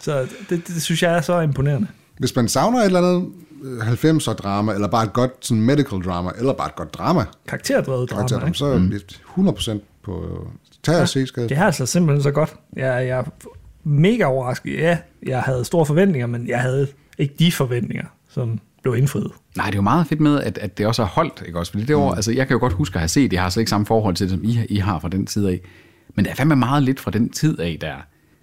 Så 0.00 0.20
det, 0.20 0.28
det, 0.50 0.68
det, 0.68 0.82
synes 0.82 1.02
jeg 1.02 1.16
er 1.16 1.20
så 1.20 1.40
imponerende. 1.40 1.86
Hvis 2.18 2.36
man 2.36 2.48
savner 2.48 2.78
et 2.78 2.84
eller 2.86 2.98
andet 2.98 3.28
øh, 3.62 3.92
90'er 3.92 4.32
drama, 4.32 4.72
eller 4.72 4.88
bare 4.88 5.04
et 5.04 5.12
godt 5.12 5.32
sådan 5.40 5.62
medical 5.62 6.00
drama, 6.02 6.30
eller 6.38 6.52
bare 6.52 6.68
et 6.68 6.76
godt 6.76 6.94
drama, 6.94 7.24
Karakterdrevet 7.48 8.10
drama, 8.10 8.46
ikke? 8.46 8.58
så 8.58 8.66
er 8.66 8.78
mm. 8.78 8.92
100% 9.48 9.78
på 10.02 10.46
tag 10.82 11.00
og 11.00 11.08
se, 11.08 11.26
skal 11.26 11.48
Det 11.48 11.58
er 11.58 11.64
altså 11.64 11.86
simpelthen 11.86 12.22
så 12.22 12.30
godt. 12.30 12.54
Jeg, 12.76 13.06
jeg 13.06 13.18
er 13.18 13.24
mega 13.84 14.24
overrasket. 14.24 14.78
Ja, 14.78 14.98
jeg 15.26 15.42
havde 15.42 15.64
store 15.64 15.86
forventninger, 15.86 16.26
men 16.26 16.48
jeg 16.48 16.60
havde 16.60 16.86
ikke 17.18 17.34
de 17.38 17.52
forventninger, 17.52 18.06
som 18.28 18.60
blev 18.82 18.96
indfriet. 18.96 19.30
Nej, 19.56 19.66
det 19.66 19.74
er 19.74 19.78
jo 19.78 19.82
meget 19.82 20.06
fedt 20.06 20.20
med, 20.20 20.40
at, 20.40 20.58
at 20.58 20.78
det 20.78 20.86
også 20.86 21.02
er 21.02 21.06
holdt, 21.06 21.42
ikke 21.46 21.58
også? 21.58 21.72
Fordi 21.72 21.84
det 21.84 21.96
år, 21.96 22.10
mm. 22.10 22.16
altså, 22.16 22.32
jeg 22.32 22.46
kan 22.46 22.54
jo 22.54 22.60
godt 22.60 22.72
huske 22.72 22.94
at 22.94 23.00
have 23.00 23.08
set, 23.08 23.32
jeg 23.32 23.42
har 23.42 23.48
slet 23.48 23.60
ikke 23.60 23.70
samme 23.70 23.86
forhold 23.86 24.14
til 24.14 24.26
det, 24.26 24.30
som 24.30 24.44
I, 24.44 24.66
I 24.68 24.76
har 24.76 24.98
fra 24.98 25.08
den 25.08 25.26
tid 25.26 25.46
af. 25.46 25.60
Men 26.14 26.24
der 26.24 26.30
er 26.30 26.34
fandme 26.34 26.56
meget 26.56 26.82
lidt 26.82 27.00
fra 27.00 27.10
den 27.10 27.30
tid 27.30 27.60
af, 27.60 27.78
der, 27.80 27.94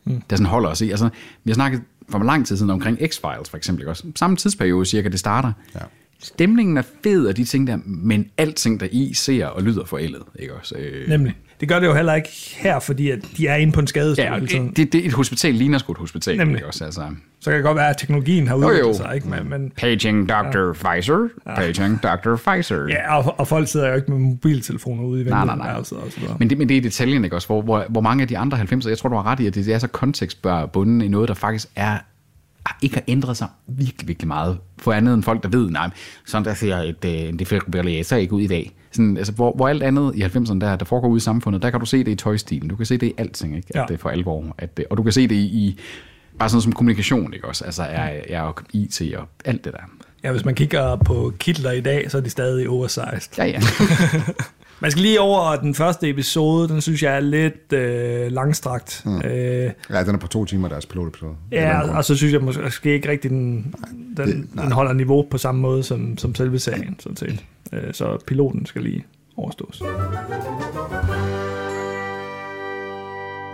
mm. 0.03 0.21
der 0.29 0.35
sådan 0.35 0.49
holder 0.49 0.69
os 0.69 0.81
i. 0.81 0.89
Altså, 0.89 1.09
vi 1.43 1.51
har 1.51 1.53
snakket 1.53 1.81
for 2.09 2.19
lang 2.19 2.47
tid 2.47 2.57
siden 2.57 2.71
omkring 2.71 2.97
X-Files, 3.01 3.49
for 3.49 3.57
eksempel, 3.57 3.81
ikke 3.81 3.91
også? 3.91 4.03
Samme 4.15 4.35
tidsperiode 4.37 4.85
cirka, 4.85 5.09
det 5.09 5.19
starter. 5.19 5.51
Ja. 5.75 5.79
Stemningen 6.19 6.77
er 6.77 6.83
fed 7.03 7.27
af 7.27 7.35
de 7.35 7.43
ting 7.43 7.67
der, 7.67 7.77
men 7.85 8.29
alting 8.37 8.79
der 8.79 8.87
i 8.91 9.13
ser 9.13 9.45
og 9.45 9.63
lyder 9.63 9.85
forældet, 9.85 10.23
ikke 10.39 10.53
også? 10.53 10.75
Øh, 10.75 11.09
Nemlig. 11.09 11.35
Det 11.59 11.69
gør 11.69 11.79
det 11.79 11.87
jo 11.87 11.93
heller 11.93 12.13
ikke 12.13 12.29
her, 12.57 12.79
fordi 12.79 13.09
at 13.09 13.19
de 13.37 13.47
er 13.47 13.55
inde 13.55 13.73
på 13.73 13.79
en 13.79 13.87
skadestue. 13.87 14.25
Ja, 14.33 14.39
det, 14.39 14.77
det, 14.77 14.93
det, 14.93 15.05
et 15.05 15.13
hospital 15.13 15.53
ligner 15.53 15.77
sgu 15.77 15.91
et 15.91 15.97
hospital, 15.97 16.37
Nemlig. 16.37 16.55
ikke 16.55 16.67
også? 16.67 16.85
Altså, 16.85 17.01
Så 17.39 17.49
kan 17.49 17.57
det 17.57 17.63
godt 17.63 17.75
være, 17.75 17.89
at 17.89 17.97
teknologien 17.97 18.47
har 18.47 18.55
Jo, 18.55 18.61
jo. 18.61 18.67
udviklet 18.69 18.95
sig, 18.95 19.11
ikke? 19.15 19.27
Men, 19.29 19.49
men, 19.49 19.71
Paging 19.77 20.29
Dr. 20.29 20.33
Ja. 20.33 20.73
Pfizer, 20.73 21.27
paging 21.55 22.03
Dr. 22.03 22.35
Pfizer. 22.35 22.85
ja, 22.89 23.17
og, 23.17 23.39
og 23.39 23.47
folk 23.47 23.67
sidder 23.67 23.89
jo 23.89 23.95
ikke 23.95 24.11
med 24.11 24.19
mobiltelefoner 24.19 25.03
ude 25.03 25.21
i 25.21 25.23
Nej, 25.23 25.31
nej, 25.45 25.53
vinduet. 25.53 25.57
nej. 25.57 25.79
Og 25.79 25.85
så, 25.85 25.95
og 25.95 26.11
så 26.11 26.19
videre. 26.19 26.35
Men 26.39 26.49
det, 26.49 26.57
men 26.57 26.69
det 26.69 26.77
er 26.77 26.81
detaljen, 26.81 27.23
ikke 27.23 27.35
også? 27.35 27.47
Hvor, 27.47 27.61
hvor, 27.61 27.85
hvor 27.89 28.01
mange 28.01 28.21
af 28.21 28.27
de 28.27 28.37
andre 28.37 28.57
90'er, 28.57 28.89
jeg 28.89 28.97
tror, 28.97 29.09
du 29.09 29.15
har 29.15 29.25
ret 29.25 29.39
i, 29.39 29.47
at 29.47 29.55
det 29.55 29.67
er 29.67 29.79
så 29.79 29.87
kontekstbunden 29.87 31.01
i 31.01 31.07
noget, 31.07 31.27
der 31.27 31.33
faktisk 31.35 31.67
er 31.75 31.97
ikke 32.81 32.95
har 32.95 33.03
ændret 33.07 33.37
sig 33.37 33.47
virkelig, 33.67 34.07
virkelig 34.07 34.27
meget. 34.27 34.57
For 34.79 34.93
andet 34.93 35.13
end 35.13 35.23
folk, 35.23 35.43
der 35.43 35.49
ved, 35.49 35.69
nej, 35.69 35.89
sådan 36.25 36.45
der 36.45 36.53
ser 36.53 36.77
et, 36.77 37.05
øh, 37.05 37.11
en 37.11 37.39
defibrillator 37.39 38.15
ikke 38.15 38.33
ud 38.33 38.41
i 38.41 38.47
dag. 38.47 38.71
Sådan, 38.91 39.17
altså, 39.17 39.33
hvor, 39.33 39.53
hvor 39.55 39.67
alt 39.67 39.83
andet 39.83 40.15
i 40.15 40.21
90'erne, 40.23 40.59
der, 40.59 40.75
der 40.75 40.85
foregår 40.85 41.07
ude 41.07 41.17
i 41.17 41.19
samfundet, 41.19 41.61
der 41.61 41.69
kan 41.69 41.79
du 41.79 41.85
se 41.85 41.97
det 42.03 42.11
i 42.11 42.15
tøjstilen. 42.15 42.69
Du 42.69 42.75
kan 42.75 42.85
se 42.85 42.97
det 42.97 43.07
i 43.07 43.13
alting, 43.17 43.55
ikke? 43.55 43.67
At 43.69 43.75
Ja. 43.75 43.85
det 43.87 43.93
er 43.93 43.97
for 43.97 44.09
alvor. 44.09 44.55
At 44.57 44.77
det, 44.77 44.85
og 44.89 44.97
du 44.97 45.03
kan 45.03 45.11
se 45.11 45.27
det 45.27 45.35
i, 45.35 45.37
i 45.45 45.79
bare 46.39 46.49
sådan 46.49 46.55
noget 46.55 46.63
som 46.63 46.73
kommunikation, 46.73 47.33
ikke 47.33 47.47
også? 47.47 47.65
Altså, 47.65 47.83
er, 47.83 48.09
er 48.29 48.41
og 48.41 48.55
IT 48.73 49.01
og 49.17 49.27
alt 49.45 49.65
det 49.65 49.73
der. 49.73 49.79
Ja, 50.23 50.31
hvis 50.31 50.45
man 50.45 50.55
kigger 50.55 50.95
på 50.95 51.33
kitler 51.39 51.71
i 51.71 51.81
dag, 51.81 52.11
så 52.11 52.17
er 52.17 52.21
de 52.21 52.29
stadig 52.29 52.69
oversized. 52.69 53.37
Ja, 53.37 53.45
ja. 53.45 53.59
Man 54.79 54.91
skal 54.91 55.01
lige 55.01 55.19
over 55.21 55.55
den 55.55 55.75
første 55.75 56.09
episode, 56.09 56.69
den 56.69 56.81
synes 56.81 57.03
jeg 57.03 57.15
er 57.15 57.19
lidt 57.19 57.73
øh, 57.73 58.31
langstrakt. 58.31 59.01
Mm. 59.05 59.17
Øh, 59.21 59.71
Ja, 59.89 60.03
den 60.03 60.15
er 60.15 60.19
på 60.19 60.27
to 60.27 60.45
timer, 60.45 60.67
deres 60.67 60.85
pilotepisode. 60.85 61.31
ja, 61.51 61.81
og 61.97 62.05
så 62.05 62.15
synes 62.15 62.33
jeg 62.33 62.41
måske 62.41 62.93
ikke 62.93 63.09
rigtig, 63.09 63.31
den, 63.31 63.75
den, 64.17 64.27
det- 64.27 64.55
nej. 64.55 64.63
den 64.63 64.71
holder 64.73 64.93
niveau 64.93 65.25
på 65.31 65.37
samme 65.37 65.61
måde 65.61 65.83
som, 65.83 66.17
som 66.17 66.35
selve 66.35 66.59
serien, 66.59 66.95
sådan 66.99 67.15
set. 67.17 67.43
Øh, 67.73 67.93
så 67.93 68.17
piloten 68.27 68.65
skal 68.65 68.81
lige 68.83 69.05
overstås. 69.37 69.81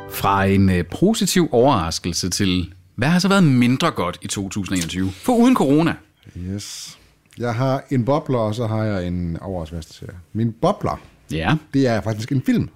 Fra 0.10 0.44
en 0.46 0.70
øh, 0.70 0.86
positiv 0.92 1.50
overraskelse 1.52 2.30
til, 2.30 2.74
hvad 2.96 3.08
har 3.08 3.20
så 3.20 3.28
været 3.28 3.44
mindre 3.44 3.92
godt 3.92 4.18
i 4.22 4.28
2021? 4.28 5.12
For 5.12 5.34
uden 5.36 5.56
corona. 5.56 5.96
Yes. 6.38 6.98
Jeg 7.38 7.56
har 7.56 7.84
en 7.92 8.06
bobler, 8.06 8.38
og 8.40 8.56
så 8.56 8.68
har 8.68 8.84
jeg 8.84 9.08
en 9.08 9.38
overraskelse 9.42 9.94
serie. 9.94 10.16
Min 10.34 10.52
bobler, 10.62 11.02
Ja. 11.32 11.56
det 11.74 11.88
er 11.88 12.02
faktisk 12.02 12.32
en 12.32 12.42
film 12.46 12.70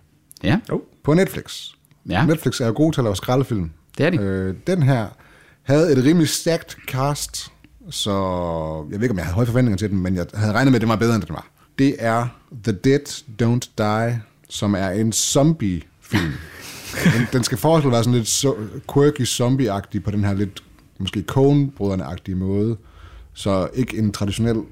Ja. 0.43 0.59
Oh. 0.71 0.79
på 1.03 1.13
Netflix. 1.13 1.63
Ja. 2.09 2.25
Netflix 2.25 2.61
er 2.61 2.65
jo 2.67 2.73
god 2.75 2.93
til 2.93 3.01
at 3.01 3.03
lave 3.03 3.15
skraldefilm. 3.15 3.71
Det 3.97 4.05
er 4.05 4.09
de. 4.09 4.17
Øh, 4.17 4.55
den 4.67 4.83
her 4.83 5.07
havde 5.63 5.91
et 5.91 6.03
rimelig 6.05 6.29
stacked 6.29 6.69
cast, 6.87 7.51
så 7.89 8.11
jeg 8.91 8.99
ved 8.99 9.03
ikke, 9.03 9.11
om 9.11 9.17
jeg 9.17 9.25
havde 9.25 9.35
høje 9.35 9.47
forventninger 9.47 9.77
til 9.77 9.89
den, 9.89 9.99
men 9.99 10.15
jeg 10.15 10.25
havde 10.33 10.53
regnet 10.53 10.71
med, 10.71 10.75
at 10.77 10.81
det 10.81 10.89
var 10.89 10.95
bedre, 10.95 11.15
end 11.15 11.23
den 11.23 11.35
var. 11.35 11.47
Det 11.79 11.95
er 11.99 12.27
The 12.63 12.71
Dead 12.71 13.23
Don't 13.41 13.69
Die, 13.77 14.21
som 14.49 14.73
er 14.73 14.89
en 14.89 15.11
zombie-film. 15.11 16.31
den, 17.13 17.27
den 17.33 17.43
skal 17.43 17.57
forestille 17.57 17.89
at 17.89 17.93
være 17.93 18.03
sådan 18.03 18.17
lidt 18.17 18.27
so, 18.27 18.55
quirky 18.93 19.25
zombie-agtig 19.25 20.03
på 20.03 20.11
den 20.11 20.23
her 20.23 20.33
lidt, 20.33 20.63
måske 20.99 21.23
Coen-brødrene-agtige 21.31 22.35
måde. 22.35 22.77
Så 23.33 23.69
ikke 23.73 23.97
en 23.97 24.11
traditionel 24.11 24.63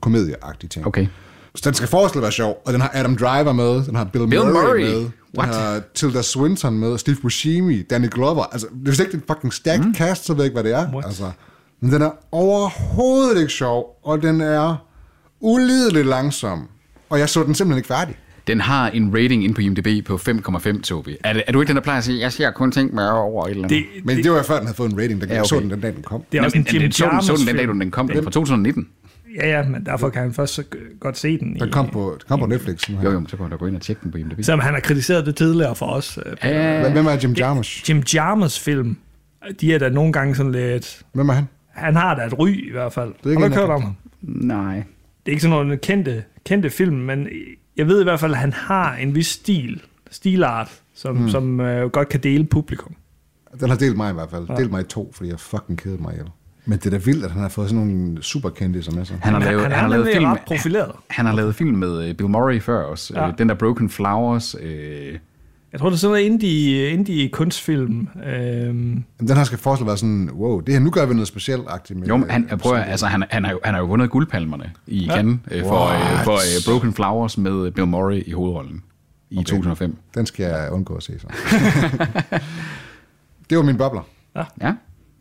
komedieagtig 0.00 0.70
ting. 0.70 0.86
Okay. 0.86 1.06
Så 1.54 1.62
den 1.64 1.74
skal 1.74 1.88
forestille 1.88 2.20
at 2.20 2.22
være 2.22 2.32
sjov, 2.32 2.62
og 2.64 2.72
den 2.72 2.80
har 2.80 2.90
Adam 2.94 3.16
Driver 3.16 3.52
med, 3.52 3.84
den 3.84 3.94
har 3.94 4.04
Bill, 4.04 4.28
Bill 4.28 4.42
Murray, 4.42 4.52
Murray? 4.52 4.80
med, 4.80 5.00
den 5.00 5.12
What? 5.38 5.54
har 5.54 5.82
Tilda 5.94 6.22
Swinton 6.22 6.78
med, 6.78 6.98
Steve 6.98 7.16
Buscemi, 7.22 7.82
Danny 7.82 8.10
Glover. 8.10 8.44
Altså, 8.44 8.66
hvis 8.72 8.96
det 8.96 9.04
ikke 9.04 9.16
er 9.16 9.20
en 9.20 9.24
fucking 9.26 9.52
stacked 9.52 9.86
mm. 9.86 9.94
cast, 9.94 10.24
så 10.24 10.34
ved 10.34 10.42
jeg 10.42 10.46
ikke, 10.46 10.60
hvad 10.60 10.64
det 10.64 10.78
er. 10.78 10.92
What? 10.92 11.06
Altså, 11.06 11.30
men 11.80 11.92
den 11.92 12.02
er 12.02 12.10
overhovedet 12.32 13.40
ikke 13.40 13.52
sjov, 13.52 14.00
og 14.02 14.22
den 14.22 14.40
er 14.40 14.86
ulideligt 15.40 16.06
langsom. 16.06 16.68
Og 17.10 17.18
jeg 17.18 17.28
så 17.28 17.42
den 17.42 17.54
simpelthen 17.54 17.78
ikke 17.78 17.86
færdig. 17.88 18.14
Den 18.46 18.60
har 18.60 18.88
en 18.90 19.14
rating 19.14 19.44
ind 19.44 19.54
på 19.54 19.60
IMDb 19.60 20.06
på 20.06 20.14
5,5, 20.14 20.80
Tobi. 20.82 21.16
Er, 21.24 21.32
det, 21.32 21.42
er 21.46 21.52
du 21.52 21.60
ikke 21.60 21.68
den, 21.68 21.76
der 21.76 21.82
plejer 21.82 21.98
at 21.98 22.04
sige, 22.04 22.20
jeg 22.20 22.32
ser 22.32 22.50
kun 22.50 22.72
ting 22.72 22.94
med 22.94 23.08
over 23.08 23.44
et 23.46 23.50
eller 23.50 23.64
andet? 23.64 23.84
Det, 23.94 24.04
Men 24.04 24.16
det, 24.16 24.24
det 24.24 24.32
var 24.32 24.42
før, 24.42 24.56
den 24.56 24.66
havde 24.66 24.76
fået 24.76 24.92
en 24.92 24.98
rating. 24.98 25.20
Den, 25.20 25.28
Ja, 25.28 25.34
ja, 25.34 25.40
okay. 25.40 25.48
så 25.48 25.60
den 25.60 25.70
den 25.70 25.80
dag, 25.80 25.94
den 25.94 26.02
kom. 26.02 26.22
det 26.32 26.38
er 26.40 26.44
også 26.44 26.58
Nå, 26.58 26.60
en 26.60 26.66
Jim 26.72 26.82
den, 26.82 26.92
så, 26.92 27.08
den, 27.12 27.22
så 27.22 27.32
den 27.36 27.46
den 27.46 27.56
dag, 27.56 27.68
den 27.68 27.90
kom. 27.90 28.08
Den 28.08 28.16
er 28.16 28.22
fra 28.22 28.30
2019. 28.30 28.88
Ja, 29.42 29.48
ja, 29.58 29.68
men 29.68 29.86
derfor 29.86 30.08
kan 30.10 30.22
han 30.22 30.32
først 30.32 30.54
så 30.54 30.62
godt 31.00 31.18
se 31.18 31.38
den. 31.38 31.54
Den 31.60 31.68
i, 31.68 31.70
kom 31.70 31.88
på, 31.88 32.16
den 32.20 32.24
kom 32.28 32.38
på 32.40 32.46
Netflix. 32.46 32.84
Her. 32.84 33.02
Jo, 33.04 33.10
jo, 33.10 33.22
så 33.28 33.36
kan 33.36 33.46
du 33.46 33.50
da 33.52 33.56
gå 33.56 33.66
ind 33.66 33.76
og 33.76 33.82
tjekke 33.82 34.00
den 34.02 34.10
på 34.12 34.18
IMDb. 34.18 34.42
Selvom 34.44 34.60
han 34.60 34.74
har 34.74 34.80
kritiseret 34.80 35.26
det 35.26 35.36
tidligere 35.36 35.74
for 35.74 35.86
os. 35.86 36.18
øh, 36.26 36.36
Ja, 36.44 36.90
Hvem 36.92 37.06
er 37.06 37.16
Jim 37.22 37.32
Jarmusch? 37.32 37.90
Jim 37.90 38.02
Jarmusch 38.14 38.60
film, 38.64 38.96
de 39.60 39.74
er 39.74 39.78
da 39.78 39.88
nogle 39.88 40.12
gange 40.12 40.34
sådan 40.34 40.52
lidt... 40.52 41.02
Hvem 41.12 41.28
er 41.28 41.32
han? 41.32 41.48
Han 41.70 41.96
har 41.96 42.14
da 42.14 42.26
et 42.26 42.38
ry 42.38 42.68
i 42.68 42.72
hvert 42.72 42.92
fald. 42.92 43.14
er 43.24 43.30
ikke 43.30 43.42
har 43.42 43.48
du 43.48 43.54
hørt 43.54 43.70
om 43.70 43.82
ham? 43.82 43.94
nej. 44.20 44.74
Det 45.26 45.26
er 45.26 45.30
ikke 45.30 45.42
sådan 45.42 45.56
nogle 45.56 45.76
kendte, 45.76 46.24
kendte 46.44 46.70
film, 46.70 46.96
men 46.96 47.28
jeg 47.76 47.86
ved 47.86 48.00
i 48.00 48.04
hvert 48.04 48.20
fald, 48.20 48.32
at 48.32 48.38
han 48.38 48.52
har 48.52 48.96
en 48.96 49.14
vis 49.14 49.26
stil, 49.26 49.82
stilart, 50.10 50.80
som, 50.94 51.16
mm. 51.16 51.28
som 51.28 51.60
øh, 51.60 51.90
godt 51.90 52.08
kan 52.08 52.20
dele 52.20 52.44
publikum. 52.44 52.94
Den 53.60 53.68
har 53.68 53.76
delt 53.76 53.96
mig 53.96 54.10
i 54.10 54.14
hvert 54.14 54.30
fald. 54.30 54.46
Ja. 54.48 54.54
Delt 54.54 54.70
mig 54.70 54.80
i 54.80 54.84
to, 54.84 55.12
fordi 55.14 55.30
jeg 55.30 55.40
fucking 55.40 55.78
kedede 55.78 56.02
mig 56.02 56.12
ihjel. 56.12 56.26
Men 56.64 56.78
det 56.78 56.86
er 56.86 56.90
da 56.90 56.96
vildt, 56.96 57.24
at 57.24 57.30
han 57.30 57.42
har 57.42 57.48
fået 57.48 57.68
sådan 57.70 57.86
nogle 57.86 58.22
superkendte 58.22 58.82
som 58.82 58.98
er 58.98 59.04
så. 59.04 59.14
Han 59.20 59.32
har 59.32 59.40
lavet, 59.40 59.62
han 59.62 59.72
er 59.72 59.76
han 59.76 59.84
har 59.84 59.88
lavet 59.90 60.08
film, 60.12 60.24
ret 60.24 60.40
profileret. 60.46 60.92
han 61.10 61.26
har 61.26 61.34
lavet 61.34 61.54
film 61.54 61.76
med 61.76 62.08
øh, 62.08 62.14
Bill 62.14 62.30
Murray 62.30 62.60
før 62.60 62.82
også. 62.82 63.14
Ja. 63.14 63.26
Ja. 63.26 63.32
Den 63.38 63.48
der 63.48 63.54
Broken 63.54 63.90
Flowers. 63.90 64.56
Øh, 64.60 65.18
Jeg 65.72 65.80
tror, 65.80 65.88
det 65.88 65.96
er 65.96 65.98
sådan 65.98 66.12
noget 66.12 66.24
indie, 66.24 66.90
indie 66.90 67.28
kunstfilm. 67.28 68.08
Øhm, 68.26 68.74
Men 69.18 69.28
den 69.28 69.36
her 69.36 69.44
skal 69.44 69.58
forestille 69.58 69.86
være 69.86 69.96
sådan, 69.96 70.30
wow, 70.32 70.60
det 70.60 70.74
her, 70.74 70.80
nu 70.80 70.90
gør 70.90 71.06
vi 71.06 71.14
noget 71.14 71.28
specielt-agtigt 71.28 71.98
med. 71.98 72.08
jo, 72.08 72.16
men 72.16 72.30
han, 72.30 72.46
jeg 72.50 72.58
prøver, 72.58 72.76
altså, 72.76 73.06
han, 73.06 73.24
han, 73.30 73.44
har 73.44 73.52
jo, 73.52 73.60
han 73.64 73.74
har 73.74 73.80
jo 73.80 73.86
vundet 73.86 74.10
guldpalmerne 74.10 74.70
i 74.86 74.98
Ja. 74.98 75.12
ja. 75.12 75.16
Cannes 75.16 75.38
øh, 75.50 75.62
for, 75.62 75.86
øh, 75.86 76.24
for 76.24 76.32
øh, 76.32 76.72
Broken 76.74 76.94
Flowers 76.94 77.38
med 77.38 77.70
Bill 77.70 77.86
Murray 77.86 78.22
i 78.26 78.32
hovedrollen 78.32 78.82
i 79.30 79.36
okay. 79.36 79.44
2005. 79.44 79.96
Den 80.14 80.26
skal 80.26 80.44
jeg 80.44 80.68
undgå 80.72 80.94
at 80.94 81.02
se 81.02 81.12
så. 81.18 81.26
det 83.50 83.58
var 83.58 83.62
min 83.64 83.76
bobler. 83.76 84.02
Ja. 84.60 84.72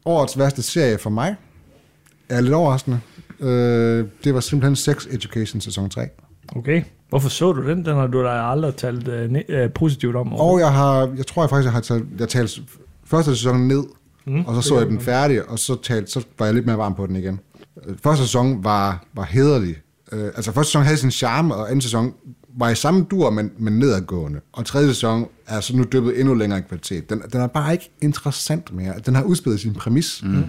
Årets 0.06 0.38
værste 0.38 0.62
serie 0.62 0.98
for 0.98 1.10
mig 1.10 1.36
er 2.30 2.42
lidt 2.42 2.54
overraskende. 2.54 3.00
Øh, 3.40 4.06
det 4.24 4.34
var 4.34 4.40
simpelthen 4.40 4.76
Sex 4.76 5.08
Education 5.12 5.62
sæson 5.62 5.90
3. 5.90 6.08
okay. 6.56 6.84
Hvorfor 7.10 7.30
så 7.30 7.52
du 7.52 7.70
den? 7.70 7.86
Den 7.86 7.96
har 7.96 8.08
du 8.08 8.24
da 8.24 8.30
aldrig 8.30 8.76
talt 8.76 9.08
øh, 9.08 9.36
øh, 9.50 9.70
positivt 9.72 10.16
om. 10.16 10.34
Og 10.34 10.60
jeg 10.60 10.74
har, 10.74 11.10
jeg 11.18 11.28
tror 11.28 11.44
jeg 11.44 11.50
faktisk, 11.50 11.66
jeg 11.66 11.74
har 11.74 11.82
talt, 11.82 12.06
jeg 12.20 12.30
talt 12.30 12.62
første 13.06 13.36
sæson 13.36 13.68
ned, 13.68 13.84
mm, 14.26 14.46
og 14.46 14.56
så 14.56 14.70
så 14.70 14.78
jeg 14.78 14.88
den 14.88 15.00
færdig, 15.00 15.50
og 15.50 15.60
så, 15.60 15.82
talt, 15.82 16.10
så 16.10 16.24
var 16.40 16.46
jeg 16.46 16.56
lidt 16.56 16.66
mere 16.66 16.78
varm 16.78 16.96
på 16.96 17.08
den 17.08 17.16
igen. 17.16 17.40
Første 18.04 18.24
sæson 18.24 18.64
var, 18.64 19.04
var 19.14 19.24
hederlig. 19.24 19.76
Øh, 20.12 20.26
altså 20.26 20.52
første 20.52 20.70
sæson 20.70 20.84
havde 20.84 20.98
sin 20.98 21.12
charme, 21.12 21.56
og 21.56 21.68
anden 21.68 21.82
sæson 21.82 22.14
var 22.58 22.70
i 22.70 22.76
samme 22.76 23.06
dur, 23.12 23.30
men, 23.30 23.52
men 23.58 23.80
nedadgående. 23.80 24.40
Og 24.54 24.66
tredje 24.66 24.88
sæson 24.88 25.28
er 25.48 25.60
så 25.60 25.76
nu 25.78 25.84
dyppet 25.94 26.20
endnu 26.20 26.34
længere 26.34 26.60
i 26.60 26.64
kvalitet. 26.68 27.10
Den, 27.10 27.22
den 27.34 27.42
er 27.42 27.48
bare 27.48 27.74
ikke 27.74 27.92
interessant 28.02 28.74
mere. 28.74 28.94
Den 29.06 29.16
har 29.16 29.24
udspillet 29.24 29.60
sin 29.62 29.74
præmis. 29.74 30.22
Mm. 30.24 30.44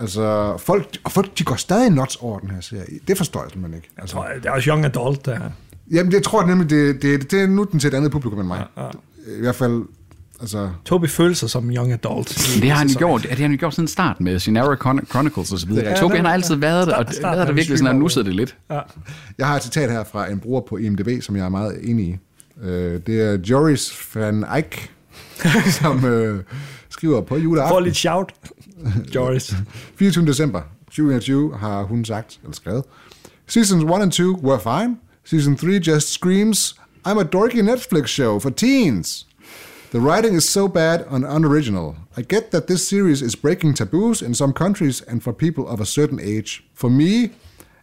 Altså, 0.00 0.56
folk, 0.58 0.96
og 1.04 1.12
folk 1.12 1.38
de 1.38 1.44
går 1.44 1.54
stadig 1.56 1.90
nuts 1.90 2.16
over 2.16 2.38
den 2.38 2.50
her 2.50 2.60
serie. 2.60 2.84
Det 3.08 3.16
forstår 3.16 3.42
jeg 3.42 3.50
simpelthen 3.50 3.76
ikke. 3.78 3.88
Jeg 3.96 4.02
Altså, 4.02 4.16
tror, 4.16 4.26
det 4.42 4.46
er 4.46 4.50
også 4.50 4.70
young 4.70 4.84
adult, 4.84 5.26
der 5.26 5.38
jamen, 5.90 6.12
det 6.12 6.22
tror 6.22 6.40
jeg 6.40 6.48
nemlig, 6.48 6.70
det, 6.70 7.02
det, 7.02 7.30
det 7.30 7.42
er 7.42 7.46
nu 7.46 7.66
den 7.72 7.80
til 7.80 7.88
et 7.88 7.94
andet 7.94 8.10
publikum 8.12 8.38
end 8.38 8.48
mig. 8.48 8.66
Ja, 8.76 8.82
ja. 8.82 8.88
I 9.38 9.40
hvert 9.40 9.54
fald, 9.54 9.82
altså... 10.40 10.70
Toby 10.84 11.06
føler 11.06 11.34
sig 11.34 11.50
som 11.50 11.70
young 11.70 11.92
adult. 11.92 12.28
Det 12.62 12.70
har 12.70 12.78
han 12.78 12.88
jo 12.88 12.98
gjort, 12.98 13.22
det 13.22 13.30
har 13.30 13.36
han 13.36 13.50
jo 13.50 13.56
gjort 13.60 13.74
siden 13.74 13.88
start 13.88 14.20
med 14.20 14.38
Scenario 14.38 14.74
Chron- 14.74 15.06
Chronicles 15.10 15.52
og 15.52 15.58
så 15.58 15.66
videre. 15.66 15.88
Ja, 15.88 15.96
Tobi, 16.00 16.16
han 16.16 16.24
har 16.24 16.32
altid 16.32 16.54
været 16.54 16.86
det, 16.86 16.94
og 16.94 17.04
Start- 17.10 17.14
det 17.14 17.22
været 17.36 17.48
med 17.48 17.54
virkelig 17.54 17.78
sådan, 17.78 17.94
at 17.94 18.00
nu 18.00 18.08
sidder 18.08 18.26
det 18.28 18.36
lidt. 18.36 18.56
Ja. 18.70 18.80
Jeg 19.38 19.46
har 19.46 19.56
et 19.56 19.62
citat 19.62 19.90
her 19.90 20.04
fra 20.04 20.30
en 20.30 20.38
bruger 20.40 20.60
på 20.68 20.76
IMDb, 20.76 21.22
som 21.22 21.36
jeg 21.36 21.44
er 21.44 21.48
meget 21.48 21.78
enig 21.90 22.06
i. 22.06 22.16
Øh, 22.62 23.00
det 23.06 23.20
er 23.20 23.38
Joris 23.50 23.92
van 24.14 24.44
Eyck, 24.56 24.90
som 25.80 26.04
øh, 26.04 26.42
skriver 26.88 27.20
på 27.20 27.36
juleaften 27.36 27.82
lidt 27.84 27.96
shout, 27.96 28.32
Joris. 29.14 29.54
24. 29.98 30.26
december 30.26 30.60
2021 30.86 31.56
har 31.56 31.82
hun 31.82 32.04
sagt, 32.04 32.38
eller 32.42 32.54
skrevet, 32.54 32.84
Seasons 33.46 33.84
1 33.84 33.90
and 34.02 34.10
2 34.12 34.22
were 34.42 34.60
fine. 34.60 34.96
Season 35.24 35.56
3 35.56 35.80
just 35.80 36.10
screams, 36.10 36.74
I'm 37.04 37.18
a 37.18 37.24
dorky 37.24 37.62
Netflix 37.62 38.08
show 38.08 38.38
for 38.38 38.50
teens. 38.50 39.24
The 39.90 40.00
writing 40.00 40.34
is 40.34 40.46
so 40.46 40.68
bad 40.68 41.06
and 41.08 41.24
unoriginal. 41.24 41.96
I 42.16 42.22
get 42.22 42.50
that 42.50 42.66
this 42.66 42.86
series 42.86 43.22
is 43.22 43.34
breaking 43.34 43.74
taboos 43.74 44.20
in 44.20 44.34
some 44.34 44.52
countries 44.52 45.00
and 45.00 45.22
for 45.22 45.32
people 45.32 45.66
of 45.66 45.80
a 45.80 45.86
certain 45.86 46.20
age. 46.20 46.62
For 46.74 46.90
me, 46.90 47.30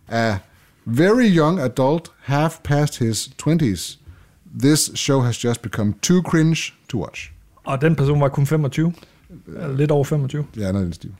a 0.07 0.41
very 0.85 1.25
young 1.25 1.59
adult, 1.59 2.09
half 2.23 2.61
past 2.63 2.97
his 2.97 3.29
20s, 3.37 3.97
this 4.45 4.91
show 4.93 5.21
has 5.21 5.37
just 5.37 5.61
become 5.61 5.95
too 6.01 6.21
cringe 6.21 6.73
to 6.89 6.97
watch. 6.97 7.31
Og 7.63 7.81
den 7.81 7.95
person 7.95 8.21
var 8.21 8.29
kun 8.29 8.45
25. 8.45 8.93
Eller 9.47 9.69
øh. 9.69 9.77
Lidt 9.77 9.91
over 9.91 10.03
25. 10.03 10.45
Ja, 10.57 10.69
i 10.69 10.73
den 10.73 10.87
er 10.87 10.91
stil. 10.91 11.11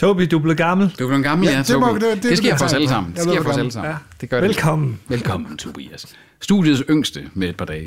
Toby, 0.00 0.22
du 0.30 0.36
er 0.38 0.42
blevet 0.42 0.58
gammel. 0.58 0.94
Du 0.98 1.04
er 1.04 1.08
blevet 1.08 1.24
gammel, 1.24 1.46
ja, 1.48 1.52
Ja, 1.52 1.58
det 1.58 1.66
Tobi. 1.66 1.94
det, 1.94 2.00
det- 2.02 2.22
det, 2.22 2.30
det 2.30 2.38
sker 2.38 2.56
for 2.56 2.64
os 2.64 2.72
alle 2.72 2.88
sammen. 2.88 3.12
Det 3.12 3.22
sker 3.22 3.42
for 3.42 3.50
os 3.50 3.56
alle 3.56 3.56
gammel. 3.56 3.72
sammen. 3.72 3.90
Ja. 3.90 3.96
Det 4.20 4.30
gør 4.30 4.40
det. 4.40 4.48
Velkommen. 4.48 4.98
Velkommen, 5.08 5.56
Tobias. 5.56 6.06
Studiets 6.40 6.82
yngste 6.90 7.22
med 7.34 7.48
et 7.48 7.56
par 7.56 7.64
dage. 7.64 7.86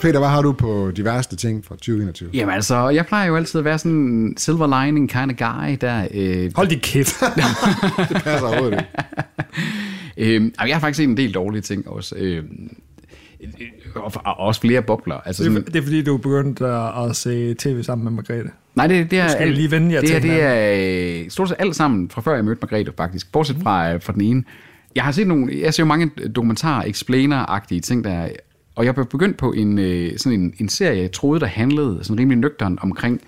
Peter, 0.00 0.18
hvad 0.18 0.28
har 0.28 0.42
du 0.42 0.52
på 0.52 0.90
de 0.96 1.04
værste 1.04 1.36
ting 1.36 1.64
fra 1.64 1.74
2021? 1.74 2.30
Jamen 2.34 2.54
altså, 2.54 2.88
jeg 2.88 3.06
plejer 3.06 3.26
jo 3.26 3.36
altid 3.36 3.58
at 3.58 3.64
være 3.64 3.78
sådan 3.78 3.92
en 3.92 4.36
silver 4.36 4.84
lining 4.84 5.10
kind 5.10 5.30
of 5.30 5.36
guy, 5.36 5.76
der... 5.80 6.08
Øh, 6.14 6.50
Hold 6.56 6.68
din 6.68 6.80
kæft. 6.80 7.20
det 8.08 8.22
passer 8.22 8.46
overhovedet 8.46 8.72
ikke. 8.78 8.86
øh, 10.16 10.32
jamen, 10.34 10.52
jeg 10.66 10.76
har 10.76 10.80
faktisk 10.80 10.96
set 10.96 11.08
en 11.08 11.16
del 11.16 11.32
dårlige 11.34 11.62
ting 11.62 11.88
også. 11.88 12.14
Øh, 12.18 12.44
og, 13.94 14.12
og 14.24 14.40
også 14.40 14.60
flere 14.60 14.82
bobler. 14.82 15.14
Altså 15.14 15.42
Det 15.42 15.50
er, 15.50 15.54
sådan, 15.54 15.66
det 15.66 15.76
er 15.76 15.82
fordi, 15.82 16.02
du 16.02 16.14
er 16.14 16.18
begyndt 16.18 16.60
at, 17.10 17.16
se 17.16 17.54
tv 17.54 17.82
sammen 17.82 18.04
med 18.04 18.12
Margrethe. 18.12 18.50
Nej, 18.74 18.86
det, 18.86 19.10
det 19.10 19.18
er... 19.18 19.28
Skal 19.28 19.52
lige 19.52 19.70
vende 19.70 19.94
jer 19.94 20.00
det, 20.00 20.08
til 20.08 20.22
det 20.22 20.42
er 20.42 21.22
øh, 21.24 21.30
stort 21.30 21.48
set 21.48 21.56
alt 21.58 21.76
sammen 21.76 22.10
fra 22.10 22.20
før 22.20 22.34
jeg 22.34 22.44
mødte 22.44 22.58
Margrethe, 22.62 22.92
faktisk. 22.96 23.32
Bortset 23.32 23.56
fra, 23.62 23.92
øh, 23.92 24.02
fra 24.02 24.12
den 24.12 24.20
ene. 24.20 24.44
Jeg 24.94 25.04
har 25.04 25.12
set 25.12 25.26
nogle... 25.26 25.60
Jeg 25.60 25.74
ser 25.74 25.82
jo 25.82 25.86
mange 25.86 26.10
dokumentarer, 26.36 26.84
explainer-agtige 26.84 27.80
ting, 27.80 28.04
der... 28.04 28.28
Og 28.74 28.84
jeg 28.84 28.94
blev 28.94 29.06
begyndt 29.06 29.36
på 29.36 29.52
en, 29.52 29.78
øh, 29.78 30.18
sådan 30.18 30.40
en, 30.40 30.54
en 30.58 30.68
serie, 30.68 31.02
jeg 31.02 31.12
troede, 31.12 31.40
der 31.40 31.46
handlede 31.46 31.98
sådan 32.02 32.18
rimelig 32.18 32.38
nøgteren 32.38 32.78
omkring 32.82 33.20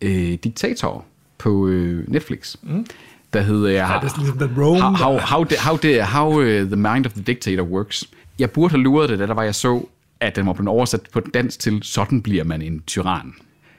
øh, 0.00 0.32
diktatorer 0.44 1.00
på 1.38 1.68
øh, 1.68 2.08
Netflix. 2.08 2.56
Mm. 2.62 2.86
Der 3.32 3.40
hedder... 3.40 3.70
Ja, 3.70 3.76
det 4.02 4.10
er 4.10 4.18
ligesom 4.18 4.38
den 4.38 4.50
Rome, 4.58 4.80
How, 4.80 4.92
how, 4.92 5.18
how, 5.18 5.44
the, 5.44 5.56
how, 5.58 5.76
the, 5.76 6.02
how 6.02 6.40
uh, 6.40 6.66
the 6.66 6.76
mind 6.76 7.06
of 7.06 7.12
the 7.12 7.22
dictator 7.22 7.62
works. 7.62 8.04
Jeg 8.38 8.50
burde 8.50 8.70
have 8.70 8.82
luret 8.82 9.08
det, 9.08 9.18
da 9.18 9.26
der 9.26 9.34
var 9.34 9.42
jeg 9.42 9.54
så, 9.54 9.86
at 10.20 10.36
den 10.36 10.46
var 10.46 10.52
blevet 10.52 10.68
oversat 10.68 11.00
på 11.12 11.20
dansk 11.20 11.58
til, 11.58 11.78
sådan 11.82 12.22
bliver 12.22 12.44
man 12.44 12.62
en 12.62 12.82
tyran. 12.86 13.34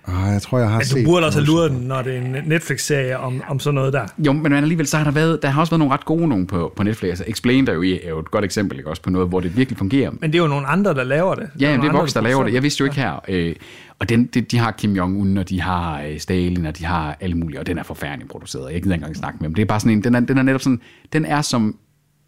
Ah, 0.07 0.33
jeg 0.33 0.41
tror, 0.41 0.59
jeg 0.59 0.69
har 0.69 0.77
Men 0.77 0.85
set... 0.85 1.05
du 1.05 1.11
burde 1.11 1.25
også 1.25 1.39
have 1.39 1.45
luret 1.45 1.71
den, 1.71 1.79
når 1.79 2.01
det 2.01 2.15
er 2.15 2.21
en 2.21 2.35
Netflix-serie 2.45 3.19
om, 3.19 3.41
om 3.47 3.59
sådan 3.59 3.75
noget 3.75 3.93
der. 3.93 4.05
Jo, 4.17 4.33
men 4.33 4.53
alligevel, 4.53 4.87
så 4.87 4.97
har 4.97 5.03
der 5.03 5.11
været, 5.11 5.39
der 5.41 5.49
har 5.49 5.61
også 5.61 5.71
været 5.71 5.79
nogle 5.79 5.93
ret 5.93 6.05
gode 6.05 6.27
nogen 6.27 6.47
på, 6.47 6.73
på 6.75 6.83
Netflix. 6.83 7.09
Altså, 7.09 7.23
Explain 7.27 7.67
der 7.67 7.73
jo 7.73 7.81
i 7.81 7.99
er 8.03 8.09
jo 8.09 8.19
et 8.19 8.31
godt 8.31 8.45
eksempel, 8.45 8.77
ikke? 8.77 8.89
også 8.89 9.01
på 9.01 9.09
noget, 9.09 9.27
hvor 9.27 9.39
det 9.39 9.57
virkelig 9.57 9.77
fungerer. 9.77 10.11
Men 10.11 10.33
det 10.33 10.37
er 10.37 10.41
jo 10.41 10.47
nogle 10.47 10.67
andre, 10.67 10.93
der 10.93 11.03
laver 11.03 11.35
det. 11.35 11.49
Ja, 11.59 11.67
det 11.67 11.73
er 11.73 11.77
nogle 11.77 11.97
Vox, 11.99 12.13
der 12.13 12.19
andre, 12.19 12.29
laver 12.29 12.43
det. 12.43 12.53
Jeg 12.53 12.63
vidste 12.63 12.81
jo 12.81 12.85
ikke 12.85 12.97
her. 12.97 13.23
Øh, 13.27 13.55
og 13.99 14.09
den, 14.09 14.25
de, 14.25 14.41
de 14.41 14.57
har 14.57 14.71
Kim 14.71 14.95
Jong-un, 14.95 15.39
og 15.39 15.49
de 15.49 15.61
har 15.61 16.01
øh, 16.01 16.19
Stalin, 16.19 16.65
og 16.65 16.77
de 16.77 16.85
har 16.85 17.17
alle 17.21 17.35
mulige, 17.37 17.59
og 17.59 17.67
den 17.67 17.77
er 17.77 17.83
forfærdeligt 17.83 18.31
produceret. 18.31 18.73
Jeg 18.73 18.81
gider 18.81 18.95
ikke 18.95 19.03
engang 19.03 19.17
snakke 19.17 19.37
med 19.41 19.49
dem. 19.49 19.55
Det 19.55 19.61
er 19.61 19.65
bare 19.65 19.79
sådan 19.79 19.97
en, 19.97 20.03
den 20.03 20.15
er, 20.15 20.19
den 20.19 20.37
er 20.37 20.41
netop 20.41 20.61
sådan, 20.61 20.81
den 21.13 21.25
er 21.25 21.41
som 21.41 21.75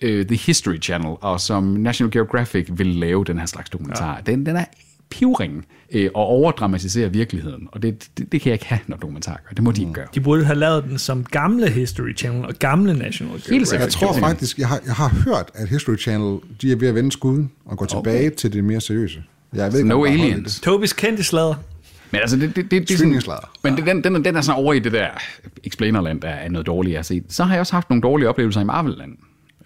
øh, 0.02 0.26
The 0.26 0.36
History 0.38 0.82
Channel, 0.82 1.16
og 1.22 1.42
som 1.42 1.64
National 1.64 2.12
Geographic 2.12 2.68
vil 2.72 2.88
lave 2.88 3.26
den 3.26 3.40
her 3.40 3.46
slags 3.46 3.70
dokumentar. 3.70 4.16
Ja. 4.16 4.32
Den, 4.32 4.46
den 4.46 4.56
er 4.56 4.66
pivringen 5.10 5.66
øh, 5.92 6.10
og 6.14 6.24
overdramatiserer 6.26 7.10
virkeligheden. 7.10 7.68
Og 7.72 7.82
det, 7.82 8.08
det, 8.18 8.32
det 8.32 8.42
kan 8.42 8.50
jeg 8.50 8.54
ikke 8.54 8.66
have, 8.66 8.80
når 8.88 8.98
dokumentarer 8.98 9.38
gør. 9.50 9.54
Det 9.56 9.64
må 9.64 9.72
de 9.72 9.82
ikke 9.82 9.94
gøre. 9.94 10.08
De 10.16 10.20
burde 10.22 10.46
have 10.46 10.60
lavet 10.60 10.84
den 10.84 10.98
som 10.98 11.24
gamle 11.24 11.70
History 11.70 12.16
Channel 12.18 12.46
og 12.46 12.54
gamle 12.60 12.94
National 12.94 13.34
Geographic. 13.34 13.68
sikkert. 13.70 13.86
Jeg 13.86 13.92
tror 13.94 14.14
faktisk, 14.14 14.60
jeg 14.60 14.68
har, 14.68 14.80
jeg 14.86 14.94
har 14.94 15.08
hørt, 15.26 15.52
at 15.54 15.70
History 15.70 15.98
Channel 15.98 16.40
de 16.62 16.72
er 16.72 16.76
ved 16.76 16.88
at 16.88 16.96
vende 16.96 17.12
skuden 17.12 17.52
og 17.66 17.78
gå 17.78 17.86
tilbage 17.86 18.30
til 18.30 18.54
det 18.54 18.64
mere 18.64 18.82
seriøse. 18.82 19.24
Jeg 19.54 19.72
ved 19.72 19.80
ikke, 19.80 19.90
No 19.90 20.06
aliens. 20.06 20.54
det. 20.56 20.64
Tobis 20.64 20.94
kendte 20.94 21.24
slader. 21.24 21.56
Men 22.12 22.22
altså, 22.22 22.38
det, 22.38 22.56
det, 22.56 22.72
det, 22.72 22.72
det 22.72 22.92
er 22.92 22.98
sådan, 22.98 23.22
men 23.64 23.76
det, 23.78 23.86
den, 23.86 24.04
den, 24.04 24.16
er- 24.16 24.20
den 24.20 24.36
er 24.36 24.42
sådan 24.42 24.60
over 24.64 24.74
i 24.74 24.80
det 24.80 24.92
der 24.92 25.08
explainerland, 25.64 26.22
der 26.22 26.30
er 26.30 26.50
noget 26.50 26.68
dårligt, 26.68 26.92
jeg 26.94 26.98
har 26.98 27.04
set. 27.04 27.24
Så 27.30 27.44
har 27.44 27.54
jeg 27.54 27.60
også 27.60 27.74
haft 27.74 27.90
nogle 27.90 28.02
dårlige 28.02 28.30
oplevelser 28.30 28.62
i 28.62 28.64
Marvel-land. 28.64 29.12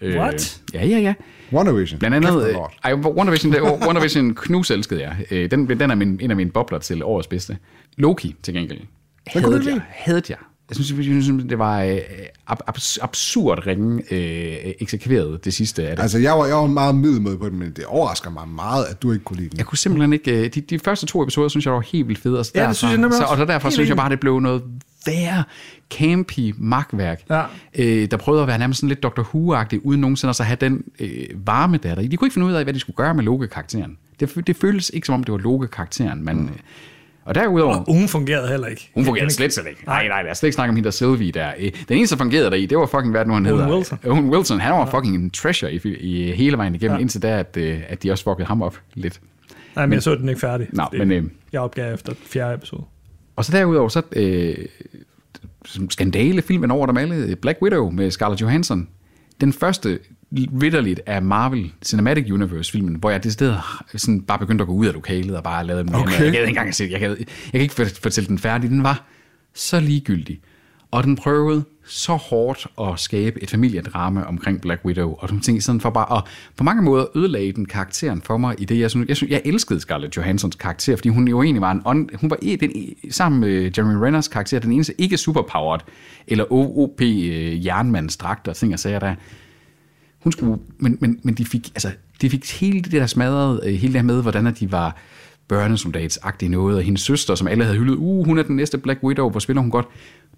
Øh, 0.04 0.16
What? 0.20 0.60
Ja, 0.74 0.86
ja, 0.86 0.98
ja. 0.98 1.14
WandaVision. 1.52 1.98
Blandt 1.98 2.16
andet, 2.16 2.48
øh, 2.48 2.54
ej, 2.84 2.94
WandaVision, 2.94 3.52
det, 3.52 3.62
WandaVision 3.62 4.34
knus 4.34 4.70
elskede 4.70 5.02
jeg. 5.02 5.16
Øh, 5.30 5.50
Den, 5.50 5.68
den 5.68 5.90
er 5.90 5.94
min, 5.94 6.18
en 6.22 6.30
af 6.30 6.36
mine 6.36 6.50
bobler 6.50 6.78
til 6.78 7.02
årets 7.04 7.26
bedste. 7.28 7.58
Loki 7.96 8.34
til 8.42 8.54
gengæld. 8.54 8.80
Havde 9.26 9.58
lide? 9.58 9.70
jeg. 9.72 9.80
Havde 9.88 10.22
jeg. 10.28 10.36
Jeg 10.68 10.76
synes, 10.84 11.06
jeg 11.08 11.22
synes 11.22 11.44
det 11.48 11.58
var 11.58 11.82
øh, 11.82 11.98
ab, 12.46 12.58
abs, 12.66 12.98
absurd 13.02 13.66
ringe 13.66 14.02
øh, 14.10 14.72
eksekveret, 14.80 15.44
det 15.44 15.54
sidste 15.54 15.88
af 15.88 15.96
det. 15.96 16.02
Altså, 16.02 16.18
jeg 16.18 16.32
var, 16.32 16.46
jeg 16.46 16.56
var 16.56 16.66
meget 16.66 16.94
middelmåde 16.94 17.38
på 17.38 17.44
det, 17.44 17.52
men 17.54 17.70
det 17.72 17.84
overrasker 17.84 18.30
mig 18.30 18.48
meget, 18.48 18.84
at 18.84 19.02
du 19.02 19.12
ikke 19.12 19.24
kunne 19.24 19.36
lide 19.36 19.48
den. 19.48 19.58
Jeg 19.58 19.66
kunne 19.66 19.78
simpelthen 19.78 20.12
ikke... 20.12 20.44
øh, 20.44 20.50
De, 20.54 20.60
de 20.60 20.78
første 20.78 21.06
to 21.06 21.22
episoder, 21.22 21.48
synes 21.48 21.66
jeg, 21.66 21.74
var 21.74 21.80
helt 21.80 22.08
vildt 22.08 22.20
fede. 22.20 22.38
Og 22.38 22.46
så 22.46 22.52
Ja, 22.54 22.60
det 22.60 22.64
derfra, 22.66 22.74
synes 22.74 22.90
jeg 22.92 23.00
nemlig 23.00 23.16
så, 23.16 23.22
også. 23.22 23.32
og 23.32 23.36
så 23.38 23.44
derfor 23.44 23.68
Helt 23.68 23.74
synes 23.74 23.88
jeg 23.88 23.96
bare, 23.96 24.10
det 24.10 24.20
blev 24.20 24.40
noget 24.40 24.62
værre 25.06 25.44
campy 25.90 26.54
magtværk, 26.58 27.22
Ja. 27.30 27.42
øh, 27.78 28.10
der 28.10 28.16
prøvede 28.16 28.42
at 28.42 28.48
være 28.48 28.58
nærmest 28.58 28.80
sådan 28.80 28.88
lidt 28.88 29.02
Dr. 29.02 29.20
Who-agtig, 29.22 29.80
uden 29.82 30.00
nogensinde 30.00 30.30
at 30.30 30.36
så 30.36 30.42
have 30.42 30.56
den 30.60 30.84
øh, 31.00 31.26
varme 31.34 31.76
der. 31.76 31.94
De 31.94 32.16
kunne 32.16 32.26
ikke 32.26 32.34
finde 32.34 32.46
ud 32.46 32.52
af, 32.52 32.64
hvad 32.64 32.74
de 32.74 32.80
skulle 32.80 32.96
gøre 32.96 33.14
med 33.14 33.24
Loke-karakteren. 33.24 33.98
Det, 34.20 34.46
det 34.46 34.56
føltes 34.56 34.90
ikke 34.94 35.06
som 35.06 35.14
om, 35.14 35.24
det 35.24 35.32
var 35.32 35.38
Loke-karakteren, 35.38 36.24
men... 36.24 36.36
Mm. 36.36 36.48
Og 37.24 37.34
derudover... 37.34 37.74
Og 37.76 37.88
ungen 37.88 38.08
fungerede 38.08 38.48
heller 38.48 38.66
ikke. 38.66 38.90
Hun 38.94 39.04
fungerede 39.04 39.30
slet, 39.30 39.52
slet 39.52 39.66
ikke. 39.66 39.82
Nej, 39.86 40.08
nej, 40.08 40.22
lad 40.22 40.30
os 40.30 40.38
slet 40.38 40.46
ikke 40.46 40.54
snakke 40.54 40.68
om 40.68 40.76
hende 40.76 40.84
der 40.84 40.90
Sylvie 40.90 41.32
der. 41.32 41.52
Øh, 41.58 41.72
Den 41.88 41.96
eneste, 41.96 42.16
der 42.16 42.22
fungerede 42.22 42.50
der 42.50 42.56
i, 42.56 42.66
det 42.66 42.78
var 42.78 42.86
fucking, 42.86 43.10
hvad 43.10 43.20
er 43.20 43.24
nu 43.24 43.34
han 43.34 43.46
Owen 43.46 43.56
hedder? 43.58 43.74
Wilson. 43.76 43.98
Owen 44.06 44.30
Wilson. 44.30 44.60
Han 44.60 44.72
var 44.72 44.90
fucking 44.90 45.14
en 45.14 45.30
treasure 45.30 45.72
i, 45.74 45.80
i 46.00 46.32
hele 46.32 46.56
vejen 46.56 46.74
igennem, 46.74 46.96
ja. 46.96 47.00
indtil 47.00 47.22
da, 47.22 47.38
at, 47.38 47.56
øh, 47.56 47.80
at 47.88 48.02
de 48.02 48.10
også 48.10 48.24
fuckede 48.24 48.46
ham 48.48 48.62
op 48.62 48.80
lidt. 48.94 49.20
Nej, 49.76 49.86
men 49.86 49.92
jeg 49.92 50.02
så 50.02 50.14
den 50.14 50.28
ikke 50.28 50.40
færdig. 50.40 50.68
Fordi 50.76 50.98
men, 50.98 51.10
øh, 51.10 51.24
Jeg 51.52 51.60
opgav 51.60 51.94
efter 51.94 52.12
fjerde 52.26 52.54
episode. 52.54 52.82
Og 53.36 53.44
så 53.44 53.52
derudover, 53.52 53.88
så 53.88 54.02
øh, 54.16 54.54
skandalefilmen 55.90 56.70
over 56.70 56.86
dem 56.86 56.96
alle, 56.96 57.36
Black 57.36 57.58
Widow 57.62 57.90
med 57.90 58.10
Scarlett 58.10 58.40
Johansson. 58.40 58.88
Den 59.40 59.52
første 59.52 59.98
vidderligt 60.30 61.00
af 61.06 61.22
Marvel 61.22 61.72
Cinematic 61.84 62.30
Universe-filmen, 62.32 62.94
hvor 62.94 63.10
jeg 63.10 63.24
det 63.24 63.32
sted 63.32 63.54
sådan 63.96 64.20
bare 64.22 64.38
begyndte 64.38 64.62
at 64.62 64.68
gå 64.68 64.74
ud 64.74 64.86
af 64.86 64.92
lokalet 64.92 65.36
og 65.36 65.42
bare 65.42 65.66
lavede 65.66 65.84
dem. 65.84 65.94
Okay. 65.94 66.12
Jeg, 66.12 66.18
gad 66.18 66.26
ikke 66.40 66.48
engang 66.48 66.68
at 66.68 66.74
se, 66.74 66.88
jeg, 66.90 67.00
gad, 67.00 67.16
jeg 67.18 67.26
kan 67.52 67.60
ikke 67.60 67.74
for- 67.74 68.00
fortælle 68.02 68.28
den 68.28 68.38
færdig. 68.38 68.70
Den 68.70 68.82
var 68.82 69.04
så 69.54 69.80
ligegyldig. 69.80 70.40
Og 70.94 71.04
den 71.04 71.16
prøvede 71.16 71.64
så 71.84 72.12
hårdt 72.14 72.66
at 72.80 73.00
skabe 73.00 73.42
et 73.42 73.50
familiedrama 73.50 74.22
omkring 74.22 74.60
Black 74.60 74.84
Widow, 74.84 75.14
og 75.18 75.28
nogle 75.28 75.42
ting 75.42 75.62
sådan 75.62 75.80
for 75.80 75.90
bare, 75.90 76.06
og 76.06 76.22
på 76.56 76.64
mange 76.64 76.82
måder 76.82 77.06
ødelagde 77.16 77.52
den 77.52 77.66
karakteren 77.66 78.22
for 78.22 78.36
mig 78.36 78.54
i 78.58 78.64
det, 78.64 78.80
jeg 78.80 78.90
synes, 78.90 79.08
jeg, 79.08 79.16
synes, 79.16 79.30
jeg 79.30 79.42
elskede 79.44 79.80
Scarlett 79.80 80.16
Johanssons 80.16 80.56
karakter, 80.56 80.96
fordi 80.96 81.08
hun 81.08 81.28
jo 81.28 81.42
egentlig 81.42 81.60
var 81.60 81.70
en, 81.70 81.82
on, 81.84 82.10
hun 82.20 82.30
var 82.30 82.36
den, 82.36 82.70
sammen 83.10 83.40
med 83.40 83.70
Jeremy 83.78 83.94
Renners 83.94 84.28
karakter, 84.28 84.58
den 84.58 84.72
eneste 84.72 85.00
ikke 85.00 85.16
superpowered, 85.16 85.80
eller 86.26 86.52
OP 86.52 87.00
øh, 87.00 87.66
jernmandsdragt 87.66 88.48
og 88.48 88.56
ting 88.56 88.72
og 88.72 88.78
sager 88.78 88.98
der. 88.98 89.14
Hun 90.18 90.32
skulle, 90.32 90.58
men, 90.78 90.98
men, 91.00 91.20
men 91.22 91.34
de 91.34 91.44
fik, 91.44 91.68
altså, 91.74 91.90
de 92.20 92.30
fik 92.30 92.60
hele 92.60 92.80
det 92.80 92.92
der 92.92 93.06
smadret, 93.06 93.60
øh, 93.64 93.74
hele 93.74 93.92
det 93.92 94.00
her 94.00 94.06
med, 94.06 94.22
hvordan 94.22 94.46
at 94.46 94.60
de 94.60 94.72
var 94.72 94.96
børnesoldatsagtige 95.48 96.48
noget, 96.48 96.76
og 96.76 96.82
hendes 96.82 97.02
søster, 97.02 97.34
som 97.34 97.48
alle 97.48 97.64
havde 97.64 97.78
hyldet, 97.78 97.94
uh, 97.94 98.26
hun 98.26 98.38
er 98.38 98.42
den 98.42 98.56
næste 98.56 98.78
Black 98.78 99.02
Widow, 99.02 99.30
hvor 99.30 99.40
spiller 99.40 99.60
hun 99.60 99.70
godt. 99.70 99.86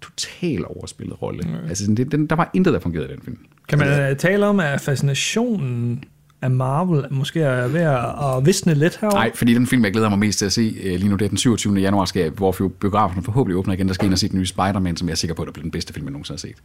Total 0.01 0.65
overspillet 0.65 1.21
rolle. 1.21 1.43
Mm. 1.43 1.69
Altså, 1.69 1.85
den, 1.87 2.11
den, 2.11 2.27
der 2.27 2.35
var 2.35 2.49
intet, 2.53 2.73
der 2.73 2.79
fungerede 2.79 3.07
i 3.09 3.11
den 3.11 3.21
film. 3.23 3.37
Kan 3.69 3.79
man 3.79 4.11
øh, 4.11 4.15
tale 4.17 4.45
om, 4.45 4.59
at 4.59 4.81
fascinationen 4.81 6.03
af 6.41 6.51
Marvel 6.51 7.05
måske 7.11 7.41
er 7.41 7.67
ved 7.67 7.81
at, 7.81 8.45
visne 8.45 8.73
lidt 8.73 8.97
herovre? 9.01 9.17
Nej, 9.17 9.31
fordi 9.35 9.53
den 9.53 9.67
film, 9.67 9.83
jeg 9.83 9.93
glæder 9.93 10.09
mig 10.09 10.19
mest 10.19 10.39
til 10.39 10.45
at 10.45 10.53
se 10.53 10.77
øh, 10.83 10.99
lige 10.99 11.09
nu, 11.09 11.15
det 11.15 11.25
er 11.25 11.29
den 11.29 11.37
27. 11.37 11.75
januar, 11.75 12.05
skal, 12.05 12.29
hvor 12.29 12.71
biografen 12.79 13.23
forhåbentlig 13.23 13.57
åbner 13.57 13.73
igen, 13.73 13.87
der 13.87 13.93
skal 13.93 14.05
ind 14.05 14.13
og 14.13 14.19
se 14.19 14.29
den 14.29 14.39
nye 14.39 14.45
Spider-Man, 14.45 14.97
som 14.97 15.07
jeg 15.07 15.11
er 15.13 15.17
sikker 15.17 15.35
på, 15.35 15.45
der 15.45 15.51
bliver 15.51 15.63
den 15.63 15.71
bedste 15.71 15.93
film, 15.93 16.05
jeg 16.05 16.11
nogensinde 16.11 16.35
har 16.35 16.47
set. 16.47 16.55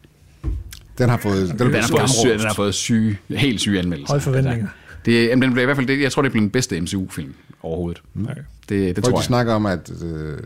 Den 0.97 1.09
har 1.09 1.17
fået... 1.17 1.49
Den, 1.49 1.59
Den 1.59 1.73
har 1.73 1.87
fået, 1.87 2.09
syg, 2.09 2.29
den 2.29 2.39
har 2.39 2.53
fået 2.53 2.73
syge, 2.73 3.17
helt 3.29 3.59
syge 3.59 3.79
anmeldelser. 3.79 4.13
Høje 4.13 4.21
forventninger. 4.21 4.67
Det, 5.05 5.27
jamen, 5.27 5.41
den 5.41 5.51
bliver 5.51 5.61
i 5.61 5.65
hvert 5.65 5.77
fald, 5.77 5.87
det, 5.87 5.99
jeg 6.01 6.11
tror, 6.11 6.21
det 6.21 6.31
bliver 6.31 6.41
den 6.43 6.49
bedste 6.49 6.81
MCU-film 6.81 7.33
overhovedet. 7.63 8.01
Okay. 8.23 8.33
Det, 8.69 8.95
det 8.95 8.95
Folk 8.95 9.03
tror 9.05 9.11
de 9.11 9.17
jeg. 9.17 9.23
snakker 9.23 9.53
om, 9.53 9.65
at 9.65 9.91
øh, 10.03 10.37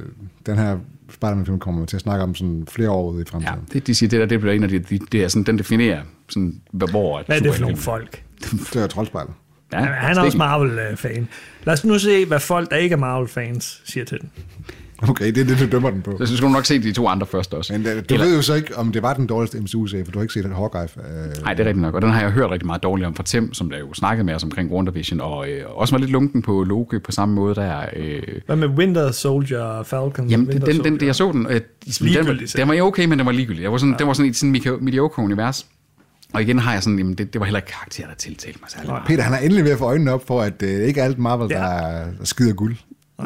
den 0.46 0.58
her 0.58 0.78
Spider-Man-film 1.10 1.60
kommer 1.60 1.86
til 1.86 1.98
at 1.98 2.02
snakke 2.02 2.24
om 2.24 2.36
sådan 2.36 2.68
flere 2.72 2.90
år 2.90 3.12
ude 3.12 3.22
i 3.22 3.26
Ja, 3.28 3.32
fremtiden. 3.34 3.68
det, 3.74 3.88
de 3.88 3.96
siger, 3.96 4.10
det 4.10 4.20
der, 4.20 4.26
det 4.26 4.40
bliver 4.40 4.54
en 4.54 4.64
af 4.64 4.70
de, 4.70 4.80
de, 4.80 5.00
det 5.12 5.24
er 5.24 5.28
sådan, 5.28 5.44
den 5.44 5.58
definerer, 5.58 6.02
sådan, 6.30 6.62
hvor... 6.72 7.24
Hvad 7.26 7.38
er 7.38 7.42
det 7.44 7.54
for 7.56 7.62
nogle 7.62 7.78
folk? 7.78 8.24
Det 8.74 8.76
er 8.84 8.88
troldspejlet. 8.88 9.34
Ja, 9.74 9.80
Ja, 9.80 9.86
han 9.86 10.18
er 10.18 10.22
også 10.22 10.38
Marvel-fan. 10.38 11.28
Lad 11.64 11.74
os 11.74 11.86
nu 11.86 12.00
se, 12.00 12.26
hvad 12.26 12.40
folk, 12.40 12.70
der 12.70 12.76
ikke 12.76 12.94
er 12.94 12.98
Marvel-fans, 12.98 13.82
siger 13.86 14.06
til 14.06 14.20
den. 14.22 14.32
Okay, 15.02 15.26
det 15.26 15.38
er 15.38 15.46
det, 15.46 15.60
du 15.60 15.66
dømmer 15.72 15.90
den 15.90 16.02
på. 16.02 16.18
Så 16.26 16.38
skulle 16.38 16.50
du 16.50 16.54
nok 16.54 16.66
se 16.66 16.80
de 16.80 16.92
to 16.94 17.08
andre 17.08 17.28
først 17.28 17.54
også. 17.54 17.74
Men 17.74 17.88
øh, 17.88 17.96
du 17.96 18.14
Eller- 18.14 18.26
ved 18.26 18.36
jo 18.36 18.42
så 18.42 18.54
ikke, 18.54 18.78
om 18.78 18.92
det 18.92 19.02
var 19.02 19.14
den 19.14 19.28
dårligste 19.28 19.60
MCU-serie, 19.60 20.06
for 20.06 20.12
du 20.12 20.20
har 20.20 20.24
ikke 20.24 20.34
set 20.34 20.44
den 20.44 20.54
Hawkeye. 20.54 20.82
Øh, 20.82 21.44
Nej, 21.44 21.54
det 21.54 21.64
er 21.64 21.68
rigtigt 21.68 21.78
nok, 21.82 21.94
og 21.96 22.02
den 22.02 22.10
har 22.10 22.22
jeg 22.22 22.32
hørt 22.32 22.52
rigtig 22.52 22.66
meget 22.66 22.84
dårligt 22.84 23.08
om 23.08 23.16
fra 23.16 23.24
Tim, 23.24 23.54
som 23.54 23.70
der 23.70 23.78
jo 23.80 23.94
snakkede 23.94 24.26
med 24.26 24.34
os 24.34 24.44
omkring 24.44 24.72
WandaVision, 24.72 25.22
og 25.22 25.50
øh, 25.50 25.64
også 25.68 25.94
var 25.94 26.00
lidt 26.00 26.12
lunken 26.12 26.42
på 26.42 26.64
Loki 26.64 27.00
på 27.00 27.12
samme 27.12 27.36
måde 27.36 27.56
der. 27.56 27.82
Øh, 27.96 28.22
Hvad 28.46 28.56
med 28.56 28.68
Winter 28.68 29.12
Soldier 29.12 29.84
Falcon? 29.84 30.28
Jamen, 30.30 30.48
Winter 30.48 30.66
den, 30.66 30.68
den, 30.68 30.76
Soldier? 30.76 30.98
den, 30.98 31.08
jeg 31.08 31.16
så 31.16 31.32
den, 31.32 31.46
øh, 31.46 31.52
den, 31.54 31.62
var, 31.86 32.06
Ligegyldig 32.06 32.58
den 32.58 32.68
var 32.68 32.74
jo 32.74 32.86
okay, 32.86 33.06
men 33.06 33.18
den 33.20 33.26
var 33.26 33.32
ligegyldig. 33.32 33.64
Jeg 33.64 33.72
var 33.72 33.78
sådan, 33.78 33.92
ja. 33.94 33.98
Den 33.98 34.08
var 34.08 34.14
sådan 34.14 34.26
i 34.26 34.30
et 34.30 34.36
sådan 34.36 34.56
mediocre- 34.56 34.80
mediocre 34.84 35.24
univers. 35.24 35.66
Og 36.34 36.42
igen 36.42 36.60
har 36.60 36.74
jeg 36.74 36.84
sådan, 36.84 36.98
jamen, 37.00 37.14
det, 37.14 37.34
det 37.34 37.40
var 37.40 37.46
heller 37.46 37.60
ikke 37.60 37.72
karakterer, 37.72 38.08
der 38.08 38.16
tiltalte 38.16 38.60
mig 38.62 38.70
særlig 38.72 38.90
meget. 38.90 39.04
Peter, 39.08 39.24
han 39.24 39.34
er 39.34 39.38
endelig 39.38 39.64
ved 39.64 39.72
at 39.72 39.78
få 39.78 39.86
øjnene 39.86 40.12
op 40.12 40.28
for, 40.28 40.42
at 40.42 40.64
øh, 40.64 40.70
ikke 40.88 41.02
alt 41.04 41.18
Marvel, 41.20 41.50
der, 41.50 41.60
der 42.20 42.26
skider 42.26 42.54
guld. 42.54 42.76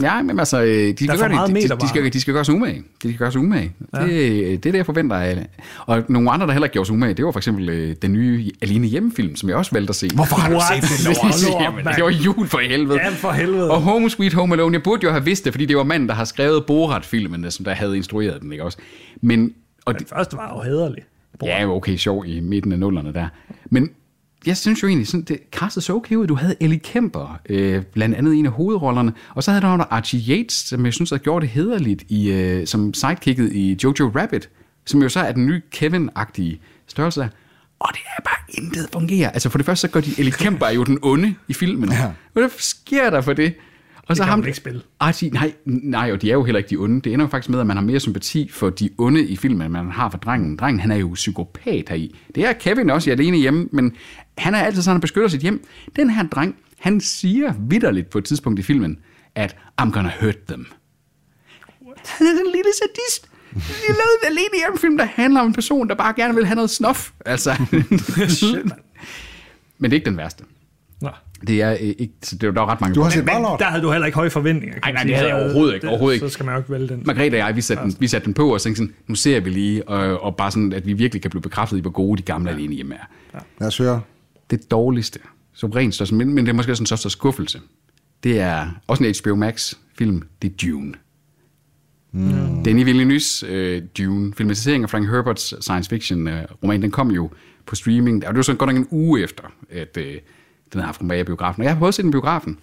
Ja, 0.02 0.22
men 0.22 0.40
altså, 0.40 0.62
øh, 0.62 0.68
de 0.68 0.96
skal, 0.98 1.18
gøre, 1.18 1.30
det, 1.30 1.38
de, 1.38 1.48
de, 1.48 1.54
metervare. 1.54 1.90
skal, 1.90 2.14
de 2.14 2.22
skal 2.22 2.34
gøre 2.34 2.46
sig 2.46 2.56
umage. 2.56 2.78
De 3.04 3.08
skal 3.08 3.18
gøre 3.18 3.32
sig 3.32 3.42
umage. 3.42 3.72
Ja. 3.96 4.02
Det, 4.02 4.10
det 4.10 4.54
er 4.54 4.58
det, 4.58 4.76
jeg 4.76 4.86
forventer 4.86 5.16
af 5.16 5.48
Og 5.86 6.04
nogle 6.10 6.32
andre, 6.32 6.48
der 6.48 6.54
heller 6.54 6.66
ikke 6.66 6.74
gjorde 6.74 6.88
sig 6.88 6.94
umage, 6.94 7.14
det 7.14 7.26
var 7.26 7.32
for 7.32 7.40
eksempel 7.40 7.70
øh, 7.70 7.96
den 8.02 8.14
nye 8.14 8.52
Alene 8.62 8.88
Hjemmefilm, 8.88 9.36
som 9.36 9.50
jeg 9.50 9.58
også 9.58 9.72
valgte 9.72 9.92
at 9.92 9.96
se. 9.96 10.10
Hvorfor 10.16 10.36
har 10.36 10.50
du 10.50 10.56
What? 10.56 10.84
set 10.84 11.08
det? 11.08 11.50
Nu 11.50 11.56
op, 11.56 11.62
Jamen, 11.62 11.86
det 11.86 12.04
var 12.04 12.10
jul 12.10 12.48
for 12.48 12.60
helvede. 12.60 13.00
Ja, 13.00 13.10
for 13.10 13.32
helvede. 13.32 13.72
Og 13.72 13.82
Home 13.82 14.10
Sweet 14.10 14.34
Home 14.34 14.56
Alone, 14.56 14.74
jeg 14.74 14.84
burde 14.84 15.04
jo 15.04 15.12
have 15.12 15.26
vidst 15.26 15.46
det, 15.46 15.54
fordi 15.54 15.66
det 15.66 15.78
var 15.78 15.84
manden, 15.84 16.10
der 16.10 16.16
har 16.16 16.26
skrevet 16.26 16.66
Borat-filmene, 16.66 17.52
som 17.52 17.66
der 17.66 17.74
havde 17.74 17.98
instrueret 17.98 18.42
den, 18.42 18.52
ikke 18.52 18.64
også? 18.64 18.78
Men, 19.22 19.54
og 19.86 20.00
Den 20.00 20.08
første 20.08 20.38
var 20.38 20.54
jo 20.56 20.62
hederlig. 20.70 21.04
Ja, 21.44 21.68
okay, 21.68 21.96
sjov 21.96 22.26
i 22.28 22.40
midten 22.40 22.72
af 22.72 22.80
nullerne 22.80 23.14
der. 23.14 23.28
Men 23.70 23.90
jeg 24.46 24.58
synes 24.58 24.84
jo 24.84 24.88
egentlig, 24.88 25.08
sådan, 25.08 25.22
det 25.22 25.40
castet 25.52 25.84
så 25.84 25.94
okay 25.94 26.16
ud. 26.16 26.28
Du 26.28 26.36
havde 26.36 26.56
Ellie 26.60 26.80
Kemper, 26.80 27.40
øh, 27.50 27.84
blandt 27.84 28.16
andet 28.16 28.34
en 28.34 28.46
af 28.46 28.52
hovedrollerne, 28.52 29.14
og 29.36 29.44
så 29.44 29.52
havde 29.52 29.62
du 29.62 29.84
Archie 29.90 30.38
Yates, 30.38 30.54
som 30.54 30.86
jeg 30.86 30.94
synes 30.94 31.10
havde 31.10 31.24
gjort 31.24 31.42
det 31.42 31.50
hederligt 31.50 32.04
i, 32.10 32.32
øh, 32.32 32.68
som 32.68 32.94
sidekicket 32.94 33.54
i 33.54 33.78
Jojo 33.84 34.12
Rabbit, 34.16 34.50
som 34.86 35.02
jo 35.02 35.10
så 35.10 35.20
er 35.20 35.32
den 35.32 35.46
nye 35.46 35.62
Kevin-agtige 35.76 36.60
størrelse. 36.88 37.30
Og 37.80 37.90
det 37.94 38.02
er 38.18 38.22
bare 38.24 38.64
intet 38.64 38.90
fungerer. 38.94 39.30
Altså 39.30 39.50
for 39.50 39.58
det 39.58 39.66
første, 39.66 39.82
så 39.82 39.88
gør 39.88 40.00
de 40.00 40.12
Ellie 40.18 40.32
Kemper 40.32 40.66
er 40.66 40.72
jo 40.72 40.84
den 40.84 41.00
onde 41.02 41.36
i 41.48 41.54
filmen. 41.54 41.92
Ja. 41.92 42.12
Hvad 42.34 42.50
sker 42.58 43.10
der 43.10 43.22
for 43.22 43.34
det? 43.34 43.54
Og 44.08 44.18
så 44.18 44.24
kan 44.24 44.30
ham, 44.30 44.46
ikke 44.46 44.58
spille. 44.58 44.82
Archie, 45.00 45.30
nej, 45.30 45.54
nej, 45.66 46.12
og 46.12 46.22
de 46.22 46.30
er 46.30 46.34
jo 46.34 46.44
heller 46.44 46.58
ikke 46.58 46.70
de 46.70 46.78
onde. 46.78 47.02
Det 47.02 47.14
ender 47.14 47.26
jo 47.26 47.30
faktisk 47.30 47.50
med, 47.50 47.60
at 47.60 47.68
man 47.68 47.78
har 47.78 47.84
mere 47.84 48.00
sympati 48.00 48.50
for 48.50 48.70
de 48.70 48.90
onde 48.98 49.28
i 49.28 49.36
filmen, 49.36 49.62
end 49.62 49.72
man 49.72 49.92
har 49.92 50.10
for 50.10 50.18
drengen. 50.18 50.56
Drengen, 50.56 50.80
han 50.80 50.92
er 50.92 50.96
jo 50.96 51.12
psykopat 51.14 51.90
heri. 51.90 52.16
Det 52.36 52.46
er 52.46 52.54
Kevin 52.54 52.90
også 52.90 53.10
i 53.10 53.12
Alene 53.12 53.38
Hjemme, 53.38 53.68
men 53.72 53.94
han 54.42 54.56
er 54.56 54.60
altid 54.60 54.82
sådan, 54.82 54.96
han 54.96 55.02
beskytter 55.02 55.30
sit 55.30 55.42
hjem. 55.42 55.66
Den 55.96 56.10
her 56.10 56.24
dreng, 56.28 56.56
han 56.80 57.02
siger 57.02 57.54
vidderligt 57.70 58.10
på 58.10 58.18
et 58.18 58.26
tidspunkt 58.26 58.60
i 58.60 58.64
filmen, 58.64 58.98
at 59.36 59.56
I'm 59.82 59.92
gonna 59.92 60.12
hurt 60.22 60.38
them. 60.48 60.66
Han 62.06 62.28
er 62.28 62.32
den 62.32 62.46
lille 62.52 62.72
sadist. 62.82 63.28
Jeg 63.56 63.62
lavede 63.90 64.18
en 64.22 64.28
Alene 64.28 64.58
Hjemme-film, 64.60 64.98
der 64.98 65.06
handler 65.06 65.42
om 65.42 65.48
en 65.48 65.54
person, 65.54 65.88
der 65.90 65.96
bare 65.96 66.14
gerne 66.14 66.36
vil 66.36 66.46
have 66.46 66.56
noget 66.56 66.70
snof. 66.70 67.12
Altså. 67.26 67.56
men 69.80 69.92
det 69.92 69.96
er 69.96 70.00
ikke 70.00 70.06
den 70.10 70.18
værste. 70.18 70.44
Nå. 71.02 71.10
Det 71.48 71.62
er 71.62 71.72
øh, 71.72 71.78
ikke, 71.80 72.14
så 72.24 72.36
det 72.36 72.44
er 72.44 72.48
jo 72.48 72.54
der 72.54 72.62
er 72.62 72.66
ret 72.66 72.82
mange. 72.82 72.96
Du 72.96 73.02
har 73.02 73.10
set 73.10 73.26
Men 73.26 73.36
der 73.36 73.64
havde 73.66 73.84
du 73.84 73.92
heller 73.92 74.06
ikke 74.06 74.16
høje 74.16 74.30
forventninger. 74.30 74.78
Nej, 74.84 74.92
nej, 74.92 75.04
det 75.04 75.16
havde 75.16 75.28
jeg 75.36 75.44
overhovedet 75.44 75.74
ikke, 75.74 75.82
det- 75.82 75.90
overhovedet 75.90 76.16
ikke. 76.16 76.28
Så 76.28 76.34
skal 76.34 76.46
man 76.46 76.54
jo 76.56 76.60
ikke 76.60 76.72
vælge 76.72 76.88
den. 76.88 77.04
Margrethe 77.06 77.36
og 77.36 77.38
jeg, 77.38 77.56
vi 77.56 77.62
satte, 77.62 77.84
den, 77.84 77.96
vi 78.00 78.08
satte 78.08 78.26
den 78.26 78.34
på 78.34 78.54
og 78.54 78.62
tænkte 78.62 78.78
sådan, 78.78 78.94
nu 79.08 79.16
ser 79.16 79.40
vi 79.40 79.50
lige, 79.50 79.88
og, 79.90 80.24
og 80.24 80.36
bare 80.36 80.52
sådan, 80.52 80.74
at 80.74 80.86
vi 80.88 80.94
virkelig 80.94 81.22
kan 81.22 81.32
blive 81.32 81.42
bekræftet 81.42 81.78
i, 81.78 81.82
hvor 81.82 81.90
gode 81.92 82.18
de 82.18 82.24
gamle 82.24 82.50
alene 82.52 82.76
hjemme 82.76 82.96
er. 82.96 83.38
Lad 83.60 83.68
os 83.68 83.78
høre. 83.78 84.02
Det 84.52 84.72
dårligste, 84.72 85.20
som 85.54 85.72
rent 85.72 85.96
største, 85.96 86.16
men, 86.16 86.34
men 86.34 86.46
det 86.46 86.52
er 86.52 86.56
måske 86.56 86.72
også 86.72 86.82
en 86.82 86.88
største 86.88 87.10
skuffelse, 87.10 87.62
det 88.24 88.40
er 88.40 88.70
også 88.88 89.04
en 89.04 89.16
HBO 89.24 89.36
Max 89.36 89.74
film, 89.98 90.24
det 90.42 90.52
er 90.52 90.56
Dune. 90.56 90.94
Mm. 92.12 92.64
Denis 92.64 92.88
Villeneuve's 92.88 93.46
øh, 93.52 93.84
Dune, 93.98 94.34
filmatisering 94.34 94.84
af 94.84 94.90
Frank 94.90 95.10
Herberts 95.10 95.64
science 95.64 95.90
fiction 95.90 96.28
øh, 96.28 96.44
roman, 96.64 96.82
den 96.82 96.92
kom 96.92 97.12
jo 97.12 97.30
på 97.66 97.76
streaming, 97.76 98.28
og 98.28 98.34
det 98.34 98.38
var 98.38 98.44
så 98.44 98.54
godt 98.54 98.68
nok 98.68 98.78
en 98.78 98.88
uge 98.92 99.22
efter, 99.24 99.44
at 99.70 99.98
øh, 99.98 100.14
den 100.74 100.80
har 100.80 100.86
haft 100.86 101.00
premiere 101.00 101.20
i 101.20 101.24
biografen. 101.24 101.62
Og 101.62 101.64
jeg 101.64 101.74
har 101.74 101.80
prøvet 101.80 101.88
at 101.88 101.94
se 101.94 102.02
den 102.02 102.10
i 102.10 102.12
biografen, 102.12 102.60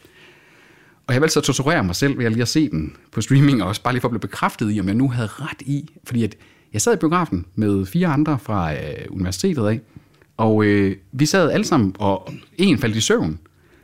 og 1.06 1.14
jeg 1.14 1.20
valgte 1.20 1.32
så 1.32 1.40
at 1.40 1.44
torturere 1.44 1.84
mig 1.84 1.96
selv 1.96 2.18
ved 2.18 2.24
at 2.24 2.32
lige 2.32 2.42
at 2.42 2.48
se 2.48 2.68
den 2.68 2.96
på 3.12 3.20
streaming 3.20 3.62
også, 3.62 3.82
bare 3.82 3.94
lige 3.94 4.00
for 4.00 4.08
at 4.08 4.12
blive 4.12 4.20
bekræftet 4.20 4.74
i, 4.74 4.80
om 4.80 4.86
jeg 4.86 4.94
nu 4.94 5.08
havde 5.08 5.28
ret 5.28 5.62
i. 5.62 5.90
Fordi 6.04 6.24
at 6.24 6.36
jeg 6.72 6.80
sad 6.80 6.94
i 6.94 6.96
biografen 6.96 7.46
med 7.54 7.86
fire 7.86 8.08
andre 8.08 8.38
fra 8.38 8.74
øh, 8.74 8.78
universitetet 9.10 9.66
af, 9.66 9.80
og 10.38 10.64
øh, 10.64 10.96
vi 11.12 11.26
sad 11.26 11.50
alle 11.50 11.64
sammen, 11.66 11.94
og 11.98 12.32
en 12.56 12.78
faldt 12.78 12.96
i 12.96 13.00
søvn, 13.00 13.38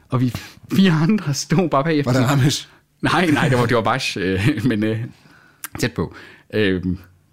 og 0.09 0.21
vi 0.21 0.33
fire 0.73 0.93
andre 0.93 1.35
stod 1.35 1.69
bare 1.69 1.85
bagefter. 1.85 2.13
Var 2.13 2.21
det 2.21 2.31
Ramesh? 2.31 2.69
Nej, 3.03 3.31
nej, 3.31 3.49
det 3.49 3.59
var, 3.59 3.67
det 3.67 3.77
var 3.77 3.83
Bash, 3.83 4.17
øh, 4.21 4.49
men 4.65 4.85
øh, 4.85 4.99
tæt 5.79 5.93
på. 5.93 6.15
Øh, 6.55 6.83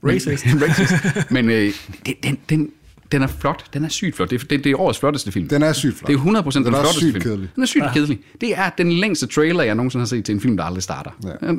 Racist. 0.04 0.46
Men, 0.46 0.64
racist. 0.70 1.32
men 1.32 1.50
øh, 1.50 1.74
det, 2.06 2.14
den, 2.24 2.38
den, 2.50 2.72
den 3.12 3.22
er 3.22 3.28
flot. 3.28 3.66
Den 3.74 3.86
er 3.86 3.90
sygt 3.90 4.16
flot. 4.16 4.30
Det 4.30 4.44
er, 4.44 4.48
det, 4.48 4.64
det 4.64 4.72
er 4.72 4.80
årets 4.80 5.00
flotteste 5.00 5.32
film. 5.32 5.48
Den 5.48 5.64
er 5.64 5.74
sygt 5.74 5.98
flot. 5.98 6.08
Det 6.08 6.16
er 6.16 6.42
100% 6.42 6.54
den, 6.54 6.66
Den 6.66 6.74
er 6.74 6.84
sygt 6.94 7.12
film. 7.12 7.22
kedelig. 7.22 7.50
Den 7.56 7.64
er 7.64 7.68
sygt 7.68 7.84
Ja. 7.84 7.94
kedelig. 7.94 8.20
Det 8.42 8.58
er 8.58 8.70
den 8.78 8.92
længste 8.92 9.28
trailer, 9.28 9.64
jeg 9.64 9.76
nogensinde 9.76 10.02
har 10.02 10.08
set 10.08 10.26
til 10.26 10.36
en 10.36 10.42
film, 10.42 10.58
der 10.58 10.64
aldrig 10.64 10.84
starter. 10.84 11.12
Ja. 11.24 11.48
Ja. 11.48 11.52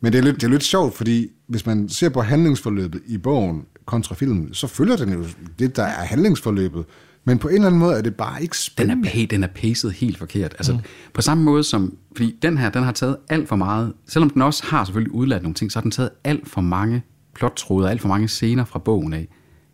Men 0.00 0.12
det 0.12 0.18
er, 0.18 0.22
lidt, 0.22 0.36
det 0.36 0.42
er 0.44 0.48
lidt 0.48 0.64
sjovt, 0.64 0.96
fordi 0.96 1.28
hvis 1.46 1.66
man 1.66 1.88
ser 1.88 2.08
på 2.08 2.20
handlingsforløbet 2.22 3.00
i 3.06 3.18
bogen 3.18 3.62
kontra 3.86 4.14
filmen, 4.14 4.54
så 4.54 4.66
følger 4.66 4.96
den 4.96 5.12
jo 5.12 5.24
det, 5.58 5.76
der 5.76 5.82
er 5.82 6.04
handlingsforløbet. 6.04 6.84
Men 7.24 7.38
på 7.38 7.48
en 7.48 7.54
eller 7.54 7.66
anden 7.66 7.78
måde 7.78 7.98
er 7.98 8.02
det 8.02 8.14
bare 8.14 8.42
ikke 8.42 8.52
Den 8.52 8.54
spændende. 8.54 9.08
er, 9.08 9.12
pay, 9.12 9.26
den 9.30 9.42
er 9.44 9.48
paced 9.48 9.90
helt 9.90 10.18
forkert. 10.18 10.54
Altså, 10.58 10.72
mm. 10.72 10.78
På 11.14 11.20
samme 11.20 11.44
måde 11.44 11.64
som, 11.64 11.96
fordi 12.16 12.38
den 12.42 12.58
her, 12.58 12.70
den 12.70 12.82
har 12.82 12.92
taget 12.92 13.16
alt 13.28 13.48
for 13.48 13.56
meget, 13.56 13.92
selvom 14.06 14.30
den 14.30 14.42
også 14.42 14.66
har 14.66 14.84
selvfølgelig 14.84 15.14
udladt 15.14 15.42
nogle 15.42 15.54
ting, 15.54 15.72
så 15.72 15.78
har 15.78 15.82
den 15.82 15.90
taget 15.90 16.10
alt 16.24 16.48
for 16.48 16.60
mange 16.60 17.02
plottråde, 17.34 17.90
alt 17.90 18.00
for 18.00 18.08
mange 18.08 18.28
scener 18.28 18.64
fra 18.64 18.78
bogen 18.78 19.12
af. 19.12 19.28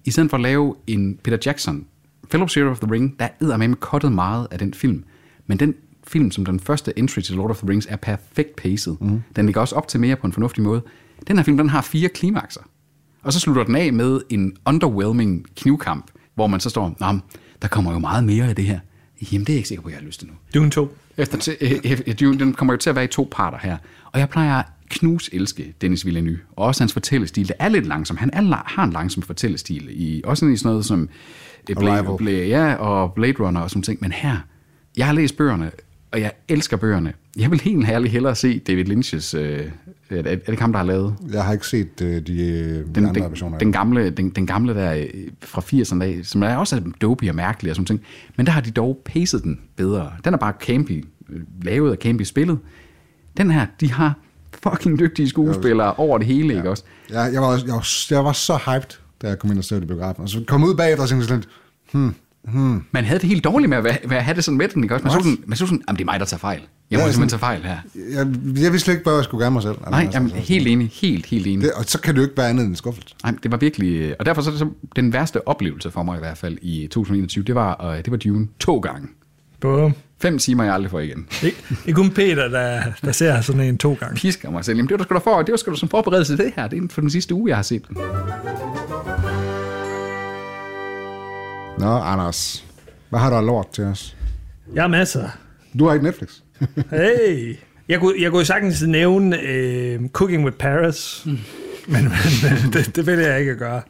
I 0.04 0.10
stedet 0.10 0.30
for 0.30 0.36
at 0.36 0.42
lave 0.42 0.74
en 0.86 1.18
Peter 1.24 1.38
Jackson, 1.46 1.86
Fellowship 2.30 2.64
of 2.64 2.78
the 2.78 2.92
Ring, 2.92 3.16
der 3.18 3.28
er 3.40 3.56
med 3.56 3.74
kottet 3.74 4.12
meget 4.12 4.46
af 4.50 4.58
den 4.58 4.74
film. 4.74 5.04
Men 5.46 5.58
den 5.58 5.74
film, 6.06 6.30
som 6.30 6.44
den 6.44 6.60
første 6.60 6.98
entry 6.98 7.20
til 7.20 7.34
Lord 7.34 7.50
of 7.50 7.58
the 7.58 7.68
Rings, 7.68 7.86
er 7.90 7.96
perfekt 7.96 8.56
paced. 8.56 8.92
Mm. 9.00 9.22
Den 9.36 9.46
ligger 9.46 9.60
også 9.60 9.74
op 9.74 9.88
til 9.88 10.00
mere 10.00 10.16
på 10.16 10.26
en 10.26 10.32
fornuftig 10.32 10.62
måde. 10.62 10.82
Den 11.28 11.36
her 11.36 11.44
film, 11.44 11.56
den 11.56 11.68
har 11.68 11.82
fire 11.82 12.08
klimakser. 12.08 12.60
Og 13.22 13.32
så 13.32 13.40
slutter 13.40 13.64
den 13.64 13.76
af 13.76 13.92
med 13.92 14.20
en 14.30 14.56
underwhelming 14.66 15.46
knivkamp, 15.56 16.10
hvor 16.34 16.46
man 16.46 16.60
så 16.60 16.70
står, 16.70 16.96
men 17.00 17.22
der 17.62 17.68
kommer 17.68 17.92
jo 17.92 17.98
meget 17.98 18.24
mere 18.24 18.48
af 18.48 18.56
det 18.56 18.64
her. 18.64 18.78
Jamen, 19.32 19.44
det 19.44 19.52
er 19.52 19.54
jeg 19.54 19.58
ikke 19.58 19.68
sikker 19.68 19.82
på, 19.82 19.88
at 19.88 19.92
jeg 19.92 20.00
har 20.00 20.06
lyst 20.06 20.20
til 20.20 20.28
nu. 20.28 20.34
Dune 20.54 20.70
2. 20.70 20.96
Efter 21.16 21.38
til, 21.38 21.56
øh, 21.60 22.00
øh, 22.06 22.14
Dune, 22.20 22.38
den 22.38 22.52
kommer 22.52 22.74
jo 22.74 22.78
til 22.78 22.90
at 22.90 22.96
være 22.96 23.04
i 23.04 23.08
to 23.08 23.28
parter 23.32 23.58
her. 23.58 23.76
Og 24.12 24.20
jeg 24.20 24.28
plejer 24.28 24.54
at 24.54 24.64
knus 24.90 25.30
elske 25.32 25.74
Dennis 25.80 26.06
Villeneuve. 26.06 26.38
Og 26.56 26.66
også 26.66 26.82
hans 26.82 26.92
fortællestil. 26.92 27.48
Det 27.48 27.56
er 27.58 27.68
lidt 27.68 27.86
langsom. 27.86 28.16
Han 28.16 28.30
er, 28.32 28.62
har 28.66 28.84
en 28.84 28.92
langsom 28.92 29.22
fortællestil. 29.22 29.88
I, 29.90 30.22
også 30.24 30.46
i 30.46 30.56
sådan 30.56 30.70
noget 30.70 30.84
som 30.84 31.08
øh, 31.70 31.76
Blade. 31.76 32.16
Blade, 32.18 32.46
ja, 32.46 32.74
og 32.74 33.12
Blade 33.12 33.34
Runner 33.40 33.60
og 33.60 33.70
sådan 33.70 33.82
ting. 33.82 33.98
Men 34.00 34.12
her, 34.12 34.36
jeg 34.96 35.06
har 35.06 35.12
læst 35.12 35.36
bøgerne, 35.36 35.70
og 36.12 36.20
jeg 36.20 36.32
elsker 36.48 36.76
bøgerne. 36.76 37.12
Jeg 37.36 37.50
vil 37.50 37.60
helt 37.60 37.88
ærligt 37.88 38.12
hellere 38.12 38.34
se 38.34 38.58
David 38.58 38.88
Lynch's... 38.88 39.36
Øh, 39.36 39.68
er, 40.12 40.18
er 40.18 40.36
det 40.36 40.48
ikke 40.48 40.62
ham, 40.62 40.72
der 40.72 40.78
har 40.78 40.86
lavet? 40.86 41.14
Jeg 41.32 41.44
har 41.44 41.52
ikke 41.52 41.66
set 41.66 42.02
øh, 42.02 42.08
de, 42.08 42.16
øh, 42.16 42.26
de 42.26 42.84
den, 42.94 43.06
andre 43.06 43.20
den, 43.20 43.30
versioner. 43.30 43.58
den, 43.58 43.72
gamle, 43.72 44.10
den, 44.10 44.30
den 44.30 44.46
gamle 44.46 44.74
der 44.74 44.94
øh, 44.94 45.06
fra 45.40 45.60
80'erne 45.60 46.02
af, 46.04 46.20
som 46.22 46.42
er 46.42 46.56
også 46.56 46.82
dopey 47.00 47.28
og 47.28 47.34
mærkelig 47.34 47.70
og 47.70 47.76
sådan 47.76 47.86
ting. 47.86 48.00
Men 48.36 48.46
der 48.46 48.52
har 48.52 48.60
de 48.60 48.70
dog 48.70 49.02
paced 49.04 49.40
den 49.40 49.60
bedre. 49.76 50.12
Den 50.24 50.34
er 50.34 50.38
bare 50.38 50.54
campy, 50.60 51.04
øh, 51.28 51.40
lavet 51.62 51.90
og 51.90 51.96
campy 52.00 52.22
spillet. 52.22 52.58
Den 53.36 53.50
her, 53.50 53.66
de 53.80 53.92
har 53.92 54.14
fucking 54.62 54.98
dygtige 54.98 55.28
skuespillere 55.28 55.94
over 55.94 56.18
det 56.18 56.26
hele, 56.26 56.48
ja. 56.48 56.56
ikke 56.56 56.70
også? 56.70 56.84
Jeg, 57.10 57.30
jeg, 57.32 57.42
var, 57.42 57.52
jeg, 57.66 57.74
var, 57.74 57.86
jeg 58.10 58.24
var 58.24 58.32
så 58.32 58.56
hyped, 58.56 58.98
da 59.22 59.28
jeg 59.28 59.38
kom 59.38 59.50
ind 59.50 59.58
og 59.58 59.64
så 59.64 59.74
det 59.74 59.82
i 59.82 59.86
biografen. 59.86 60.22
Og 60.22 60.28
så 60.28 60.44
kom 60.46 60.64
ud 60.64 60.74
bagefter 60.74 61.02
og 61.02 61.08
tænkte 61.08 61.26
sådan 61.26 61.40
lidt, 61.40 61.50
hmm, 61.92 62.14
hmm. 62.44 62.84
Man 62.92 63.04
havde 63.04 63.20
det 63.20 63.28
helt 63.28 63.44
dårligt 63.44 63.68
med 63.70 63.78
at, 63.78 63.84
være, 63.84 63.96
med 64.08 64.16
at 64.16 64.24
have 64.24 64.34
det 64.34 64.44
sådan 64.44 64.58
med 64.58 64.68
den, 64.68 64.82
ikke 64.82 64.94
også? 64.94 65.04
Man 65.04 65.12
så 65.12 65.18
sådan, 65.18 65.38
man 65.46 65.56
så 65.56 65.66
sådan, 65.66 65.82
jamen 65.88 65.96
det 65.98 66.02
er 66.02 66.10
mig, 66.12 66.20
der 66.20 66.26
tager 66.26 66.38
fejl. 66.38 66.60
Jeg 66.90 66.98
må 66.98 67.04
Ja, 67.06 67.12
simpelthen 67.12 67.38
sådan- 67.40 67.58
tage 67.62 67.62
fejl 67.62 67.62
her. 68.14 68.16
Jeg, 68.18 68.62
jeg 68.62 68.72
vidste 68.72 68.78
slet 68.78 68.94
ikke, 68.94 69.04
hvad 69.04 69.14
jeg 69.14 69.24
skulle 69.24 69.40
gøre 69.42 69.50
mig 69.50 69.62
selv. 69.62 69.74
Nej, 69.90 70.08
jamen, 70.12 70.30
helt 70.30 70.66
enig, 70.68 70.90
helt, 70.94 71.26
helt 71.26 71.46
enig. 71.46 71.64
Det, 71.64 71.72
og 71.72 71.84
så 71.84 72.00
kan 72.00 72.14
det 72.14 72.18
jo 72.18 72.24
ikke 72.24 72.36
være 72.36 72.48
andet 72.48 72.62
end 72.62 72.70
en 72.70 72.76
skuffelse. 72.76 73.14
Nej, 73.24 73.34
det 73.42 73.50
var 73.50 73.56
virkelig... 73.56 74.00
øh, 74.00 74.14
Og 74.18 74.26
derfor 74.26 74.42
så 74.42 74.50
er 74.50 74.52
det 74.52 74.58
så 74.58 74.68
den 74.96 75.12
værste 75.12 75.48
oplevelse 75.48 75.90
for 75.90 76.02
mig 76.02 76.16
i 76.16 76.18
hvert 76.20 76.38
fald 76.38 76.58
i 76.62 76.86
2021, 76.90 77.44
det 77.44 77.54
var, 77.54 77.84
øh, 77.90 77.96
det 77.96 78.10
var 78.10 78.16
Dune 78.16 78.48
to 78.60 78.78
gange. 78.78 79.08
Bum. 79.60 79.94
Fem 80.22 80.38
timer, 80.38 80.64
jeg 80.64 80.74
aldrig 80.74 80.90
får 80.90 81.00
igen. 81.00 81.26
Ikke, 81.42 81.56
ikke 81.86 81.96
kun 81.96 82.10
Peter, 82.10 82.48
der, 82.48 82.82
der 83.04 83.12
ser 83.12 83.40
sådan 83.40 83.60
en 83.60 83.78
to 83.78 83.96
gange. 84.00 84.16
Pisker 84.16 84.50
mig 84.50 84.64
selv. 84.64 84.76
Jamen, 84.76 84.88
det 84.88 84.92
var 84.92 84.98
du 84.98 85.04
sgu 85.04 85.14
da 85.14 85.18
for, 85.18 85.42
det 85.42 85.50
var 85.52 85.56
sgu 85.56 85.70
da 85.70 85.76
som 85.76 85.88
forberedelse 85.88 86.36
til 86.36 86.44
det 86.44 86.52
her. 86.56 86.68
Det 86.68 86.82
er 86.84 86.88
for 86.90 87.00
den 87.00 87.10
sidste 87.10 87.34
uge, 87.34 87.48
jeg 87.48 87.56
har 87.56 87.62
set 87.62 87.88
den. 87.88 87.96
Nå, 91.82 91.88
Anders. 91.98 92.64
Hvad 93.10 93.20
har 93.20 93.30
du 93.30 93.36
af 93.36 93.46
lort 93.46 93.68
til 93.72 93.84
os? 93.84 94.16
Jeg 94.74 94.82
har 94.82 94.88
masser. 94.88 95.28
Du 95.78 95.86
har 95.86 95.92
ikke 95.94 96.04
Netflix. 96.06 96.28
Hey. 96.90 97.56
Jeg 97.88 98.00
kunne, 98.00 98.14
jeg 98.22 98.30
kunne 98.30 98.44
sagtens 98.44 98.82
nævne 98.82 99.40
øh, 99.40 100.08
Cooking 100.08 100.44
with 100.44 100.56
Paris, 100.56 101.22
men, 101.26 101.38
men 101.86 102.02
men 102.42 102.72
det, 102.72 102.96
det 102.96 103.06
vil 103.06 103.18
jeg 103.18 103.40
ikke 103.40 103.56
gøre. 103.56 103.82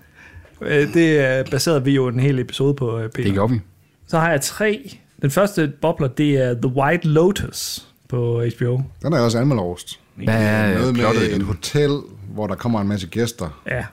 Øh, 0.61 0.95
Det 0.95 1.51
baserede 1.51 1.85
vi 1.85 1.91
jo 1.95 2.09
en 2.09 2.21
hel 2.21 2.39
episode 2.39 2.75
på, 2.75 2.99
øh, 2.99 3.11
Peter. 3.11 3.25
Det 3.25 3.33
gjorde 3.33 3.53
vi. 3.53 3.61
Så 4.09 4.19
har 4.19 4.31
jeg 4.31 4.41
tre. 4.41 4.97
Den 5.23 5.31
første 5.31 5.73
bobler, 5.83 6.09
det 6.09 6.37
er 6.37 6.55
The 6.55 6.67
White 6.67 7.09
Lotus 7.09 7.89
på 8.09 8.45
HBO. 8.57 8.81
Den 9.03 9.13
er 9.13 9.21
også 9.21 9.39
anmeldt. 9.39 9.99
Hvad 10.15 10.35
er 10.43 10.79
Noget 10.79 10.95
plottet 10.95 11.23
med 11.23 11.31
den? 11.31 11.41
et 11.41 11.47
hotel, 11.47 11.91
hvor 12.35 12.47
der 12.47 12.55
kommer 12.55 12.81
en 12.81 12.89
masse 12.89 13.07
gæster. 13.07 13.63
Ja. 13.71 13.85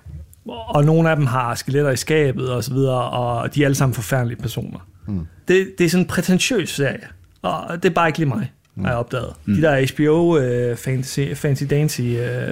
Og 0.50 0.86
nogle 0.86 1.10
af 1.10 1.16
dem 1.16 1.26
har 1.26 1.56
skeletter 1.56 1.92
i 1.92 1.96
skabet 1.96 2.52
og 2.52 2.64
så 2.64 2.74
videre, 2.74 3.10
og 3.10 3.56
de 3.56 3.62
er 3.62 3.66
alle 3.66 3.76
sammen 3.76 3.94
forfærdelige 3.94 4.38
personer. 4.42 4.80
Mm. 5.08 5.28
Det, 5.48 5.68
det 5.78 5.86
er 5.86 5.90
sådan 5.90 6.04
en 6.04 6.08
prætentiøs 6.08 6.70
serie, 6.70 7.08
og 7.42 7.84
det 7.84 7.90
er 7.90 7.94
bare 7.94 8.08
ikke 8.10 8.20
lige 8.20 8.30
mig, 8.30 8.52
har 8.78 8.88
jeg 8.88 8.98
opdaget. 8.98 9.34
Mm. 9.46 9.56
De 9.56 9.62
der 9.62 9.94
HBO 9.94 10.38
uh, 10.38 10.78
fantasy, 10.78 11.20
fancy 11.34 11.64
dancy 11.70 12.02
uh, 12.02 12.08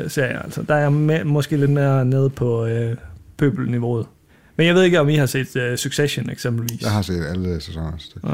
serier, 0.07 0.39
altså, 0.39 0.61
der 0.61 0.75
er 0.75 0.79
jeg 0.79 0.93
med, 0.93 1.23
måske 1.23 1.57
lidt 1.57 1.71
mere 1.71 2.05
nede 2.05 2.29
på 2.29 2.65
uh, 2.65 2.71
pøbelniveauet. 3.37 4.05
Men 4.55 4.67
jeg 4.67 4.75
ved 4.75 4.83
ikke, 4.83 4.99
om 4.99 5.09
I 5.09 5.15
har 5.15 5.25
set 5.25 5.55
uh, 5.55 5.75
Succession 5.75 6.29
eksempelvis. 6.29 6.81
Jeg 6.81 6.91
har 6.91 7.01
set 7.01 7.25
alle 7.25 7.61
sæsoner. 7.61 7.91
Ja. 8.23 8.29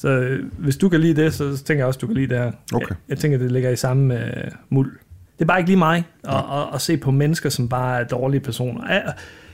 Så 0.00 0.08
øh, 0.08 0.44
hvis 0.58 0.76
du 0.76 0.88
kan 0.88 1.00
lide 1.00 1.22
det, 1.22 1.34
så 1.34 1.56
tænker 1.56 1.80
jeg 1.80 1.86
også, 1.86 1.98
du 1.98 2.06
kan 2.06 2.16
lide 2.16 2.28
det 2.28 2.38
her. 2.38 2.52
Okay. 2.72 2.86
Jeg, 2.88 2.96
jeg 3.08 3.18
tænker, 3.18 3.38
det 3.38 3.52
ligger 3.52 3.70
i 3.70 3.76
samme 3.76 4.24
øh, 4.24 4.50
muld. 4.68 4.98
Det 5.40 5.44
er 5.44 5.48
bare 5.48 5.58
ikke 5.58 5.70
lige 5.70 5.78
mig 5.78 6.04
at, 6.24 6.34
at, 6.34 6.74
at 6.74 6.80
se 6.80 6.96
på 6.96 7.10
mennesker, 7.10 7.48
som 7.48 7.68
bare 7.68 8.00
er 8.00 8.04
dårlige 8.04 8.40
personer. 8.40 8.92
Jeg, 8.92 9.12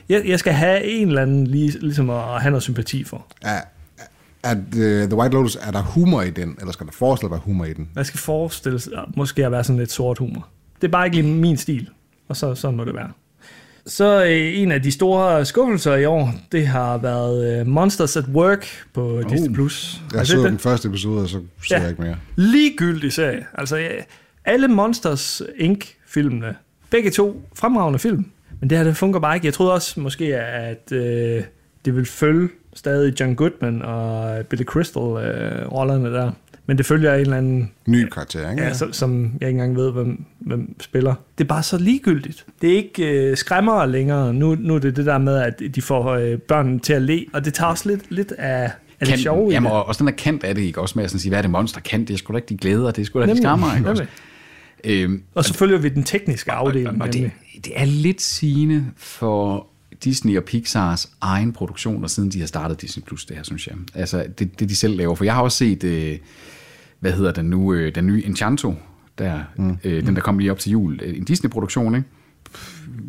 jeg, 0.09 0.21
jeg 0.25 0.39
skal 0.39 0.53
have 0.53 0.83
en 0.83 1.07
eller 1.07 1.21
anden 1.21 1.47
lige, 1.47 1.79
ligesom 1.79 2.09
at 2.09 2.41
have 2.41 2.51
noget 2.51 2.63
sympati 2.63 3.03
for. 3.03 3.25
Er, 3.41 3.61
at 4.43 4.57
uh, 4.57 4.81
The 4.81 5.15
White 5.15 5.33
Lotus, 5.35 5.55
er 5.55 5.71
der 5.71 5.81
humor 5.81 6.21
i 6.21 6.29
den, 6.29 6.55
eller 6.59 6.71
skal 6.73 6.85
der 6.85 6.91
forestille 6.91 7.31
være 7.31 7.39
humor 7.43 7.65
i 7.65 7.73
den? 7.73 7.89
Jeg 7.95 8.05
skal 8.05 8.19
forestille 8.19 8.79
sig 8.79 8.91
måske 9.15 9.45
at 9.45 9.51
være 9.51 9.63
sådan 9.63 9.79
lidt 9.79 9.91
sort 9.91 10.17
humor. 10.17 10.47
Det 10.81 10.87
er 10.87 10.91
bare 10.91 11.05
ikke 11.05 11.17
lige 11.21 11.33
min 11.35 11.57
stil, 11.57 11.89
og 12.29 12.37
så 12.37 12.55
sådan 12.55 12.77
må 12.77 12.83
det 12.85 12.93
være. 12.95 13.09
Så 13.85 14.23
øh, 14.25 14.59
en 14.61 14.71
af 14.71 14.83
de 14.83 14.91
store 14.91 15.45
skuffelser 15.45 15.95
i 15.95 16.05
år, 16.05 16.33
det 16.51 16.67
har 16.67 16.97
været 16.97 17.59
øh, 17.59 17.67
Monsters 17.67 18.17
at 18.17 18.25
Work 18.33 18.67
på 18.93 19.17
oh, 19.17 19.23
Disney+. 19.29 19.53
Plus. 19.53 20.01
Jeg 20.13 20.27
så 20.27 20.37
den 20.43 20.59
første 20.59 20.87
episode, 20.87 21.21
og 21.21 21.29
så 21.29 21.39
ser 21.67 21.75
Ja. 21.75 21.81
jeg 21.81 21.89
ikke 21.89 22.01
mere. 22.01 22.15
ligegyldig 22.35 23.13
serie. 23.13 23.45
Altså, 23.53 23.75
ja, 23.77 23.87
alle 24.47 24.67
Monsters 24.67 25.41
Inc.-filmene, 25.57 26.55
begge 26.89 27.11
to 27.11 27.41
fremragende 27.55 27.99
film, 27.99 28.25
men 28.59 28.69
det 28.69 28.77
her, 28.77 28.85
det 28.85 28.97
fungerer 28.97 29.21
bare 29.21 29.35
ikke. 29.35 29.45
Jeg 29.45 29.53
troede 29.53 29.73
også 29.73 29.99
måske, 29.99 30.35
at 30.37 30.91
øh, 30.91 31.43
det 31.85 31.95
ville 31.95 32.05
følge 32.05 32.49
stadig 32.73 33.19
John 33.19 33.35
Goodman 33.35 33.81
og 33.81 34.45
Billy 34.45 34.63
Crystal-rollerne 34.63 36.13
der. 36.13 36.31
Men 36.65 36.77
det 36.77 36.85
følger 36.85 37.13
en 37.13 37.21
eller 37.21 37.37
anden... 37.37 37.71
Ny 37.85 38.05
karakter, 38.05 38.51
ikke? 38.51 38.63
Ja, 38.63 38.73
som, 38.73 38.93
som 38.93 39.31
jeg 39.41 39.49
ikke 39.49 39.61
engang 39.61 39.75
ved, 39.75 39.91
hvem, 39.91 40.25
hvem 40.39 40.81
spiller. 40.81 41.15
Det 41.37 41.43
er 41.43 41.47
bare 41.47 41.63
så 41.63 41.77
ligegyldigt. 41.77 42.45
Det 42.61 42.71
er 42.71 42.75
ikke 42.75 43.29
øh, 43.29 43.37
skræmmere 43.37 43.91
længere. 43.91 44.33
Nu, 44.33 44.55
nu 44.55 44.75
er 44.75 44.79
det 44.79 44.95
det 44.95 45.05
der 45.05 45.17
med, 45.17 45.37
at 45.37 45.61
de 45.75 45.81
får 45.81 46.09
øh, 46.09 46.37
børnene 46.37 46.79
til 46.79 46.93
at 46.93 47.01
le, 47.01 47.25
og 47.33 47.45
det 47.45 47.53
tager 47.53 47.69
også 47.69 47.89
lidt, 47.89 48.11
lidt 48.11 48.31
af, 48.31 48.63
af 48.63 48.71
det 48.99 49.07
Kant, 49.07 49.21
sjove 49.21 49.49
i 49.49 49.53
jamen, 49.53 49.71
og 49.71 49.87
også 49.87 49.99
den 49.99 50.07
der 50.07 50.13
kant 50.13 50.43
af 50.43 50.55
det, 50.55 50.61
ikke? 50.61 50.81
Også 50.81 50.93
med 50.95 51.03
at 51.03 51.09
sådan 51.09 51.19
sige, 51.19 51.29
hvad 51.29 51.37
er 51.37 51.41
det 51.41 51.51
monster 51.51 51.81
kan? 51.81 52.01
Det 52.01 52.13
er 52.13 52.17
sgu 52.17 52.33
da 52.33 52.37
ikke 52.37 52.49
de 52.49 52.57
glæder, 52.57 52.91
det 52.91 53.01
er 53.01 53.05
sgu 53.05 53.21
da 53.21 53.25
de 53.25 53.37
skammer, 53.37 53.77
ikke? 53.77 53.89
Også? 53.89 54.05
Øhm, 54.87 55.23
Og 55.35 55.45
så 55.45 55.53
følger 55.53 55.77
vi 55.77 55.89
den 55.89 56.03
tekniske 56.03 56.51
afdeling. 56.51 57.01
og 57.01 57.13
det, 57.13 57.21
nemlig. 57.21 57.65
det 57.65 57.73
er 57.75 57.85
lidt 57.85 58.21
sigende 58.21 58.85
for 58.97 59.67
Disney 60.03 60.37
og 60.37 60.43
Pixars 60.43 61.09
egen 61.21 61.53
produktioner, 61.53 62.07
siden 62.07 62.31
de 62.31 62.39
har 62.39 62.47
startet 62.47 62.81
Disney 62.81 63.03
Plus, 63.03 63.25
det 63.25 63.35
her, 63.35 63.43
synes 63.43 63.67
jeg. 63.67 63.75
Altså, 63.93 64.25
det, 64.39 64.59
det 64.59 64.69
de 64.69 64.75
selv 64.75 64.97
laver. 64.97 65.15
For 65.15 65.23
jeg 65.23 65.33
har 65.33 65.41
også 65.41 65.57
set, 65.57 65.83
øh, 65.83 66.17
hvad 66.99 67.11
hedder 67.11 67.31
den 67.31 67.45
nu, 67.45 67.73
øh, 67.73 67.95
den 67.95 68.07
nye 68.07 68.23
Enchanto, 68.25 68.75
der, 69.17 69.39
mm. 69.57 69.77
øh, 69.83 70.05
den 70.05 70.15
der 70.15 70.21
kom 70.21 70.39
lige 70.39 70.51
op 70.51 70.59
til 70.59 70.71
jul, 70.71 70.99
øh, 71.03 71.17
en 71.17 71.23
Disney-produktion, 71.23 71.95
ikke? 71.95 72.07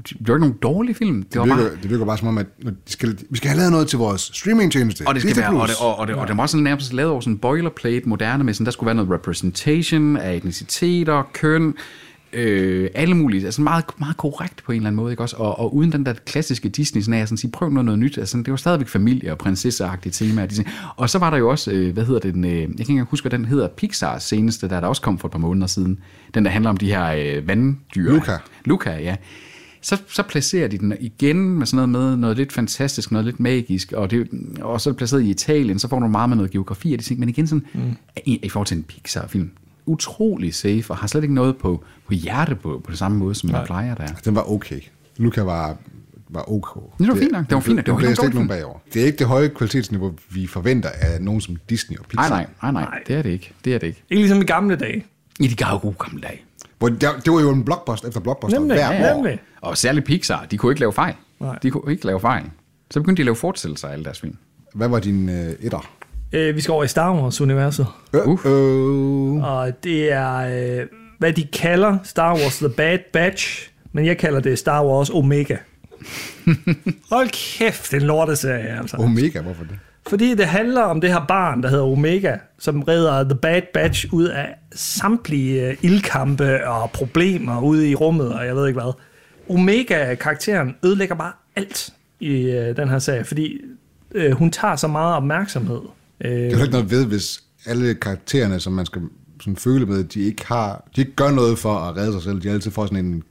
Det 0.04 0.28
var 0.28 0.34
ikke 0.34 0.40
nogen 0.40 0.58
dårlig 0.62 0.96
film. 0.96 1.22
Det, 1.22 1.32
Det 1.32 1.38
var 1.40 1.46
virker, 1.46 1.62
bare, 1.62 1.70
det 1.82 1.90
virker 1.90 2.04
bare 2.04 2.18
som 2.18 2.28
om, 2.28 2.38
at 2.38 2.46
når 2.58 2.70
de 2.70 2.76
skal, 2.86 3.18
vi 3.30 3.36
skal 3.36 3.48
have 3.48 3.58
lavet 3.58 3.72
noget 3.72 3.88
til 3.88 3.98
vores 3.98 4.30
streamingtjeneste. 4.34 5.04
og 5.06 5.14
det 5.14 5.22
skal 5.22 5.34
Disney 5.34 5.44
være, 5.44 5.60
og 5.60 5.68
det, 5.68 5.76
og, 5.80 5.98
og, 5.98 6.06
det, 6.06 6.14
og 6.14 6.28
det 6.28 6.36
var 6.36 6.42
også 6.42 6.52
sådan 6.52 6.64
nærmest 6.64 6.92
lavet 6.92 7.12
over 7.12 7.20
sådan 7.20 7.32
en 7.32 7.38
boilerplate 7.38 8.08
moderne 8.08 8.44
med 8.44 8.54
sådan, 8.54 8.64
der 8.64 8.70
skulle 8.70 8.86
være 8.86 8.94
noget 8.94 9.10
representation 9.10 10.16
af 10.16 10.36
etniciteter, 10.36 11.22
køn, 11.32 11.74
øh, 12.32 12.90
alle 12.94 13.14
mulige, 13.14 13.44
altså 13.44 13.62
meget, 13.62 13.84
meget 13.98 14.16
korrekt 14.16 14.62
på 14.64 14.72
en 14.72 14.76
eller 14.76 14.86
anden 14.86 14.96
måde, 14.96 15.12
ikke 15.12 15.22
også? 15.22 15.36
Og, 15.36 15.58
og 15.58 15.74
uden 15.74 15.92
den 15.92 16.06
der 16.06 16.12
klassiske 16.12 16.68
Disney, 16.68 17.02
sådan 17.02 17.20
at 17.20 17.28
sådan 17.28 17.38
sige, 17.38 17.50
prøv 17.50 17.70
noget, 17.70 17.84
noget 17.84 17.98
nyt, 17.98 18.18
altså 18.18 18.38
det 18.38 18.50
var 18.50 18.56
stadigvæk 18.56 18.88
familie- 18.88 19.32
og 19.32 19.38
prinsesseagtige 19.38 20.12
temaer. 20.12 20.46
De, 20.46 20.64
og 20.96 21.10
så 21.10 21.18
var 21.18 21.30
der 21.30 21.36
jo 21.36 21.50
også, 21.50 21.70
øh, 21.70 21.92
hvad 21.92 22.04
hedder 22.04 22.30
den, 22.30 22.44
øh, 22.44 22.50
jeg 22.50 22.66
kan 22.66 22.70
ikke 22.70 22.90
engang 22.90 23.08
huske, 23.10 23.28
hvad 23.28 23.38
den 23.38 23.46
hedder, 23.46 23.68
Pixars 23.68 24.22
seneste, 24.22 24.68
der 24.68 24.80
der 24.80 24.86
også 24.86 25.02
kom 25.02 25.18
for 25.18 25.28
et 25.28 25.32
par 25.32 25.38
måneder 25.38 25.66
siden, 25.66 25.98
den 26.34 26.44
der 26.44 26.50
handler 26.50 26.70
om 26.70 26.76
de 26.76 26.86
her 26.86 27.36
øh, 27.36 27.48
vanddyr. 27.48 28.12
Luca. 28.12 28.38
Luca, 28.64 28.90
ja. 28.90 29.16
Så, 29.80 30.02
så 30.08 30.22
placerer 30.22 30.68
de 30.68 30.78
den 30.78 30.94
igen 31.00 31.58
med 31.58 31.66
sådan 31.66 31.88
noget 31.88 32.08
med 32.08 32.16
noget 32.16 32.36
lidt 32.36 32.52
fantastisk, 32.52 33.10
noget 33.10 33.24
lidt 33.24 33.40
magisk, 33.40 33.92
og, 33.92 34.10
det, 34.10 34.28
og 34.60 34.80
så 34.80 34.90
er 34.90 34.92
det 34.92 34.98
placeret 34.98 35.22
i 35.22 35.30
Italien, 35.30 35.78
så 35.78 35.88
får 35.88 35.98
du 35.98 36.06
meget 36.06 36.28
med 36.28 36.36
noget 36.36 36.50
geografi 36.50 36.92
og 36.92 36.98
de 36.98 37.04
ting, 37.04 37.20
men 37.20 37.28
igen 37.28 37.46
sådan, 37.46 37.66
mm. 37.74 37.96
i, 38.24 38.40
i 38.42 38.48
forhold 38.48 38.66
til 38.66 38.76
en 38.76 38.82
Pixar-film, 38.82 39.50
utrolig 39.86 40.54
safe, 40.54 40.84
og 40.90 40.96
har 40.96 41.06
slet 41.06 41.22
ikke 41.22 41.34
noget 41.34 41.56
på, 41.56 41.84
på 42.06 42.14
hjerte 42.14 42.54
på, 42.54 42.80
på 42.84 42.90
det 42.90 42.98
samme 42.98 43.18
måde, 43.18 43.34
som 43.34 43.50
man 43.50 43.66
plejer 43.66 43.94
der. 43.94 44.06
Den 44.24 44.34
var 44.34 44.50
okay. 44.50 44.80
Luca 45.16 45.42
var, 45.42 45.76
var 46.28 46.50
ok. 46.52 46.98
Det 46.98 47.08
var 47.08 47.14
fint 47.14 47.32
nok. 47.32 47.46
Det 47.46 47.54
var 47.54 47.60
fint 47.60 47.76
nok. 47.76 47.86
Det 47.86 47.94
var 47.94 48.00
det 48.00 48.18
nogen 48.18 48.32
dårlig 48.32 48.48
bagover. 48.48 48.78
Det 48.94 49.02
er 49.02 49.06
ikke 49.06 49.18
det 49.18 49.26
høje 49.26 49.48
kvalitetsniveau, 49.48 50.14
vi 50.30 50.46
forventer 50.46 50.88
af 50.88 51.22
nogen 51.22 51.40
som 51.40 51.56
Disney 51.70 51.98
og 51.98 52.04
Pixar. 52.04 52.28
Nej, 52.28 52.46
nej, 52.62 52.72
nej, 52.72 52.82
nej, 52.82 53.02
det 53.06 53.16
er 53.16 53.22
det 53.22 53.30
ikke. 53.30 53.52
Det 53.64 53.74
er 53.74 53.78
det 53.78 53.86
ikke. 53.86 54.02
Ikke 54.10 54.22
ligesom 54.22 54.40
i 54.40 54.44
gamle 54.44 54.76
dage. 54.76 55.04
I 55.40 55.46
de 55.46 55.78
gode 55.80 55.94
gamle 56.04 56.20
dage. 56.20 56.42
Hvor 56.78 56.88
det, 56.88 57.00
det 57.00 57.32
var 57.32 57.40
jo 57.40 57.50
en 57.50 57.64
blockbuster 57.64 58.08
efter 58.08 58.20
blockbuster 58.20 58.58
Nemlig, 58.58 58.76
hver 58.76 58.92
ja, 58.92 59.10
år. 59.12 59.14
nemlig. 59.16 59.40
Og 59.60 59.78
særligt 59.78 60.06
Pixar, 60.06 60.46
de 60.50 60.56
kunne 60.56 60.72
ikke 60.72 60.80
lave 60.80 60.92
fejl. 60.92 61.14
Nej. 61.40 61.58
De 61.62 61.70
kunne 61.70 61.92
ikke 61.92 62.06
lave 62.06 62.20
fejl. 62.20 62.44
Så 62.90 63.00
begyndte 63.00 63.16
de 63.16 63.22
at 63.22 63.26
lave 63.26 63.36
fortsættelser 63.36 63.88
af 63.88 63.92
alle 63.92 64.04
deres 64.04 64.20
film. 64.20 64.36
Hvad 64.74 64.88
var 64.88 65.00
din 65.00 65.28
øh, 65.28 65.52
etter? 65.60 65.90
Øh, 66.32 66.56
vi 66.56 66.60
skal 66.60 66.72
over 66.72 66.84
i 66.84 66.88
Star 66.88 67.14
Wars-universet. 67.14 67.86
Uh, 68.12 68.46
uh. 68.46 69.44
Og 69.44 69.84
det 69.84 70.12
er, 70.12 70.36
øh, 70.80 70.86
hvad 71.18 71.32
de 71.32 71.44
kalder 71.52 71.98
Star 72.04 72.34
Wars 72.34 72.56
The 72.58 72.68
Bad 72.68 72.98
Batch, 73.12 73.70
men 73.92 74.06
jeg 74.06 74.18
kalder 74.18 74.40
det 74.40 74.58
Star 74.58 74.84
Wars 74.84 75.10
Omega. 75.10 75.56
Hold 77.12 77.28
kæft, 77.58 77.90
det 77.90 77.96
er 77.96 78.00
en 78.00 78.06
lorteserie, 78.06 78.78
altså. 78.78 78.96
Omega, 78.96 79.40
hvorfor 79.40 79.64
det? 79.64 79.78
Fordi 80.08 80.34
det 80.34 80.46
handler 80.46 80.82
om 80.82 81.00
det 81.00 81.12
her 81.12 81.24
barn, 81.28 81.62
der 81.62 81.68
hedder 81.68 81.84
Omega, 81.84 82.36
som 82.58 82.82
redder 82.82 83.24
The 83.24 83.34
Bad 83.34 83.62
Batch 83.74 84.06
ud 84.12 84.24
af 84.24 84.54
samtlige 84.74 85.66
øh, 85.68 85.76
ildkampe 85.82 86.68
og 86.68 86.90
problemer 86.90 87.60
ude 87.60 87.90
i 87.90 87.94
rummet, 87.94 88.32
og 88.34 88.46
jeg 88.46 88.56
ved 88.56 88.68
ikke 88.68 88.80
hvad. 88.80 88.92
Omega-karakteren 89.48 90.76
ødelægger 90.84 91.14
bare 91.14 91.32
alt 91.56 91.90
i 92.20 92.30
øh, 92.32 92.76
den 92.76 92.88
her 92.88 92.98
serie, 92.98 93.24
fordi 93.24 93.56
øh, 94.14 94.32
hun 94.32 94.50
tager 94.50 94.76
så 94.76 94.88
meget 94.88 95.16
opmærksomhed. 95.16 95.80
Øh, 96.20 96.30
Det 96.30 96.46
er 96.46 96.56
jo 96.56 96.62
ikke 96.62 96.72
noget 96.72 96.90
ved, 96.90 97.06
hvis 97.06 97.42
alle 97.66 97.94
karaktererne, 97.94 98.60
som 98.60 98.72
man 98.72 98.86
skal 98.86 99.02
sådan 99.40 99.56
føle 99.56 99.86
med, 99.86 100.04
de 100.04 100.20
ikke 100.20 100.46
har, 100.46 100.84
de 100.96 101.00
ikke 101.00 101.14
gør 101.14 101.30
noget 101.30 101.58
for 101.58 101.74
at 101.74 101.96
redde 101.96 102.12
sig 102.12 102.22
selv. 102.22 102.42
De 102.42 102.50
altid 102.50 102.70
får 102.70 102.86
sådan 102.86 103.04
en... 103.04 103.22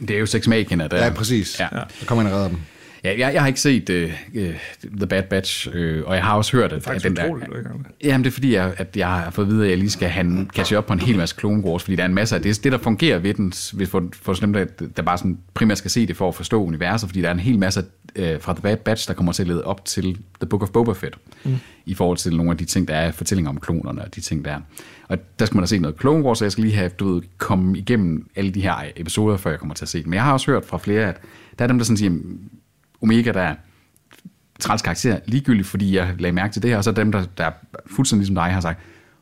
Det 0.00 0.10
er 0.10 0.18
jo 0.18 0.26
Sex 0.26 0.44
der. 0.44 1.04
Ja, 1.04 1.10
præcis. 1.10 1.60
Ja. 1.60 1.68
Så 2.00 2.06
kommer 2.06 2.22
ind 2.24 2.30
og 2.32 2.36
redder 2.36 2.48
dem. 2.48 2.58
Ja, 3.04 3.10
jeg, 3.18 3.34
jeg 3.34 3.42
har 3.42 3.46
ikke 3.46 3.60
set 3.60 3.90
uh, 3.90 4.42
uh, 4.42 4.54
The 4.96 5.06
Bad 5.06 5.22
Batch, 5.22 5.68
uh, 5.68 5.74
og 6.04 6.14
jeg 6.14 6.24
har 6.24 6.36
også 6.36 6.56
hørt, 6.56 6.72
at, 6.72 6.88
at 6.88 7.02
den 7.02 7.16
der... 7.16 7.30
utroligt. 7.30 7.50
Jamen, 8.04 8.24
det 8.24 8.30
er 8.30 8.32
fordi, 8.32 8.54
jeg, 8.54 8.74
at 8.76 8.96
jeg 8.96 9.08
har 9.08 9.30
fået 9.30 9.44
at 9.44 9.50
vide, 9.50 9.64
at 9.64 9.70
jeg 9.70 9.78
lige 9.78 9.90
skal 9.90 10.08
have 10.08 10.26
en, 10.26 10.50
catche 10.54 10.78
op 10.78 10.86
på 10.86 10.92
en 10.92 11.00
hel 11.00 11.16
masse 11.16 11.36
Clone 11.38 11.64
Wars, 11.64 11.82
fordi 11.82 11.96
der 11.96 12.02
er 12.02 12.06
en 12.06 12.14
masse 12.14 12.36
af 12.36 12.42
det, 12.42 12.64
det 12.64 12.72
der 12.72 12.78
fungerer 12.78 13.18
ved 13.18 13.34
den, 13.34 13.52
hvis 13.72 13.88
for, 13.88 14.08
for 14.12 14.32
dem, 14.32 14.52
der, 14.52 14.64
der 14.96 15.02
bare 15.02 15.18
sådan 15.18 15.38
primært 15.54 15.78
skal 15.78 15.90
se 15.90 16.06
det 16.06 16.16
for 16.16 16.28
at 16.28 16.34
forstå 16.34 16.64
universet, 16.64 17.08
fordi 17.08 17.22
der 17.22 17.28
er 17.28 17.32
en 17.32 17.40
hel 17.40 17.58
masse 17.58 17.84
uh, 18.18 18.24
fra 18.40 18.52
The 18.52 18.62
Bad 18.62 18.76
Batch, 18.76 19.08
der 19.08 19.14
kommer 19.14 19.32
til 19.32 19.42
at 19.42 19.48
lede 19.48 19.64
op 19.64 19.84
til 19.84 20.18
The 20.40 20.46
Book 20.46 20.62
of 20.62 20.70
Boba 20.70 20.92
Fett, 20.92 21.16
mm. 21.44 21.56
i 21.86 21.94
forhold 21.94 22.18
til 22.18 22.36
nogle 22.36 22.50
af 22.50 22.56
de 22.56 22.64
ting, 22.64 22.88
der 22.88 22.94
er 22.94 23.12
fortællinger 23.12 23.50
om 23.50 23.60
klonerne 23.60 24.02
og 24.02 24.14
de 24.14 24.20
ting, 24.20 24.44
der 24.44 24.50
er. 24.50 24.60
Og 25.08 25.18
der 25.38 25.44
skal 25.44 25.56
man 25.56 25.62
da 25.62 25.66
se 25.66 25.78
noget 25.78 26.00
Clone 26.00 26.24
Wars, 26.24 26.38
så 26.38 26.44
jeg 26.44 26.52
skal 26.52 26.64
lige 26.64 26.76
have, 26.76 26.88
du 26.88 27.14
ved, 27.14 27.22
komme 27.38 27.78
igennem 27.78 28.28
alle 28.36 28.50
de 28.50 28.60
her 28.60 28.74
episoder, 28.96 29.36
før 29.36 29.50
jeg 29.50 29.58
kommer 29.58 29.74
til 29.74 29.84
at 29.84 29.88
se 29.88 29.98
det. 29.98 30.06
Men 30.06 30.14
jeg 30.14 30.22
har 30.22 30.32
også 30.32 30.50
hørt 30.50 30.64
fra 30.64 30.78
flere, 30.78 31.08
at 31.08 31.20
der 31.58 31.64
er 31.64 31.68
dem, 31.68 31.78
der 31.78 31.84
sådan 31.84 31.96
siger, 31.96 32.12
Omega, 33.02 33.32
der 33.32 33.40
er 33.40 33.54
træls 34.60 34.82
karakter, 34.82 35.18
ligegyldigt, 35.26 35.68
fordi 35.68 35.96
jeg 35.96 36.14
lagde 36.18 36.34
mærke 36.34 36.52
til 36.52 36.62
det 36.62 36.70
her, 36.70 36.76
og 36.76 36.84
så 36.84 36.92
dem, 36.92 37.12
der, 37.12 37.24
der 37.38 37.44
er 37.44 37.50
fuldstændig 37.86 38.20
ligesom 38.20 38.34
dig, 38.34 38.44
har 38.44 38.60
sagt, 38.60 38.80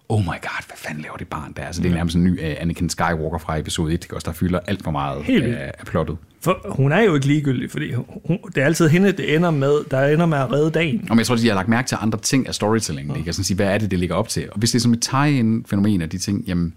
oh 0.08 0.20
my 0.20 0.26
god, 0.26 0.66
hvad 0.66 0.76
fanden 0.76 1.02
laver 1.02 1.16
det 1.16 1.28
barn 1.28 1.52
der? 1.56 1.62
Altså, 1.62 1.82
det 1.82 1.90
er 1.90 1.94
nærmest 1.94 2.16
en 2.16 2.24
ny 2.24 2.38
uh, 2.40 2.62
Anakin 2.62 2.88
Skywalker 2.88 3.38
fra 3.38 3.58
episode 3.58 3.94
1, 3.94 4.04
ikke 4.04 4.14
også, 4.16 4.26
der 4.26 4.32
fylder 4.32 4.58
alt 4.66 4.84
for 4.84 4.90
meget 4.90 5.24
Helt 5.24 5.42
af, 5.42 5.48
vildt. 5.48 5.60
af 5.60 5.86
plottet. 5.86 6.16
For 6.40 6.66
hun 6.68 6.92
er 6.92 7.00
jo 7.00 7.14
ikke 7.14 7.26
ligegyldig, 7.26 7.70
fordi 7.70 7.92
hun, 8.26 8.38
det 8.54 8.58
er 8.58 8.64
altid 8.64 8.88
hende, 8.88 9.12
det 9.12 9.34
ender 9.36 9.50
med, 9.50 9.90
der 9.90 10.06
ender 10.06 10.26
med 10.26 10.38
at 10.38 10.52
redde 10.52 10.70
dagen. 10.70 11.06
Og 11.10 11.16
jeg 11.18 11.26
tror, 11.26 11.34
at 11.34 11.40
de 11.40 11.48
har 11.48 11.54
lagt 11.54 11.68
mærke 11.68 11.88
til 11.88 11.98
andre 12.00 12.18
ting 12.18 12.48
af 12.48 12.54
storytelling, 12.54 13.16
ikke? 13.16 13.28
Altså, 13.28 13.42
sige, 13.44 13.54
hvad 13.54 13.66
er 13.66 13.78
det, 13.78 13.90
det 13.90 13.98
ligger 13.98 14.14
op 14.16 14.28
til? 14.28 14.48
Og 14.52 14.58
hvis 14.58 14.70
det 14.70 14.78
er 14.78 14.80
som 14.82 14.92
et 14.92 15.02
tie-in 15.02 15.64
fænomen 15.68 16.02
af 16.02 16.08
de 16.08 16.18
ting, 16.18 16.44
jamen, 16.46 16.74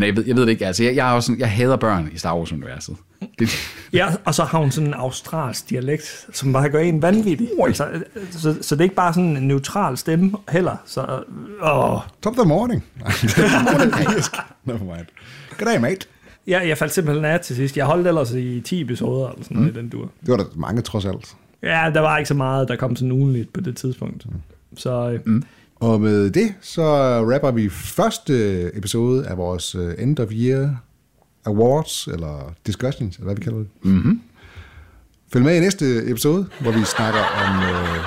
men 0.00 0.04
jeg 0.04 0.16
ved, 0.16 0.24
jeg 0.26 0.36
ved 0.36 0.42
det 0.42 0.50
ikke, 0.50 0.66
altså, 0.66 0.84
jeg, 0.84 0.96
jeg, 0.96 1.10
er 1.10 1.12
også 1.12 1.26
sådan, 1.26 1.40
jeg 1.40 1.50
hader 1.50 1.76
børn 1.76 2.10
i 2.12 2.18
Star 2.18 2.36
Wars-universet. 2.36 2.96
Det, 3.38 3.48
Ja, 3.92 4.06
og 4.24 4.34
så 4.34 4.44
har 4.44 4.58
hun 4.58 4.70
sådan 4.70 4.88
en 4.88 4.94
australsk 4.94 5.70
dialekt, 5.70 6.26
som 6.32 6.52
bare 6.52 6.68
gør 6.68 6.80
en 6.80 7.02
vanvittig. 7.02 7.48
Altså, 7.66 8.02
så, 8.30 8.56
så 8.60 8.74
det 8.74 8.80
er 8.80 8.84
ikke 8.84 8.94
bare 8.94 9.14
sådan 9.14 9.36
en 9.36 9.48
neutral 9.48 9.96
stemme 9.96 10.32
heller. 10.48 10.76
Så, 10.84 11.22
åh. 11.62 12.00
Top 12.22 12.32
of 12.32 12.36
the 12.36 12.48
morning. 12.48 12.84
morning 13.72 13.92
Never 14.64 14.96
mind. 14.96 15.06
Goddag, 15.58 15.80
mate. 15.80 16.06
Ja, 16.46 16.68
jeg 16.68 16.78
faldt 16.78 16.94
simpelthen 16.94 17.24
af 17.24 17.40
til 17.40 17.56
sidst. 17.56 17.76
Jeg 17.76 17.86
holdt 17.86 18.06
ellers 18.06 18.32
i 18.32 18.60
10 18.60 18.80
episoder 18.80 19.28
eller 19.28 19.44
sådan 19.44 19.56
noget 19.56 19.72
mm. 19.72 19.78
i 19.78 19.82
den 19.82 19.88
dur. 19.88 20.10
Det 20.20 20.28
var 20.28 20.36
der 20.36 20.44
mange, 20.56 20.82
trods 20.82 21.04
alt. 21.04 21.36
Ja, 21.62 21.90
der 21.94 22.00
var 22.00 22.18
ikke 22.18 22.28
så 22.28 22.34
meget, 22.34 22.68
der 22.68 22.76
kom 22.76 22.96
sådan 22.96 23.12
ugenligt 23.12 23.52
på 23.52 23.60
det 23.60 23.76
tidspunkt. 23.76 24.26
Så 24.76 25.10
øh, 25.10 25.20
mm. 25.24 25.42
Og 25.80 26.00
med 26.00 26.30
det, 26.30 26.54
så 26.60 26.84
rapper 27.32 27.50
vi 27.50 27.68
første 27.68 28.76
episode 28.76 29.26
af 29.26 29.36
vores 29.36 29.74
øh, 29.74 29.94
End 29.98 30.20
of 30.20 30.28
Year 30.32 30.82
awards, 31.46 32.06
eller 32.06 32.54
discussions, 32.66 33.16
eller 33.16 33.24
hvad 33.24 33.34
vi 33.34 33.42
kalder 33.42 33.58
det. 33.58 33.68
Mm-hmm. 33.82 34.20
Følg 35.32 35.44
med 35.44 35.56
i 35.56 35.60
næste 35.60 36.10
episode, 36.10 36.46
hvor 36.60 36.70
vi 36.70 36.84
snakker 36.84 37.20
om, 37.20 37.62
øh, 37.62 38.04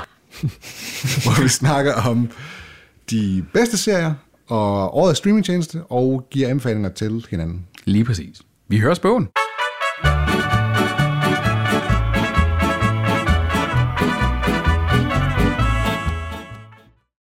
hvor 1.23 1.43
vi 1.43 1.49
snakker 1.49 1.93
om 1.93 2.29
de 3.09 3.45
bedste 3.53 3.77
serier 3.77 4.13
og 4.47 4.97
årets 4.97 5.17
streamingtjeneste, 5.17 5.83
og 5.83 6.27
giver 6.31 6.49
anbefalinger 6.49 6.89
til 6.89 7.25
hinanden. 7.29 7.65
Lige 7.85 8.05
præcis. 8.05 8.41
Vi 8.67 8.79
høres 8.79 8.99
bogen. 8.99 9.27